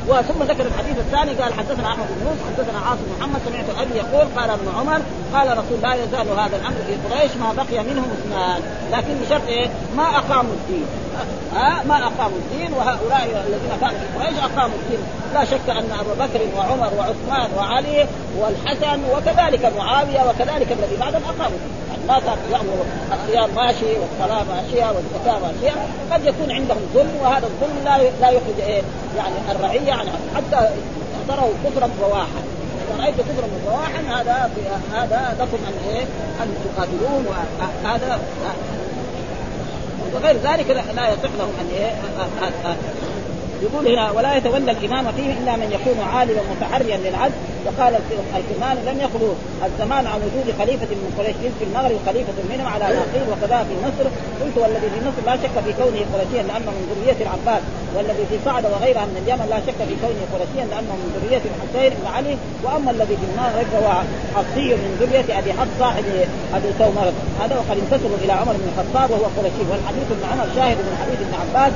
وثم 0.07 0.43
ذكر 0.43 0.65
الحديث 0.65 0.97
الثاني 0.97 1.33
قال 1.33 1.53
حدثنا 1.53 1.87
أحمد 1.87 2.05
بن 2.09 2.27
يوسف 2.27 2.41
حدثنا 2.47 2.79
عاصم 2.79 3.01
محمد 3.19 3.39
سمعت 3.45 3.65
أبي 3.81 3.97
يقول 3.97 4.27
قال 4.37 4.49
ابن 4.49 4.67
عمر 4.77 5.01
قال 5.33 5.57
رسول 5.57 5.81
لا 5.81 5.93
يزال 5.93 6.39
هذا 6.39 6.55
الأمر 6.57 6.77
في 6.87 6.95
قريش 7.07 7.31
ما 7.35 7.53
بقي 7.53 7.83
منهم 7.83 8.09
اثنان. 8.11 8.61
لكن 8.91 9.13
بشرط 9.25 9.47
إيه؟ 9.47 9.69
ما 9.97 10.03
أقاموا 10.03 10.53
الدين. 10.53 10.85
ها؟ 11.55 11.83
ما 11.83 11.97
أقاموا 12.07 12.37
الدين 12.37 12.73
وهؤلاء 12.73 13.43
الذين 13.47 13.71
كانوا 13.81 13.99
في 13.99 14.19
قريش 14.19 14.37
أقاموا 14.39 14.77
الدين. 14.83 14.99
لا 15.33 15.45
شك 15.45 15.69
أن 15.69 15.89
أبو 15.99 16.13
بكر 16.19 16.41
وعمر 16.57 16.91
وعثمان 16.97 17.49
وعلي 17.57 18.07
والحسن 18.39 18.99
وكذلك 19.13 19.71
معاوية 19.77 20.21
وكذلك 20.29 20.71
الذي 20.71 20.97
بعدهم 20.99 21.21
أقاموا 21.23 21.57
الدين. 21.57 22.07
ما 22.07 22.19
كان 22.19 22.37
يامر 22.51 22.85
الصيام 23.13 23.49
ماشي 23.55 23.85
والصلاة 23.99 24.43
ماشية 24.43 24.85
والزكاة 24.85 25.39
ماشية. 25.39 25.73
قد 26.11 26.25
يكون 26.25 26.51
عندهم 26.51 26.81
ظلم 26.93 27.15
وهذا 27.21 27.47
الظلم 27.47 27.77
لا 27.85 27.97
لا 28.21 28.29
يخرج 28.29 28.59
إيه؟ 28.59 28.81
يعني 29.17 29.35
الرعية 29.51 29.93
عنها 29.93 30.13
حتى 30.35 30.69
تروا 31.27 31.53
كفرا 31.65 31.89
بواحا 32.01 32.41
رأيت 32.99 33.15
كفرا 33.15 33.47
بواحا 33.65 34.21
هذا 34.21 34.51
هذا 34.93 35.35
لكم 35.39 35.57
أن 35.67 35.89
إيه؟ 35.89 36.03
أن 36.43 36.55
تقاتلوهم 36.65 37.25
وهذا 37.25 38.19
وغير 40.13 40.37
ذلك 40.37 40.69
لا 40.69 41.09
يصح 41.13 41.29
لهم 41.39 41.53
أن 41.61 41.67
يقول 43.65 43.87
هنا 43.87 44.11
ولا 44.11 44.37
يتولى 44.37 44.71
الإمام 44.71 45.05
فيه 45.17 45.29
إلا 45.39 45.53
من 45.55 45.69
يكون 45.77 45.97
عالما 46.13 46.41
متحريا 46.51 46.97
للعدل. 46.97 47.33
وقال 47.65 47.93
الكرمان 48.39 48.75
لم 48.87 48.97
يخلو 49.05 49.29
الزمان 49.67 50.03
عن 50.11 50.19
وجود 50.25 50.47
خليفة 50.59 50.91
من 51.01 51.09
قريش 51.17 51.35
في 51.59 51.63
المغرب 51.67 51.97
خليفة 52.05 52.37
منهم 52.51 52.67
على 52.73 52.85
ناقيل 52.97 53.25
وكذا 53.31 53.59
في 53.67 53.75
مصر. 53.85 54.05
قلت 54.41 54.55
والذي 54.61 54.87
في 54.93 54.99
مصر 55.07 55.21
لا 55.29 55.35
شك 55.43 55.55
في 55.65 55.71
كونه 55.79 56.01
قرشيا 56.13 56.43
لأنه 56.49 56.71
من 56.77 56.83
ذرية 56.91 57.19
العباس 57.25 57.61
والذي 57.95 58.23
في 58.29 58.37
صعد 58.45 58.63
وغيرها 58.65 59.05
من 59.11 59.17
اليمن 59.23 59.45
لا 59.53 59.59
شك 59.67 59.79
في 59.89 59.95
كونه 60.03 60.23
قرشيا 60.33 60.65
لأنه 60.71 60.93
من 61.01 61.07
ذرية 61.15 61.43
الحسين 61.51 61.91
بن 61.99 62.07
علي. 62.15 62.35
وأما 62.63 62.91
الذي 62.91 63.15
في 63.21 63.25
المغرب 63.31 63.67
فهو 63.73 63.89
حفصي 64.35 64.67
من 64.81 64.91
ذرية 65.01 65.39
أبي 65.39 65.51
حفص 65.53 65.73
صاحب 65.79 66.05
أبي 66.57 66.69
ثومر 66.79 67.07
هذا 67.41 67.53
وقد 67.59 67.77
انتسبوا 67.83 68.17
إلى 68.23 68.33
عمر 68.33 68.53
بن 68.61 68.67
الخطاب 68.71 69.07
وهو 69.11 69.25
قرشي 69.37 69.63
والحديث 69.69 70.07
ابن 70.15 70.23
عمر 70.31 70.47
شاهد 70.55 70.77
من 70.87 70.93
حديث 71.01 71.19
ابن 71.25 71.35
عباس 71.41 71.73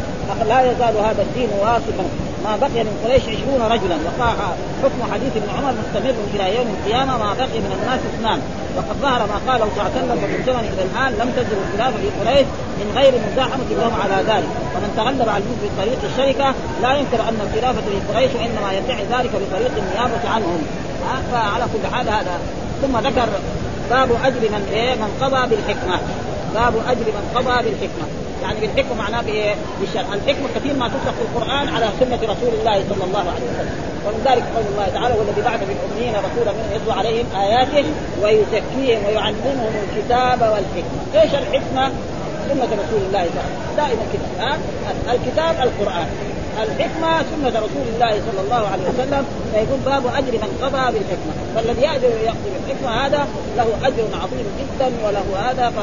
لا 0.51 0.71
يزال 0.71 0.97
هذا 0.97 1.21
الدين 1.21 1.49
واصفا 1.75 2.05
ما 2.45 2.53
بقي 2.63 2.83
من 2.87 2.95
قريش 3.03 3.23
عشرون 3.23 3.61
رجلا. 3.73 3.97
وقع 4.07 4.29
حكم 4.83 4.99
حديث 5.13 5.31
ابن 5.41 5.49
عمر 5.57 5.73
مستمر 5.81 6.15
إلى 6.33 6.45
يوم 6.57 6.67
القيامة 6.75 7.13
ما 7.23 7.29
بقي 7.39 7.59
من 7.65 7.71
الناس 7.77 8.01
اثنان. 8.11 8.39
وقد 8.77 8.95
ظهر 9.01 9.21
ما 9.31 9.37
قاله 9.47 9.65
صلى 9.71 9.81
الله 9.81 9.91
عليه 9.91 9.99
وسلم 9.99 10.17
ومن 10.23 10.39
زمن 10.49 10.65
إلى 10.73 10.83
الآن 10.87 11.11
لم 11.21 11.29
تزل 11.37 11.57
الخلافه 11.63 11.97
في 12.03 12.09
قريش 12.19 12.47
من 12.79 12.87
غير 12.97 13.13
مزاحمة 13.25 13.69
لهم 13.79 13.93
على 14.03 14.17
ذلك. 14.31 14.51
ومن 14.75 14.89
تغلب 14.97 15.29
على 15.33 15.43
الملك 15.43 15.61
بطريق 15.71 15.99
الشركة 16.09 16.47
لا 16.83 16.91
ينكر 16.99 17.19
أن 17.29 17.37
الخلافة 17.45 17.81
في 17.89 17.97
قريش 18.09 18.31
وإنما 18.37 18.69
يدعي 18.77 19.03
ذلك 19.13 19.31
بطريق 19.41 19.73
النيابة 19.81 20.23
عنهم. 20.33 20.61
فعلى 21.31 21.65
كل 21.73 21.83
حال 21.93 22.09
هذا. 22.09 22.35
ثم 22.81 22.97
ذكر 23.07 23.27
باب 23.89 24.09
أجر 24.27 24.43
من 24.55 24.63
إيه؟ 24.73 24.93
من 24.95 25.09
قضى 25.21 25.41
بالحكمة. 25.49 25.97
باب 26.55 26.73
أجر 26.91 27.07
من 27.17 27.25
قضى 27.35 27.55
بالحكمة. 27.63 28.07
يعني 28.41 28.59
بالحكمة 28.59 28.95
معناه 28.97 29.21
بإيه؟ 29.21 29.55
بالشرع، 29.79 30.13
الحكمة 30.13 30.47
كثير 30.55 30.73
ما 30.73 30.87
تطلق 30.87 31.13
في 31.13 31.21
القرآن 31.21 31.69
على 31.69 31.89
سنة 31.99 32.19
رسول 32.23 32.53
الله 32.59 32.83
صلى 32.89 33.03
الله 33.03 33.19
عليه 33.19 33.45
وسلم، 33.51 33.75
ومن 34.05 34.21
ذلك 34.25 34.43
قول 34.55 34.65
الله 34.71 34.87
تعالى 34.93 35.15
والذي 35.19 35.41
بعث 35.41 35.59
بالأميين 35.59 36.13
رسولا 36.15 36.51
منهم 36.51 36.71
يتلو 36.75 36.91
عليهم 36.91 37.25
آياته 37.35 37.85
ويزكيهم 38.21 39.05
ويعلمهم 39.07 39.73
الكتاب 39.83 40.41
والحكمة، 40.41 41.21
إيش 41.21 41.31
الحكمة؟ 41.33 41.91
سنة 42.49 42.69
رسول 42.83 43.01
الله 43.07 43.23
صلى 43.33 43.41
الله 43.41 43.45
عليه 43.45 43.65
وسلم، 43.65 43.75
دائما 43.77 44.05
كده 44.13 44.27
ها؟ 44.45 44.57
الكتاب 45.13 45.67
القرآن، 45.67 46.07
الحكمة 46.63 47.23
سنة 47.31 47.59
رسول 47.65 47.85
الله 47.95 48.11
صلى 48.27 48.41
الله 48.45 48.67
عليه 48.71 48.83
وسلم 48.83 49.25
فيكون 49.53 49.79
باب 49.85 50.03
أجر 50.07 50.31
من 50.31 50.51
قضى 50.61 50.85
بالحكمة. 50.93 51.33
فالذي 51.55 51.81
يأجر 51.81 52.09
يقضي 52.25 52.49
بالحكمة 52.53 53.05
هذا 53.05 53.27
له 53.57 53.67
أجر 53.83 54.03
عظيم 54.23 54.47
جدا 54.59 54.91
وله 55.05 55.25
هذا 55.49 55.69
ف... 55.69 55.79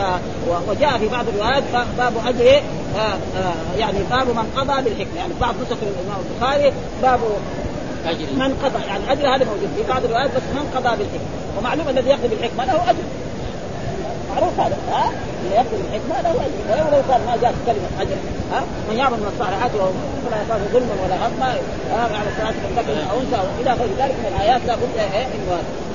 وجاء 0.69 0.99
في 0.99 1.09
بعض 1.09 1.25
الروايات 1.29 1.63
باب 1.99 2.13
أجر 2.27 2.63
آه 2.97 2.99
آه 2.99 3.79
يعني 3.79 3.99
باب 4.11 4.29
من 4.29 4.47
قضى 4.57 4.83
بالحكمة. 4.83 5.17
يعني 5.17 5.33
بعض 5.41 5.55
نسخ 5.63 5.77
الإمام 5.83 6.21
البخاري 6.31 6.73
باب 7.03 7.21
أجر. 8.07 8.27
من 8.37 8.55
قضى 8.65 8.85
يعني 8.87 9.13
أجر 9.13 9.29
هذا 9.35 9.45
موجود 9.45 9.71
في 9.77 9.83
بعض 9.89 10.05
الروايات 10.05 10.31
بس 10.37 10.43
من 10.55 10.65
قضى 10.77 10.97
بالحكمة. 10.97 11.31
ومعلوم 11.59 11.89
الذي 11.89 12.11
يقضي 12.11 12.29
بالحكمة 12.29 12.65
له 12.65 12.91
أجر. 12.91 13.05
معروف 14.35 14.61
هذا 14.61 14.77
ها؟ 14.93 15.13
اللي 15.43 15.55
يقتل 15.55 15.77
الحكمة 15.87 16.23
له 16.23 16.31
اجر 16.31 16.61
ولو 16.71 16.97
لو 16.97 17.03
كان 17.09 17.21
ما 17.27 17.37
جاءت 17.43 17.55
كلمة 17.67 17.89
أجر 18.03 18.19
ها؟ 18.53 18.61
من 18.89 18.97
يعمل 18.99 19.19
من 19.23 19.29
الصالحات 19.33 19.71
ولا 19.75 20.37
يخاف 20.43 20.61
ظلما 20.73 20.95
ولا 21.03 21.17
غضبا 21.25 21.51
على 22.19 22.29
الصلاه 22.31 22.57
من 22.65 22.73
ذكر 22.79 22.97
أو 23.11 23.17
أنثى 23.21 23.41
وإلى 23.47 23.71
غير 23.81 23.91
ذلك 24.01 24.17
من 24.23 24.33
الايات 24.37 24.61
لا 24.67 24.75
بد 24.75 24.97
إيه 24.99 25.27
من 25.27 25.43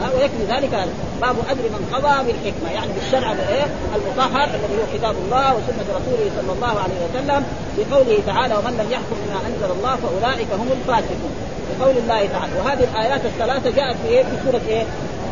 ها؟ 0.01 0.07
ويكفي 0.15 0.43
ذلك 0.53 0.73
باب 1.21 1.35
أجر 1.51 1.65
من 1.75 1.83
قضى 1.93 2.15
بالحكمة 2.25 2.69
يعني 2.77 2.91
بالشرع 2.95 3.31
الايه 3.31 3.65
المطهر 3.95 4.47
الذي 4.57 4.75
هو 4.79 4.85
كتاب 4.93 5.15
الله 5.25 5.47
وسنة 5.55 5.88
رسوله 5.99 6.27
صلى 6.38 6.51
الله 6.55 6.73
عليه 6.83 6.99
وسلم 7.05 7.41
بقوله 7.77 8.17
تعالى 8.25 8.53
ومن 8.55 8.73
لم 8.81 8.88
يحكم 8.91 9.17
بما 9.23 9.39
أنزل 9.49 9.69
الله 9.77 9.95
فأولئك 10.03 10.47
هم 10.61 10.69
الفاسقون 10.77 11.33
بقول 11.69 11.97
الله 11.97 12.21
تعالى 12.25 12.53
وهذه 12.59 12.83
الآيات 12.91 13.25
الثلاثة 13.25 13.69
جاءت 13.69 13.95
في 14.03 14.07
إيه؟ 14.07 14.23
في 14.23 14.35
سورة 14.45 14.61
إيه؟ 14.67 14.83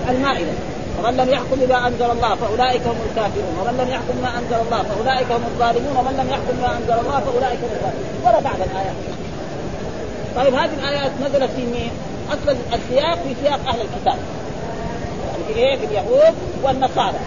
المائدة. 0.09 0.51
ومن 1.05 1.17
لم 1.17 1.29
يحكم 1.29 1.55
بما 1.55 1.87
أنزل 1.87 2.11
الله 2.11 2.35
فأولئك 2.35 2.81
هم 2.87 2.97
الكافرون 3.09 3.55
ومن 3.61 3.77
لم 3.77 3.89
يحكم 3.89 4.13
بما 4.17 4.29
أنزل 4.39 4.55
الله 4.65 4.83
فأولئك 4.83 5.31
هم 5.31 5.43
الظالمون 5.51 5.97
ومن 5.97 6.13
لم 6.19 6.29
يحكم 6.29 6.53
بما 6.57 6.77
أنزل 6.77 6.93
الله 6.93 7.19
فأولئك 7.19 7.59
هم 7.63 7.69
الظالمون 7.77 8.21
ولا 8.25 8.39
بعد 8.39 8.59
الآيات 8.61 8.95
طيب 10.35 10.53
هذه 10.53 10.73
الآيات 10.73 11.11
نزلت 11.21 11.51
في 11.55 11.65
مين؟ 11.65 11.91
أصلا 12.29 12.55
السياق 12.73 13.13
في 13.23 13.35
سياق 13.43 13.59
أهل 13.67 13.79
الكتاب 13.81 14.17
يعني 15.27 15.53
في 15.53 15.59
إيه؟ 15.59 15.77
في 15.77 15.85
اليهود 15.85 16.35
والنصارى 16.63 17.19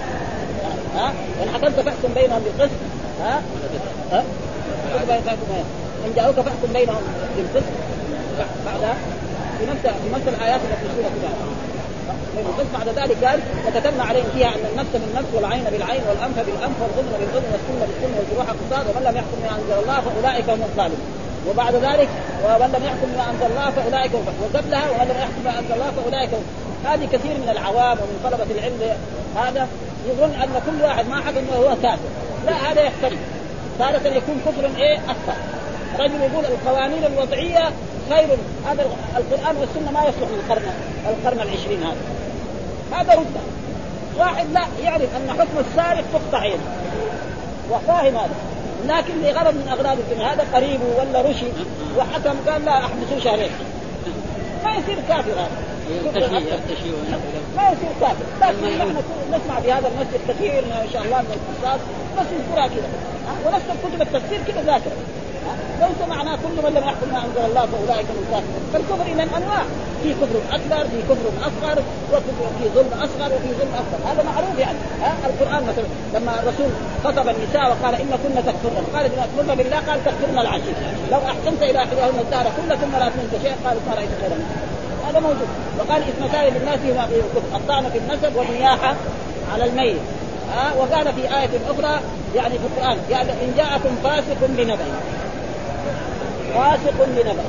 ها؟ 0.97 1.12
وان 1.41 1.49
حكمت 1.55 1.81
فأحكم 1.81 2.14
بينهم 2.14 2.43
بالقسط 2.43 2.79
ها؟ 3.22 3.43
ها؟ 4.12 4.24
إن 6.07 6.12
جاءوك 6.16 6.37
فأحكم 6.37 6.72
بينهم 6.72 7.03
بالقسط 7.37 7.72
بعد 8.66 8.95
في 9.59 9.66
نفس 9.66 9.81
في 9.81 10.14
نفس 10.14 10.29
الآيات 10.29 10.61
التي 10.61 10.89
في 10.97 11.68
بس 12.59 12.67
بعد 12.79 12.89
ذلك 12.89 13.25
قال 13.25 13.41
وكتبنا 13.67 14.05
عليهم 14.05 14.27
فيها 14.35 14.49
أن 14.49 14.65
النفس 14.73 14.93
بالنفس 14.93 15.29
والعين 15.35 15.65
بالعين 15.65 16.03
والأنف 16.09 16.37
بالأنف 16.47 16.77
والغضن 16.83 17.13
بالغضن 17.21 17.49
والسن 17.53 17.79
بالسن 17.81 18.13
والجروح 18.19 18.47
قصاص 18.61 18.85
ومن 18.91 19.03
لم 19.09 19.17
يحكم 19.17 19.37
بما 19.43 19.53
أنزل 19.59 19.83
الله 19.83 20.01
فأولئك 20.01 20.51
هم 20.51 20.63
الظالمون. 20.63 21.01
وبعد 21.49 21.75
ذلك 21.75 22.09
ومن 22.45 22.69
لم 22.77 22.83
يحكم 22.89 23.09
بما 23.13 23.31
أنزل 23.31 23.47
الله 23.53 23.71
فأولئك 23.71 24.13
هم 24.15 24.25
وقبلها 24.43 24.91
ومن 24.91 25.07
لم 25.11 25.19
يحكم 25.25 25.41
بما 25.45 25.59
أنزل 25.59 25.75
الله 25.75 25.91
فأولئك 25.97 26.31
هم 26.35 26.45
هذه 26.85 27.05
كثير 27.13 27.35
من 27.43 27.49
العوام 27.49 27.99
ومن 27.99 28.21
طلبة 28.25 28.51
العلم 28.57 28.81
هذا 29.37 29.69
يظن 30.09 30.33
أن 30.43 30.63
كل 30.67 30.85
واحد 30.85 31.09
ما 31.09 31.17
حكم 31.17 31.45
وهو 31.53 31.77
كافر. 31.83 32.09
لا 32.47 32.53
هذا 32.53 32.81
يختلف. 32.81 33.21
تارة 33.79 34.15
يكون 34.17 34.41
كفر 34.47 34.83
إيه؟ 34.83 34.97
أكثر. 34.97 35.37
رجل 35.99 36.21
يقول 36.21 36.45
القوانين 36.45 37.05
الوضعية 37.05 37.71
خير 38.11 38.29
هذا 38.67 38.87
القرآن 39.17 39.57
والسنة 39.57 39.91
ما 39.91 40.01
يصلح 40.01 40.29
للقرن 40.31 40.63
القرن 41.09 41.49
العشرين 41.49 41.83
هذا. 41.83 41.97
هذا 42.93 43.13
رده 43.13 43.41
واحد 44.19 44.47
لا 44.53 44.63
يعرف 44.83 45.09
أن 45.17 45.31
حكم 45.31 45.59
السارق 45.71 46.05
تقطع 46.13 46.39
عينه. 46.39 46.63
وفاهم 47.71 48.17
هذا. 48.17 48.35
لكن 48.89 49.23
لغرض 49.23 49.55
من 49.55 49.69
اغراض 49.69 49.99
الدنيا 49.99 50.33
هذا 50.33 50.45
قريب 50.55 50.81
ولا 50.99 51.23
رشد 51.23 51.53
وحكم 51.99 52.51
قال 52.51 52.65
لا 52.65 52.79
احبسوه 52.79 53.19
شهرين. 53.25 53.51
ما 54.65 54.71
يصير 54.71 54.97
كافر 55.09 55.33
هذا. 55.33 55.51
ما 57.57 57.63
يصير 57.71 57.93
كافر. 58.01 58.25
لكن 58.41 58.79
نحن 58.79 58.97
نسمع 59.33 59.61
في 59.61 59.73
هذا 59.73 59.89
المسجد 59.89 60.21
كثير 60.29 60.59
ان 60.59 60.89
شاء 60.93 61.03
الله 61.03 61.19
من 61.19 61.39
القصاص 61.39 61.81
بس 62.19 62.27
يذكرها 62.33 62.67
كذا. 62.67 62.89
ونفس 63.47 63.65
كتب 63.85 64.03
التفسير 64.03 64.41
كذا 64.47 64.63
ذاكرة. 64.63 64.93
ليس 65.80 66.09
معناه 66.09 66.36
كل 66.36 66.57
من 66.64 66.70
لم 66.76 66.84
يحكم 66.88 67.09
ما 67.12 67.18
أنزل 67.24 67.51
الله 67.51 67.66
فأولئك 67.72 68.07
هم 68.11 68.18
الكافرون 68.24 68.62
فالكفر 68.72 69.07
اذا 69.12 69.22
انواع 69.36 69.62
في 70.03 70.14
كفر 70.20 70.40
أكبر 70.57 70.84
في 70.90 70.99
كفر 71.11 71.28
أصغر 71.49 71.78
وكفر 72.12 72.46
في 72.59 72.64
ظلم 72.74 72.92
أصغر 73.07 73.30
وفي 73.34 73.51
ظلم 73.59 73.72
أكبر. 73.82 73.99
هذا 74.11 74.22
معروف 74.22 74.59
يعني. 74.59 74.78
ها؟ 75.03 75.12
القرآن 75.26 75.62
مثلا 75.70 75.88
لما 76.14 76.32
الرسول 76.42 76.70
خطب 77.05 77.28
النساء 77.28 77.64
وقال 77.70 77.94
إن 77.94 78.11
كن 78.22 78.34
تكفرن. 78.49 78.84
قال 78.94 79.05
إن 79.05 79.18
اكفرن 79.18 79.55
بالله 79.59 79.76
قال 79.88 80.05
تكفرن 80.05 80.38
العشير 80.38 80.74
لو 81.12 81.18
أحسنت 81.18 81.62
إلى 81.62 81.78
إحداهن 81.78 82.18
الدهر 82.20 82.46
كل 82.57 82.76
ثم 82.76 82.92
لا 82.99 83.09
تنسى 83.09 83.38
شيء 83.44 83.57
قالت 83.64 83.80
ما 83.88 83.94
رايت 83.94 84.11
خيرا 84.20 84.38
هذا 85.09 85.20
موجود. 85.20 85.49
وقال 85.78 86.03
اثنتان 86.03 86.44
للناس 86.55 86.78
هما 86.84 87.09
الطعن 87.57 87.90
في 87.90 87.99
النسب 87.99 88.36
والنياحة 88.36 88.94
على 89.53 89.64
الميت. 89.64 90.01
ها؟ 90.55 90.72
وقال 90.78 91.12
في 91.14 91.22
آية 91.22 91.51
أخرى 91.70 92.01
يعني 92.36 92.55
في 92.59 92.66
القرآن. 92.66 92.99
يعني 93.11 93.30
إن 93.30 93.55
جاءكم 93.57 93.96
فاسق 94.05 94.46
بنبأ. 94.49 94.86
فاسق 96.55 97.07
بنبأ 97.07 97.44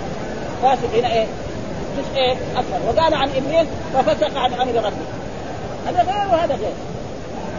فاسق 0.61 0.95
هنا 0.95 1.13
إيه؟ 1.13 1.25
جزء 1.97 2.17
إيه؟ 2.17 2.31
أكبر. 2.31 2.79
وقال 2.87 3.13
عن 3.13 3.29
إبليس 3.29 3.67
ففسق 3.93 4.37
عن 4.37 4.53
أمر 4.53 4.75
ربه. 4.75 5.07
هذا 5.87 6.03
غير 6.03 6.33
وهذا 6.33 6.55
غير. 6.55 6.73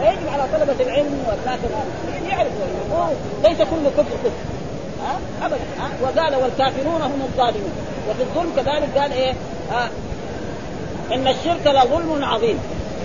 فيجب 0.01 0.29
على 0.33 0.43
طلبة 0.53 0.85
العلم 0.85 1.25
والناس 1.29 1.61
يعرفوا 2.31 3.15
ليس 3.45 3.59
كل 3.59 3.89
كفر 3.97 4.17
كفر. 4.25 4.31
ها؟ 5.07 5.47
ابدا. 5.47 5.59
ها؟ 5.79 5.89
وقال 6.03 6.43
والكافرون 6.43 7.03
هم 7.03 7.23
الظالمون. 7.23 7.73
وفي 8.11 8.23
الظلم 8.23 8.51
كذلك 8.57 8.99
قال 8.99 9.13
إيه؟ 9.13 9.33
ها 9.73 9.91
إن 11.13 11.29
الشرك 11.29 11.67
لظلم 11.67 12.25
عظيم. 12.25 12.59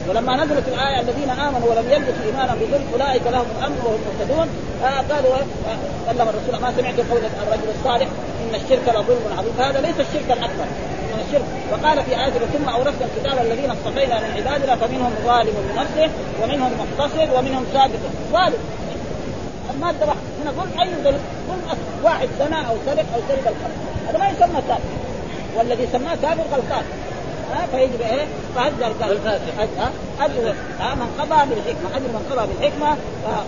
ولما 0.09 0.43
نزلت 0.43 0.67
الآية 0.67 0.99
الذين 1.01 1.29
آمنوا 1.29 1.69
ولم 1.69 1.85
يلبسوا 1.91 2.25
إيمانا 2.25 2.53
بظلم 2.55 2.87
أولئك 2.93 3.21
لهم 3.27 3.45
الامر 3.59 3.77
وهم 3.85 3.99
مهتدون. 4.07 4.47
آه 4.83 5.13
قالوا 5.13 5.35
آه 5.35 6.13
كلم 6.13 6.27
الرسول 6.29 6.61
ما 6.61 6.73
سمعت 6.77 6.97
قول 7.11 7.21
الرجل 7.43 7.69
الصالح 7.79 8.07
إن 8.41 8.55
الشرك 8.55 8.85
لظلم 8.87 9.23
عظيم. 9.37 9.53
هذا 9.59 9.81
ليس 9.81 9.99
الشرك 10.07 10.29
الأكبر 10.37 10.67
من 11.11 11.23
الشرك. 11.27 11.45
وقال 11.71 12.03
في 12.03 12.11
آية 12.11 12.31
ثم 12.53 12.69
أورثنا 12.69 13.05
الكتاب 13.09 13.45
الذين 13.45 13.71
اصطفينا 13.71 14.19
من 14.19 14.29
عبادنا 14.37 14.75
فمنهم 14.75 15.11
ظالم 15.25 15.55
لنفسه 15.69 16.09
ومنهم 16.41 16.71
مقتصد 16.81 17.29
ومنهم 17.35 17.65
سابق. 17.73 18.03
ظالم. 18.31 18.59
المادة 19.75 20.05
واحدة 20.05 20.21
هنا 20.41 20.51
ظلم 20.51 20.79
أي 20.81 20.89
ظلم؟ 21.03 21.19
ظلم 21.47 21.77
واحد 22.03 22.27
زنا 22.39 22.57
أو 22.69 22.75
سرق 22.85 23.05
أو 23.15 23.21
سرق 23.29 23.47
القلب 23.47 23.77
هذا 24.07 24.17
ما 24.17 24.27
يسمى 24.29 24.61
كافر 24.67 24.81
والذي 25.55 25.87
سماه 25.91 26.15
كافر 26.21 26.43
غلطان 26.53 26.83
ها 27.53 27.65
فيجب 27.71 28.01
إيه؟ 28.01 28.25
فهذا 28.55 28.95
اجر 30.19 30.53
من 30.95 31.09
قضى 31.19 31.49
بالحكمة 31.49 31.95
اجر 31.95 32.07
من 32.07 32.25
قضى 32.31 32.47
بالحكمة. 32.53 32.89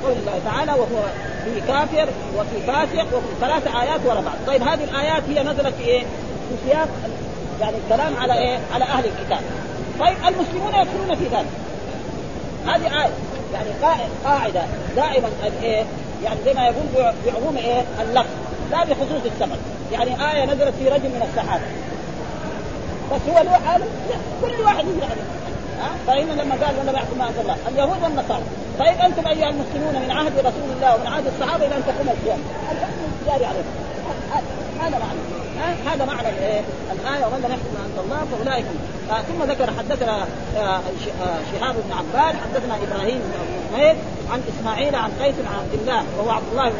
قول 0.03 0.11
الله 0.11 0.41
تعالى 0.45 0.71
وهو 0.71 1.03
في 1.45 1.61
كافر 1.67 2.09
وفي 2.37 2.61
فاسق 2.67 3.17
وفي 3.17 3.27
ثلاث 3.41 3.67
آيات 3.67 3.99
ورا 4.05 4.21
بعض. 4.21 4.35
طيب 4.47 4.61
هذه 4.61 4.83
الآيات 4.83 5.23
هي 5.29 5.43
نزلت 5.43 5.75
في 5.75 5.83
إيه؟ 5.83 6.01
في 6.49 6.55
سياق 6.65 6.87
يعني 7.61 7.75
الكلام 7.85 8.17
على 8.17 8.33
إيه؟ 8.33 8.59
على 8.73 8.83
أهل 8.85 9.05
الكتاب. 9.05 9.41
طيب 9.99 10.17
المسلمون 10.27 10.69
يدخلون 10.69 11.15
في 11.15 11.35
ذلك. 11.35 11.49
هذه 12.67 13.01
آية. 13.01 13.11
يعني 13.53 13.69
قاعدة. 14.23 14.61
دائما 14.95 15.27
إيه؟ 15.63 15.83
يعني 16.23 16.39
زي 16.45 16.53
ما 16.53 16.65
يقول 16.65 17.13
بعموم 17.25 17.57
إيه؟ 17.57 17.81
اللفظ. 18.01 18.29
لا 18.71 18.83
بخصوص 18.83 19.21
السبب 19.25 19.57
يعني 19.91 20.31
آية 20.31 20.45
نزلت 20.45 20.73
في 20.79 20.89
رجل 20.89 21.09
من 21.09 21.29
الصحابة. 21.29 21.63
بس 23.11 23.21
هو 23.29 23.43
له 23.43 23.51
حاله 23.51 23.85
كل 24.41 24.61
واحد 24.63 24.85
يجري 24.85 25.21
فإن 26.07 26.27
لما 26.27 26.55
قال 26.65 26.75
ولا 26.79 26.91
يحكم 26.91 27.17
ما 27.17 27.29
الله 27.41 27.57
اليهود 27.67 28.03
والنصارى. 28.03 28.43
طيب 28.79 28.97
أنتم 29.01 29.27
أيها 29.27 29.49
المسلمون 29.49 29.95
من 30.03 30.11
عهد 30.11 30.39
رسول 30.39 30.69
الله 30.75 30.95
ومن 30.95 31.07
عهد 31.07 31.27
الصحابة 31.27 31.65
إلى 31.65 31.75
أن 31.75 31.83
تقوم 31.87 32.09
القيامه 32.09 32.43
الحكم 32.71 33.09
جاري 33.27 33.45
عليكم 33.45 33.69
هذا 34.81 34.99
معنى. 34.99 35.19
هذا 35.89 36.05
معنى 36.05 36.29
الآية 36.29 37.25
ومن 37.25 37.39
لم 37.43 37.51
يحكم 37.51 37.77
عند 37.83 37.97
الله 38.03 38.25
فأولئك 38.31 38.65
آه 39.11 39.21
ثم 39.21 39.51
ذكر 39.51 39.71
حدثنا 39.77 40.25
آه 40.57 40.59
آه 40.59 41.39
شهاب 41.51 41.75
بن 41.75 41.93
عباد 41.93 42.35
حدثنا 42.35 42.75
إبراهيم 42.75 43.19
بن 43.19 43.33
حميد 43.77 43.95
عن 44.31 44.41
إسماعيل 44.49 44.95
عن 44.95 45.11
قيس 45.21 45.35
عن 45.47 45.55
عبد 45.59 45.73
الله 45.81 46.03
وهو 46.17 46.29
عبد 46.29 46.45
الله 46.51 46.69
بن 46.69 46.75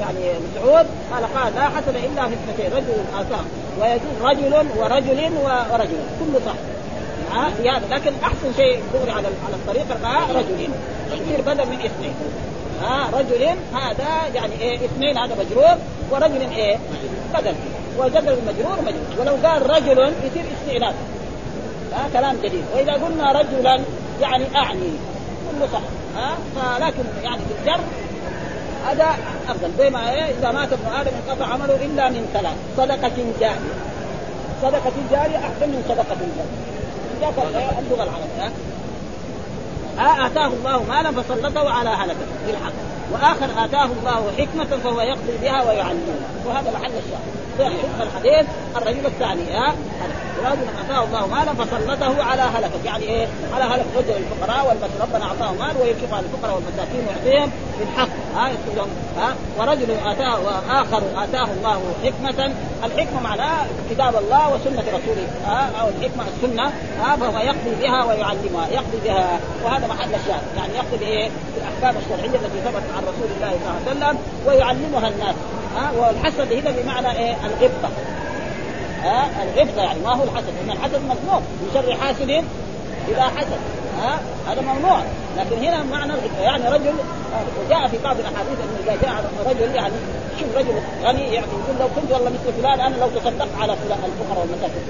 يعني 0.00 0.38
مسعود 0.38 0.86
قال 1.12 1.34
قال 1.34 1.54
لا 1.54 1.68
حسد 1.68 1.96
إلا 1.96 2.28
في 2.28 2.34
اثنتين 2.34 2.72
رجل 2.72 3.04
اتاه 3.14 3.44
ويجوز 3.80 4.22
رجل 4.22 4.66
ورجل 4.78 5.32
ورجل 5.72 6.00
كله 6.20 6.40
صح 6.46 6.54
هذا 7.32 7.82
لكن 7.90 8.12
أحسن 8.22 8.52
شيء 8.56 8.82
دغري 8.94 9.10
على 9.10 9.26
على 9.26 9.54
الطريقة 9.54 9.96
رجلين 10.38 10.70
يصير 11.12 11.40
بدل 11.40 11.66
من 11.66 11.80
اثنين. 11.84 12.14
ها 12.82 13.08
رجل 13.12 13.44
هذا 13.74 14.34
يعني 14.34 14.52
إيه 14.60 14.76
اثنين 14.76 15.18
هذا 15.18 15.34
مجرور 15.34 15.76
ورجل 16.10 16.50
إيه 16.56 16.78
بدل. 17.34 17.54
وجدل 17.98 18.28
المجرور 18.28 18.78
مجرور. 18.82 19.20
ولو 19.20 19.48
قال 19.48 19.70
رجل 19.70 20.12
يصير 20.24 20.44
استئناف. 20.60 20.94
ها 21.94 22.08
كلام 22.12 22.36
جديد. 22.42 22.64
وإذا 22.74 22.92
قلنا 22.92 23.32
رجلا 23.32 23.80
يعني 24.20 24.44
أعني. 24.56 24.92
كله 25.50 25.68
صح. 25.72 25.80
ها 26.16 26.34
فلكن 26.56 27.04
يعني 27.22 27.38
في 27.38 27.60
الجر 27.60 27.80
هذا 28.86 29.06
أفضل. 29.48 29.70
زي 29.78 29.90
ما 29.90 30.10
إيه 30.12 30.24
إذا 30.24 30.50
مات 30.52 30.72
ابن 30.72 30.86
آدم 31.00 31.10
انقطع 31.28 31.52
عمله 31.52 31.74
إلا 31.74 32.08
من 32.08 32.28
ثلاث. 32.34 32.56
صدقة 32.76 33.16
جارية. 33.40 33.74
صدقة 34.62 34.92
جارية 35.10 35.36
احسن 35.36 35.68
من 35.68 35.84
صدقة 35.88 36.16
جارية. 37.20 37.78
اللغة 37.78 38.02
العربية. 38.02 38.52
ها 39.98 40.26
آتاه 40.26 40.46
الله 40.46 40.82
مالا 40.82 41.22
فسلطه 41.22 41.70
على 41.70 41.90
هلكه 41.90 42.26
بالحق. 42.46 42.72
وآخر 43.12 43.64
آتاه 43.64 43.84
الله 43.84 44.32
حكمة 44.38 44.78
فهو 44.84 45.00
يقضي 45.00 45.38
بها 45.42 45.62
ويعلمها 45.62 46.28
وهذا 46.46 46.70
محل 46.70 46.90
الشاهد 46.90 47.32
حكم 47.64 48.02
الحديث 48.02 48.46
الرجل 48.76 49.06
الثاني 49.06 49.52
ها؟ 49.52 49.74
رجل 50.44 50.66
اتاه 50.84 51.04
الله 51.04 51.26
مالا 51.26 51.54
فسلطه 51.54 52.24
على 52.24 52.42
هلكة 52.42 52.84
يعني 52.84 53.04
إيه؟ 53.04 53.26
على 53.54 53.64
هلك 53.64 53.86
رجل 53.96 54.10
الفقراء 54.16 54.68
والمساكين 54.68 55.00
ربنا 55.00 55.24
أعطاه 55.24 55.52
مال 55.52 55.76
وينفق 55.82 56.16
على 56.16 56.26
الفقراء 56.26 56.54
والمساكين 56.54 57.06
ويعطيهم 57.08 57.50
بالحق 57.78 58.08
ها؟ 58.36 58.48
يقول 58.48 58.88
ها؟ 59.18 59.34
ورجل 59.58 59.90
آتاه 60.06 60.40
وآخر 60.40 61.02
آتاه 61.24 61.44
الله 61.52 61.82
حكمة 62.04 62.52
الحكمة 62.84 63.20
معناها 63.20 63.66
كتاب 63.90 64.16
الله 64.16 64.54
وسنة 64.54 64.84
رسوله 64.88 65.26
ها؟ 65.46 65.70
أو 65.80 65.88
الحكمة 65.88 66.24
السنة 66.36 66.72
ها؟ 67.02 67.16
فهو 67.16 67.38
يقضي 67.38 67.74
بها 67.82 68.04
ويعلمها 68.04 68.68
يقضي 68.68 68.98
بها 69.04 69.40
وهذا 69.64 69.86
محل 69.86 70.14
الشاهد 70.14 70.42
يعني 70.56 70.74
يقضي 70.74 70.96
بإيه؟ 70.96 71.30
بالأحكام 71.54 72.02
الشرعية 72.02 72.36
التي 72.38 72.60
ثبتت 72.64 72.90
عن 72.96 73.02
رسول 73.02 73.28
الله 73.36 73.50
صلى 73.50 73.92
الله 73.92 74.06
عليه 74.06 74.16
وسلم 74.16 74.18
ويعلمها 74.46 75.08
الناس. 75.08 75.34
ها 75.76 75.92
والحسد 75.98 76.52
هنا 76.52 76.70
بمعنى 76.70 77.18
إيه؟ 77.18 77.36
الغبطه 77.46 77.90
ها 79.02 79.28
الغبطه 79.42 79.82
يعني 79.82 80.00
ما 80.00 80.14
هو 80.14 80.24
الحسد 80.24 80.52
لأن 80.58 80.76
الحسد 80.76 81.00
ممنوع 81.02 81.38
من 81.38 81.70
شر 81.74 81.96
حاسد 81.96 82.44
اذا 83.08 83.22
حسد 83.36 83.58
ها 84.00 84.20
هذا 84.48 84.60
ممنوع. 84.60 85.00
لكن 85.36 85.56
هنا 85.64 85.82
معنى 85.82 86.12
الغبطه 86.12 86.40
يعني 86.40 86.68
رجل 86.68 86.94
وجاء 87.64 87.88
في 87.88 87.98
بعض 88.04 88.16
الأحاديث 88.18 88.58
أنه 88.64 88.78
إذا 88.84 88.96
جاء 89.02 89.24
رجل 89.46 89.74
يعني 89.74 89.94
شوف 90.40 90.56
رجل 90.56 90.74
غني 91.04 91.20
يعني 91.20 91.34
يقول 91.34 91.76
لو 91.80 91.88
كنت 91.96 92.12
والله 92.12 92.30
مثل 92.30 92.62
فلان 92.62 92.80
أنا 92.80 92.96
لو 92.96 93.08
تصدقت 93.08 93.48
على 93.60 93.76
فلان 93.76 93.98
الفقراء 94.04 94.40
والمساكين. 94.40 94.82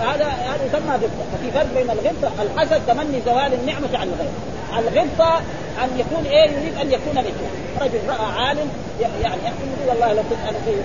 هذا 0.00 0.24
هذا 0.24 0.64
يسمى 0.66 0.94
غبطه 0.94 1.24
ففي 1.32 1.50
فرق 1.50 1.74
بين 1.74 1.90
الغبطه 1.90 2.42
الحسد 2.42 2.80
تمني 2.86 3.20
زوال 3.26 3.54
النعمة 3.54 3.98
عن 3.98 4.08
الغير. 4.08 4.32
الغبطه 4.78 5.40
أن 5.84 5.98
يكون 5.98 6.24
إيه 6.26 6.50
يريد 6.50 6.74
أن 6.80 6.92
يكون 6.92 7.14
مثله 7.14 7.50
رجل 7.80 8.08
رأى 8.08 8.46
عالم 8.46 8.70
يعني 9.00 9.44
يحسن 9.44 9.66
يقول 9.66 9.88
والله 9.88 10.12
لو 10.12 10.22
كنت 10.30 10.38
أنا 10.48 10.58
زيه 10.66 10.82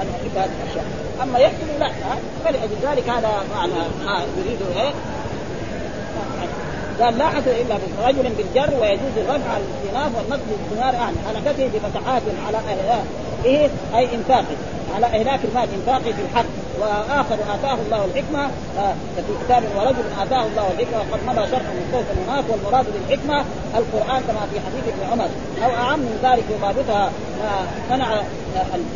أنا 0.00 0.10
أحب 0.10 0.36
هذه 0.36 0.50
الأشياء. 0.64 0.84
أما 1.22 1.38
يحسن 1.38 1.66
لا 1.80 1.90
فلأجل 2.44 2.76
ذلك 2.82 3.08
هذا 3.08 3.30
معنى 3.54 3.72
ما 4.04 4.24
يريد 4.38 4.58
إيه. 4.76 4.92
قال 7.00 7.18
لا 7.18 7.28
حسد 7.28 7.48
إلا 7.48 7.78
برجل 7.98 8.32
بالجر 8.36 8.80
ويجوز 8.80 9.16
الرفع 9.16 9.50
على 9.50 9.64
الاستئناف 9.64 10.16
والنصب 10.16 10.42
باستمرار 10.50 10.94
يعني 10.94 11.16
حركته 11.26 11.66
بفتحات 11.66 12.22
على 12.46 12.56
اهلاه 12.56 13.02
إيه 13.46 13.68
أي 13.94 14.08
انفاقه 14.14 14.56
على 14.94 15.06
إهلاك 15.06 15.40
المال 15.44 15.68
انفاقه 15.74 16.12
في 16.16 16.22
الحق. 16.30 16.44
وآخر 16.80 17.34
آتاه 17.54 17.78
الله 17.86 18.04
الحكمة. 18.04 18.44
آه 18.78 18.94
في 19.16 19.32
كتاب 19.44 19.62
ورجل 19.76 20.04
آتاه 20.22 20.46
الله 20.46 20.66
الحكمة 20.72 20.98
وقد 20.98 21.20
مضى 21.26 21.50
شرح 21.50 21.66
من 21.76 21.84
صوت 21.92 22.04
هناك 22.28 22.44
والمراد 22.50 22.86
بالحكمة 22.92 23.44
القرآن 23.78 24.22
كما 24.28 24.42
في 24.50 24.56
حديث 24.66 24.84
ابن 24.94 25.12
عمر. 25.12 25.28
أو 25.64 25.70
أعم 25.84 25.98
من 25.98 26.18
ذلك 26.22 26.44
يضابطها 26.56 27.10
ما 27.40 27.96
منع 27.96 28.20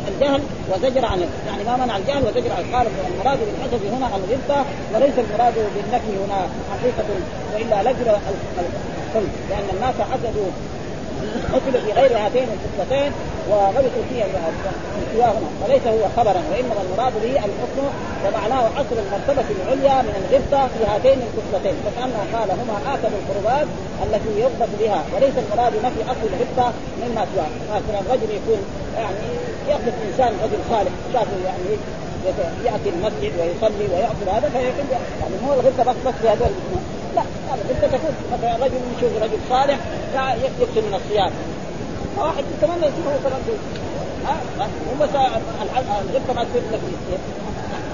الجهل 0.07 0.41
وزجر 0.69 1.05
عن 1.05 1.19
يعني 1.47 1.63
ما 1.63 1.85
منع 1.85 1.97
الجهل 1.97 2.23
وزجر 2.23 2.51
عن 2.57 2.75
قال 2.75 2.87
المراد 3.11 3.39
بالحسد 3.39 3.85
هنا 3.93 4.07
الغبطه 4.07 4.65
وليس 4.93 5.13
المراد 5.17 5.53
بالنفي 5.75 6.13
هنا 6.25 6.39
حقيقة 6.71 7.09
وإلا 7.53 7.89
لجر 7.89 8.17
الخلق 8.17 9.31
لأن 9.49 9.67
الناس 9.73 9.95
حسدوا 10.11 10.51
قتل 11.53 11.81
في 11.81 11.91
غير 11.91 12.17
هاتين 12.17 12.47
الخصلتين 12.55 13.11
وغلطوا 13.49 14.03
فيها 14.09 14.27
سواهما. 15.13 15.49
وليس 15.63 15.85
هو 15.87 16.03
خبرا 16.17 16.41
وإنما 16.51 16.81
المراد 16.85 17.13
به 17.23 17.35
الحكم 17.47 17.85
ومعناه 18.25 18.65
أصل 18.81 18.95
المرتبة 19.03 19.47
العليا 19.55 20.01
من 20.01 20.15
الغبطة 20.21 20.67
في 20.73 20.81
هاتين 20.91 21.19
الخصلتين 21.27 21.75
فكانه 21.85 22.19
قال 22.33 22.49
هما 22.59 22.93
اكد 22.93 23.11
القربات 23.19 23.67
التي 24.03 24.31
يغبط 24.43 24.69
بها. 24.79 25.03
وليس 25.15 25.35
المراد 25.43 25.73
نفي 25.85 26.01
أصل 26.11 26.25
الغبطة 26.31 26.73
مما 27.01 27.25
سواه. 27.35 27.51
مثلا 27.75 27.99
الرجل 27.99 28.29
يكون 28.39 28.61
يعني 28.97 29.27
يغبط 29.69 29.95
إنسان 30.07 30.33
رجل 30.43 30.59
صالح 30.69 30.91
شافه 31.13 31.37
يعني 31.45 31.71
يأتي 32.65 32.89
المسجد 32.89 33.31
ويصلي 33.39 33.85
ويعبد 33.93 34.27
هذا 34.35 34.49
فيقول 34.53 34.87
يعني 35.21 35.35
مو 35.43 35.53
الغبطة 35.53 35.83
بس 35.83 35.95
بس 36.05 36.13
في 36.21 36.29
هذول 36.29 36.51
لا 37.15 37.23
الغبطه 37.53 37.87
تكون 37.97 38.13
مثلا 38.33 38.65
رجل 38.65 38.81
يشوف 38.97 39.23
رجل 39.23 39.37
صالح 39.49 39.77
يكثر 40.43 40.81
من 40.81 40.93
الصيام. 40.95 41.31
واحد 42.17 42.43
يتمنى 42.53 42.85
يصير 42.87 43.05
هو 43.07 43.19
كمان 43.23 43.41
هم 44.91 45.01
الغبطه 46.09 46.33
ما 46.33 46.43
تصير 46.43 46.61
لك 46.71 46.79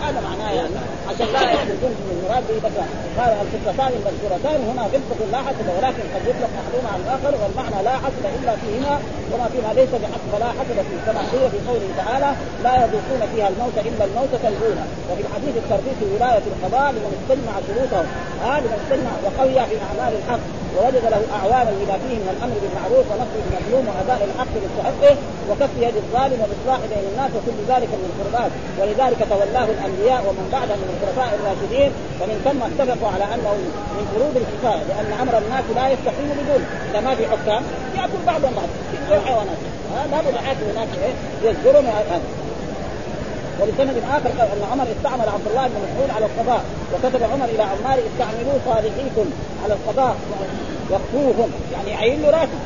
هذا 0.05 0.19
معناه 0.27 0.51
يعني. 0.59 0.77
عشان 1.09 1.27
لا 1.35 1.41
يخرجون 1.53 1.91
من 2.07 2.11
المراد 2.15 2.43
بس 2.65 2.75
قال 3.17 3.31
الخصلتان 3.43 3.91
المذكورتان 3.99 4.59
هنا 4.69 4.83
غبطة 4.93 5.19
لا 5.33 5.39
حسد 5.47 5.67
ولكن 5.77 6.03
قد 6.13 6.23
يطلق 6.31 6.51
أحدهما 6.61 6.89
على 6.93 7.01
الآخر 7.05 7.31
والمعنى 7.41 7.79
لا 7.87 7.95
حسد 8.03 8.25
إلا 8.37 8.53
فيهما 8.61 8.95
وما 9.31 9.47
فيما 9.53 9.69
ليس 9.79 9.91
بحسد 10.03 10.27
فلا 10.33 10.49
حسد 10.59 10.77
فيه. 10.87 10.99
كما 11.07 11.21
قيل 11.31 11.45
في 11.53 11.59
قوله 11.69 11.89
تعالى 12.01 12.29
لا 12.65 12.73
يذوقون 12.81 13.21
فيها 13.31 13.47
الموت 13.53 13.77
إلا 13.89 14.03
الموتة 14.09 14.43
الأولى 14.51 14.85
وفي 15.09 15.21
الحديث 15.27 15.53
التربية 15.63 16.01
ولاية 16.13 16.45
القضاء 16.51 16.87
لمن 16.95 17.11
استجمع 17.19 17.53
شروطه 17.67 18.01
هذا 18.45 18.59
لمن 18.63 18.77
استجمع 18.83 19.13
وقوي 19.25 19.57
في 19.69 19.75
أعمال 19.87 20.11
الحق. 20.19 20.43
ووجد 20.77 21.05
له 21.13 21.21
أعوانا 21.37 21.69
لما 21.79 21.95
فيه 22.03 22.17
من 22.23 22.29
الأمر 22.35 22.55
بالمعروف 22.61 23.05
ونصر 23.11 23.37
المظلوم 23.45 23.85
وأداء 23.89 24.19
الحق 24.27 24.51
لمستحقه 24.55 25.15
وكف 25.49 25.73
يد 25.85 25.95
الظالم 26.03 26.37
والاصلاح 26.41 26.79
بين 26.91 27.05
الناس 27.11 27.31
وكل 27.37 27.57
ذلك 27.73 27.89
من 27.99 28.05
القربات. 28.09 28.51
ولذلك 28.79 29.19
تولاه 29.31 29.67
الأنبياء 29.75 30.21
ومن 30.27 30.45
بعده 30.55 30.75
من 30.81 30.89
الخلفاء 30.93 31.29
الراشدين. 31.37 31.91
ومن 32.19 32.37
ثم 32.45 32.59
اتفقوا 32.69 33.09
على 33.13 33.25
أنه 33.33 33.53
من 33.97 34.05
فروض 34.13 34.35
الكفايه 34.43 34.83
لأن 34.89 35.09
أمر 35.23 35.33
الناس 35.43 35.65
لا 35.77 35.85
يستقيم 35.93 36.29
بدون. 36.39 36.61
ما 37.05 37.11
في 37.17 37.23
حكام 37.33 37.63
يأكل 37.97 38.21
بعضهم 38.31 38.53
بعض. 38.59 38.69
في 39.07 39.15
حيوانات. 39.27 39.59
لا 40.11 40.19
بد 40.21 40.35
هناك 40.71 40.91
إيه؟ 41.03 41.13
ولسند 43.59 44.03
آخر 44.11 44.29
أن 44.29 44.61
عمر 44.71 44.85
استعمل 44.97 45.29
عبد 45.29 45.47
الله 45.47 45.67
بن 45.67 45.75
مسعود 45.85 46.09
على 46.15 46.25
القضاء 46.25 46.63
وكتب 46.93 47.23
عمر 47.23 47.45
إلى 47.45 47.63
عمار 47.63 47.99
استعملوا 48.11 48.59
صالحيكم 48.65 49.25
على 49.63 49.73
القضاء 49.73 50.15
وقفوهم 50.89 51.51
يعني 51.73 51.91
يعين 51.91 52.21
له 52.21 52.29
راتب 52.29 52.59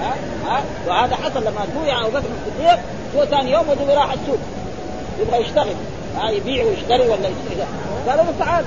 ها؟ 0.00 0.14
ها؟ 0.46 0.62
وهذا 0.88 1.16
حصل 1.16 1.40
لما 1.40 1.66
توي 1.74 1.92
أبو 1.92 2.08
بكر 2.08 2.24
الصديق 2.46 2.78
هو 3.16 3.24
ثاني 3.24 3.52
يوم 3.52 3.68
وجب 3.68 3.90
راح 3.90 4.12
السوق. 4.12 4.38
يبغى 5.20 5.40
يشتغل. 5.40 5.74
ها؟ 6.16 6.30
يبيع 6.30 6.64
ويشتري 6.64 7.08
ولا 7.08 7.28
يشتري. 7.28 7.66
قالوا 8.08 8.24
له 8.24 8.32
تعال. 8.38 8.64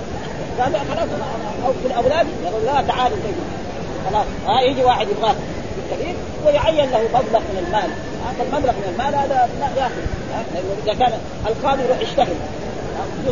قال 0.60 0.74
خلاص 0.74 1.10
أو 1.66 1.74
في 1.82 1.88
الأولاد؟ 1.88 2.28
يقول 2.46 2.66
لا 2.66 2.82
تعالوا 2.82 3.18
خلاص. 4.10 4.26
ها؟ 4.48 4.62
يجي 4.62 4.84
واحد 4.84 5.08
يبغاه. 5.10 5.36
الكبير 5.92 6.16
ويعين 6.46 6.92
له 6.92 7.02
مبلغ 7.14 7.40
من 7.40 7.64
المال. 7.68 7.90
هذا 8.26 8.44
المبلغ 8.44 8.74
من 8.74 8.88
المال 8.94 9.16
هذا 9.16 9.50
يأخذ. 9.78 10.06
لأنه 10.54 10.70
إذا 10.86 10.94
كان 10.94 11.20
القاضي 11.48 11.84
يروح 11.84 12.00
يشتغل. 12.00 12.36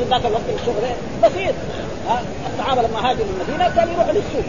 ذاك 0.09 0.25
الوقت 0.25 0.49
الشغل 0.61 0.83
بسيط. 1.23 1.55
الصحابة 2.53 2.81
لما 2.81 3.09
هاجروا 3.09 3.25
المدينة 3.25 3.75
كان 3.75 3.87
يروحوا 3.93 4.11
للسوق 4.11 4.45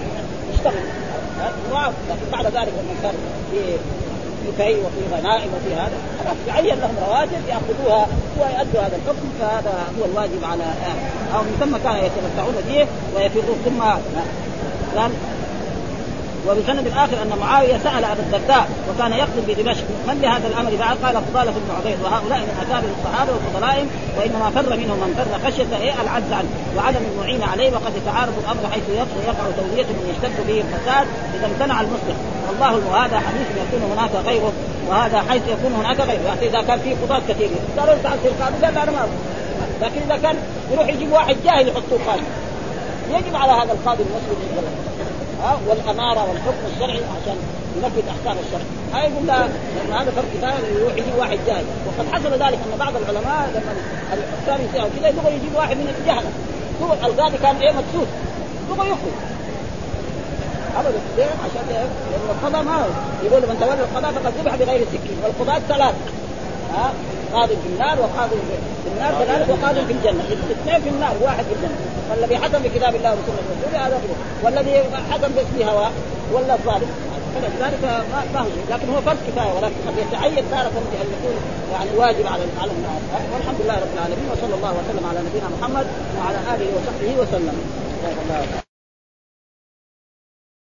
يشتغل 0.55 0.83
لكن 2.11 2.27
بعد 2.33 2.47
ذلك 2.47 2.73
لما 2.79 2.95
صار 3.03 3.13
في 3.51 3.59
في 4.43 4.53
في 4.57 4.81
وفي 4.81 5.03
غنائم 5.15 5.51
وفي 5.55 5.75
هذا 5.75 5.99
خلاص 6.19 6.37
يعين 6.49 6.81
لهم 6.81 6.97
رواتب 7.09 7.43
يأخذوها 7.49 8.07
ويؤدوا 8.39 8.81
هذا 8.81 8.97
الحكم. 8.97 9.29
فهذا 9.41 9.75
هو 9.99 10.05
الواجب 10.05 10.45
على 10.53 10.65
أو 11.35 11.43
من 11.43 11.57
ثم 11.61 11.77
كان 11.77 11.97
يتمتعون 11.97 12.55
به 12.69 12.87
ويفرون 13.17 13.59
ثم 13.65 13.83
وبسند 16.47 16.87
الآخر 16.87 17.23
أن 17.23 17.33
معاوية 17.41 17.79
سأل 17.85 18.05
ابا 18.05 18.23
الدرداء 18.27 18.69
وكان 18.89 19.13
يقتل 19.13 19.43
بدمشق 19.49 19.85
من 20.09 20.19
لهذا 20.23 20.47
الأمر؟ 20.49 20.71
بعد 20.79 20.97
قال 21.05 21.25
فضالة 21.25 21.51
بن 21.51 21.71
عبيد 21.79 21.99
وهؤلاء 22.05 22.39
من 22.39 22.55
اكابر 22.65 22.89
الصحابة 22.99 23.33
وفضلائهم 23.37 23.89
وإنما 24.19 24.51
فر 24.51 24.77
منهم 24.77 24.99
من 25.05 25.13
فر 25.19 25.31
خشية 25.47 25.77
إيه؟ 25.83 25.95
العجز 26.03 26.33
عنه 26.33 26.49
وعدم 26.77 27.01
المعين 27.13 27.43
عليه 27.43 27.71
وقد 27.71 27.93
يتعارض 27.97 28.35
الأمر 28.45 28.63
حيث 28.73 28.83
يقع 29.27 29.45
تولية 29.57 29.89
من 29.99 30.05
يشتد 30.11 30.47
به 30.49 30.63
الفساد 30.65 31.07
إذا 31.35 31.47
امتنع 31.47 31.81
المصلح 31.81 32.17
والله 32.49 32.73
وهذا 32.91 33.17
حديث 33.27 33.49
يكون 33.63 33.83
هناك 33.93 34.11
غيره 34.27 34.53
وهذا 34.89 35.19
حيث 35.29 35.43
يكون 35.49 35.73
هناك 35.73 36.01
غيره. 36.01 36.23
يعني 36.27 36.47
إذا 36.49 36.63
كان 36.63 36.79
في 36.79 36.95
قضاة 36.95 37.23
كثير 37.29 37.49
قالوا 37.79 37.95
تعال 38.03 38.19
تصير 38.21 38.33
قاضي 38.41 38.67
قال 38.67 38.89
أنا 38.89 38.91
ما 38.91 39.09
لكن 39.83 40.01
إذا 40.07 40.17
كان 40.23 40.37
يروح 40.73 40.89
يجيب 40.89 41.13
واحد 41.13 41.37
جاهل 41.45 41.69
يحطوه 41.69 41.99
قاضي 42.07 42.23
يجب 43.11 43.37
على 43.37 43.53
هذا 43.53 43.73
القاضي 43.73 44.03
المسلم 44.03 44.39
ها 45.43 45.59
والأمارة 45.69 46.29
والحكم 46.29 46.65
الشرعي 46.75 47.01
عشان 47.17 47.37
ينفذ 47.77 48.09
أحكام 48.09 48.37
الشرع. 48.47 48.67
ما 48.93 49.01
يقول 49.01 49.27
لا 49.27 49.39
لأن 49.75 49.93
هذا 49.93 50.11
فرق 50.11 50.25
كفاية 50.35 50.79
يروح 50.79 50.93
يجيب 50.93 51.15
واحد 51.19 51.39
جاهل 51.47 51.65
وقد 51.87 52.07
حصل 52.13 52.33
ذلك 52.33 52.59
ان 52.73 52.79
بعض 52.79 52.93
العلماء 52.97 53.51
لما 53.55 53.73
الحكام 54.13 54.67
يساووا 54.67 54.91
كذا 55.01 55.09
يبغى 55.09 55.35
يجيب 55.35 55.55
واحد 55.57 55.77
من 55.77 55.95
الجهله 55.99 56.31
هو 56.83 56.93
القاضي 56.93 57.37
كان 57.39 57.57
إيه 57.57 57.73
مكسوس 57.73 58.09
يبغى 58.73 58.87
يخرج. 58.89 59.17
أبدا. 60.79 61.01
ليه؟ 61.17 61.25
عشان 61.25 61.65
إيه؟ 61.71 61.87
لأن 62.11 62.29
القضاء 62.31 62.63
ما 62.63 62.87
يقول 63.25 63.41
من 63.41 63.57
تولى 63.61 63.81
القضاء 63.81 64.13
فقد 64.13 64.33
ذبح 64.41 64.55
بغير 64.57 64.87
سكين 64.93 65.17
والقضاة 65.25 65.59
ثلاث 65.69 65.95
ها؟ 66.75 66.93
قاضي 67.35 67.55
في 67.63 67.69
النار 67.73 67.97
وقاضي 68.01 68.37
في 68.83 68.89
النار 68.93 69.13
ثلاث 69.25 69.51
وقاضي 69.51 69.87
في 69.87 69.93
الجنة. 69.93 70.23
اثنين 70.55 70.81
في 70.81 70.89
النار 70.89 71.15
واحد 71.21 71.45
في 71.45 71.55
الجنة. 71.57 71.79
فالذي 72.09 72.37
حكم 72.37 72.59
بكتاب 72.63 72.95
الله 72.95 73.13
وسنة 73.13 73.41
رسوله 73.53 73.87
هذا 73.87 73.97
هو. 73.97 74.15
والذي 74.45 74.75
حكم 75.11 75.31
باسم 75.37 75.69
هواه 75.69 75.91
ولا 76.33 76.55
الظالم. 76.55 76.91
فلذلك 77.35 77.79
ما 77.83 78.23
ما 78.35 78.41
هو. 78.41 78.47
لكن 78.71 78.89
هو 78.95 79.01
فرض 79.01 79.19
كفاية 79.29 79.53
ولكن 79.57 79.81
قد 79.87 79.95
يتعين 79.99 80.45
تارة 80.51 80.73
بان 80.93 81.09
يكون 81.17 81.37
يعني 81.73 81.91
واجب 81.97 82.27
على 82.27 82.43
على 82.61 82.71
الناس. 82.77 83.03
والحمد 83.33 83.61
لله 83.65 83.75
رب 83.75 83.93
العالمين 83.95 84.29
وصلى 84.33 84.55
الله 84.55 84.73
وسلم 84.81 85.05
على 85.11 85.19
نبينا 85.27 85.49
محمد 85.61 85.87
وعلى 86.19 86.39
آله 86.55 86.69
وصحبه 86.77 87.23
وسلم. 87.23 87.57